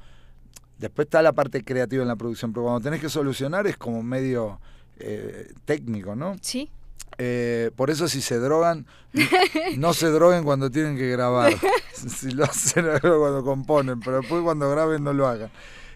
Después 0.78 1.07
está 1.07 1.20
la 1.20 1.33
parte 1.33 1.62
creativa 1.62 2.01
en 2.01 2.09
la 2.09 2.16
producción, 2.16 2.55
pero 2.55 2.64
cuando 2.64 2.81
tenés 2.81 3.01
que 3.01 3.11
solucionar 3.11 3.66
es 3.66 3.76
como 3.76 4.03
medio 4.03 4.61
eh, 4.99 5.53
técnico, 5.66 6.16
¿no? 6.16 6.37
Sí. 6.41 6.70
Eh, 7.18 7.70
por 7.76 7.90
eso 7.90 8.09
si 8.09 8.22
se 8.22 8.38
drogan, 8.38 8.86
no 9.76 9.92
se 9.92 10.09
droguen 10.09 10.42
cuando 10.42 10.70
tienen 10.70 10.96
que 10.96 11.09
grabar. 11.11 11.53
Si 11.92 12.30
lo 12.30 12.44
hacen 12.44 12.86
cuando 13.03 13.44
componen, 13.44 14.01
pero 14.01 14.20
después 14.20 14.42
cuando 14.42 14.70
graben 14.70 15.05
no 15.05 15.12
lo 15.12 15.28
hagan. 15.28 15.51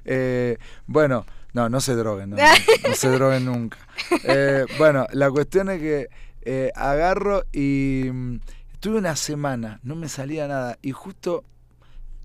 Eh, 0.05 0.59
bueno, 0.87 1.25
no, 1.55 1.71
no 1.71 1.81
se 1.81 1.95
droguen, 1.95 2.31
no, 2.31 2.37
no 2.37 2.95
se 2.95 3.09
droguen 3.09 3.47
nunca. 3.47 3.79
Eh, 4.25 4.67
bueno, 4.77 5.07
la 5.13 5.31
cuestión 5.31 5.71
es 5.71 5.81
que 5.81 6.09
agarro 6.75 7.45
y 7.53 8.11
mm, 8.13 8.41
estuve 8.75 8.99
una 8.99 9.17
semana, 9.17 9.81
no 9.83 9.97
me 9.97 10.11
salía 10.11 10.47
nada 10.47 10.79
y 10.83 10.93
justo 10.93 11.45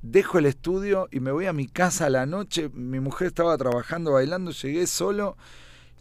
dejo 0.01 0.39
el 0.39 0.45
estudio 0.45 1.07
y 1.09 1.21
me 1.21 1.31
voy 1.31 1.45
a 1.45 1.53
mi 1.53 1.67
casa 1.67 2.07
a 2.07 2.09
la 2.09 2.25
noche. 2.25 2.69
Mi 2.73 2.99
mujer 2.99 3.27
estaba 3.27 3.57
trabajando, 3.57 4.11
bailando, 4.11 4.51
llegué 4.51 4.87
solo 4.87 5.37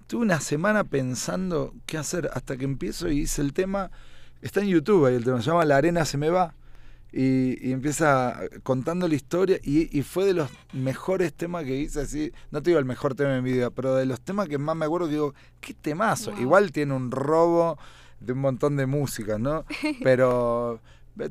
Tuve 0.08 0.22
una 0.22 0.40
semana 0.40 0.84
pensando 0.84 1.74
qué 1.84 1.98
hacer 1.98 2.30
hasta 2.32 2.56
que 2.56 2.64
empiezo 2.64 3.10
y 3.10 3.20
hice 3.20 3.42
el 3.42 3.52
tema. 3.52 3.90
Está 4.40 4.60
en 4.60 4.68
YouTube 4.68 5.04
ahí 5.04 5.14
el 5.14 5.22
tema, 5.22 5.42
se 5.42 5.50
llama 5.50 5.66
La 5.66 5.76
arena 5.76 6.06
se 6.06 6.16
me 6.16 6.30
va. 6.30 6.54
Y, 7.12 7.72
empieza 7.72 8.40
contando 8.62 9.06
la 9.06 9.14
historia 9.14 9.58
y, 9.62 10.00
fue 10.02 10.24
de 10.24 10.32
los 10.32 10.50
mejores 10.72 11.34
temas 11.34 11.64
que 11.64 11.76
hice 11.76 12.00
así, 12.00 12.32
no 12.50 12.62
te 12.62 12.70
digo 12.70 12.78
el 12.78 12.86
mejor 12.86 13.14
tema 13.14 13.32
de 13.32 13.42
mi 13.42 13.52
vida, 13.52 13.70
pero 13.70 13.96
de 13.96 14.06
los 14.06 14.20
temas 14.20 14.48
que 14.48 14.56
más 14.56 14.76
me 14.76 14.86
acuerdo 14.86 15.08
digo, 15.08 15.34
qué 15.60 15.74
temazo, 15.74 16.32
igual 16.38 16.72
tiene 16.72 16.94
un 16.94 17.10
robo 17.10 17.78
de 18.20 18.32
un 18.32 18.38
montón 18.38 18.76
de 18.76 18.86
música, 18.86 19.38
¿no? 19.38 19.64
Pero 20.02 20.80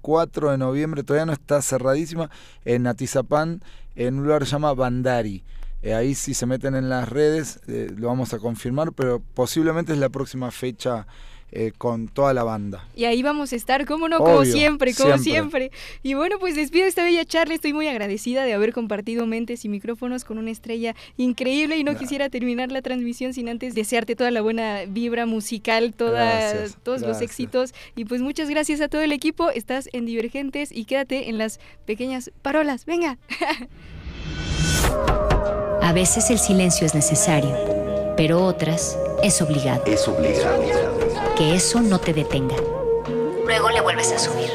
de 0.50 0.58
noviembre, 0.58 1.02
todavía 1.02 1.26
no 1.26 1.32
está 1.32 1.62
cerradísima, 1.62 2.30
en 2.64 2.86
Atizapán, 2.86 3.62
en 3.96 4.18
un 4.18 4.24
lugar 4.24 4.40
que 4.40 4.46
se 4.46 4.52
llama 4.52 4.74
Bandari. 4.74 5.42
Eh, 5.82 5.94
ahí 5.94 6.14
si 6.14 6.32
se 6.32 6.46
meten 6.46 6.74
en 6.74 6.88
las 6.88 7.08
redes 7.08 7.60
eh, 7.66 7.92
lo 7.94 8.08
vamos 8.08 8.32
a 8.32 8.38
confirmar, 8.38 8.92
pero 8.92 9.20
posiblemente 9.34 9.92
es 9.92 9.98
la 9.98 10.08
próxima 10.08 10.50
fecha 10.50 11.06
eh, 11.52 11.72
con 11.78 12.08
toda 12.08 12.34
la 12.34 12.42
banda. 12.42 12.84
Y 12.96 13.04
ahí 13.04 13.22
vamos 13.22 13.52
a 13.52 13.56
estar, 13.56 13.86
como 13.86 14.08
no, 14.08 14.18
como 14.18 14.44
siempre, 14.44 14.92
como 14.92 15.18
siempre. 15.18 15.70
Y 16.02 16.14
bueno, 16.14 16.38
pues 16.40 16.56
despido 16.56 16.86
esta 16.86 17.04
bella 17.04 17.24
charla. 17.24 17.54
Estoy 17.54 17.72
muy 17.72 17.86
agradecida 17.86 18.44
de 18.44 18.54
haber 18.54 18.72
compartido 18.72 19.24
mentes 19.26 19.64
y 19.64 19.68
micrófonos 19.68 20.24
con 20.24 20.38
una 20.38 20.50
estrella 20.50 20.96
increíble 21.16 21.76
y 21.76 21.84
no 21.84 21.96
quisiera 21.96 22.28
terminar 22.28 22.72
la 22.72 22.82
transmisión 22.82 23.34
sin 23.34 23.48
antes 23.48 23.76
desearte 23.76 24.16
toda 24.16 24.32
la 24.32 24.40
buena 24.40 24.80
vibra 24.88 25.26
musical, 25.26 25.94
toda, 25.94 26.66
todos 26.82 27.02
los 27.02 27.20
éxitos. 27.20 27.72
Y 27.94 28.04
pues 28.04 28.20
muchas 28.20 28.50
gracias 28.50 28.80
a 28.80 28.88
todo 28.88 29.02
el 29.02 29.12
equipo. 29.12 29.50
Estás 29.50 29.88
en 29.92 30.06
Divergentes 30.06 30.70
y 30.72 30.86
quédate 30.86 31.28
en 31.28 31.38
las 31.38 31.60
pequeñas 31.86 32.32
parolas. 32.42 32.84
Venga. 32.84 33.18
A 35.80 35.92
veces 35.92 36.30
el 36.30 36.38
silencio 36.38 36.86
es 36.86 36.94
necesario, 36.94 37.54
pero 38.16 38.44
otras 38.44 38.98
es 39.22 39.40
obligado. 39.40 39.84
Es 39.86 40.08
obligado 40.08 41.03
que 41.36 41.54
eso 41.54 41.80
no 41.80 41.98
te 41.98 42.12
detenga. 42.12 42.56
Luego 43.44 43.70
le 43.70 43.80
vuelves 43.80 44.12
a 44.12 44.18
subir. 44.18 44.50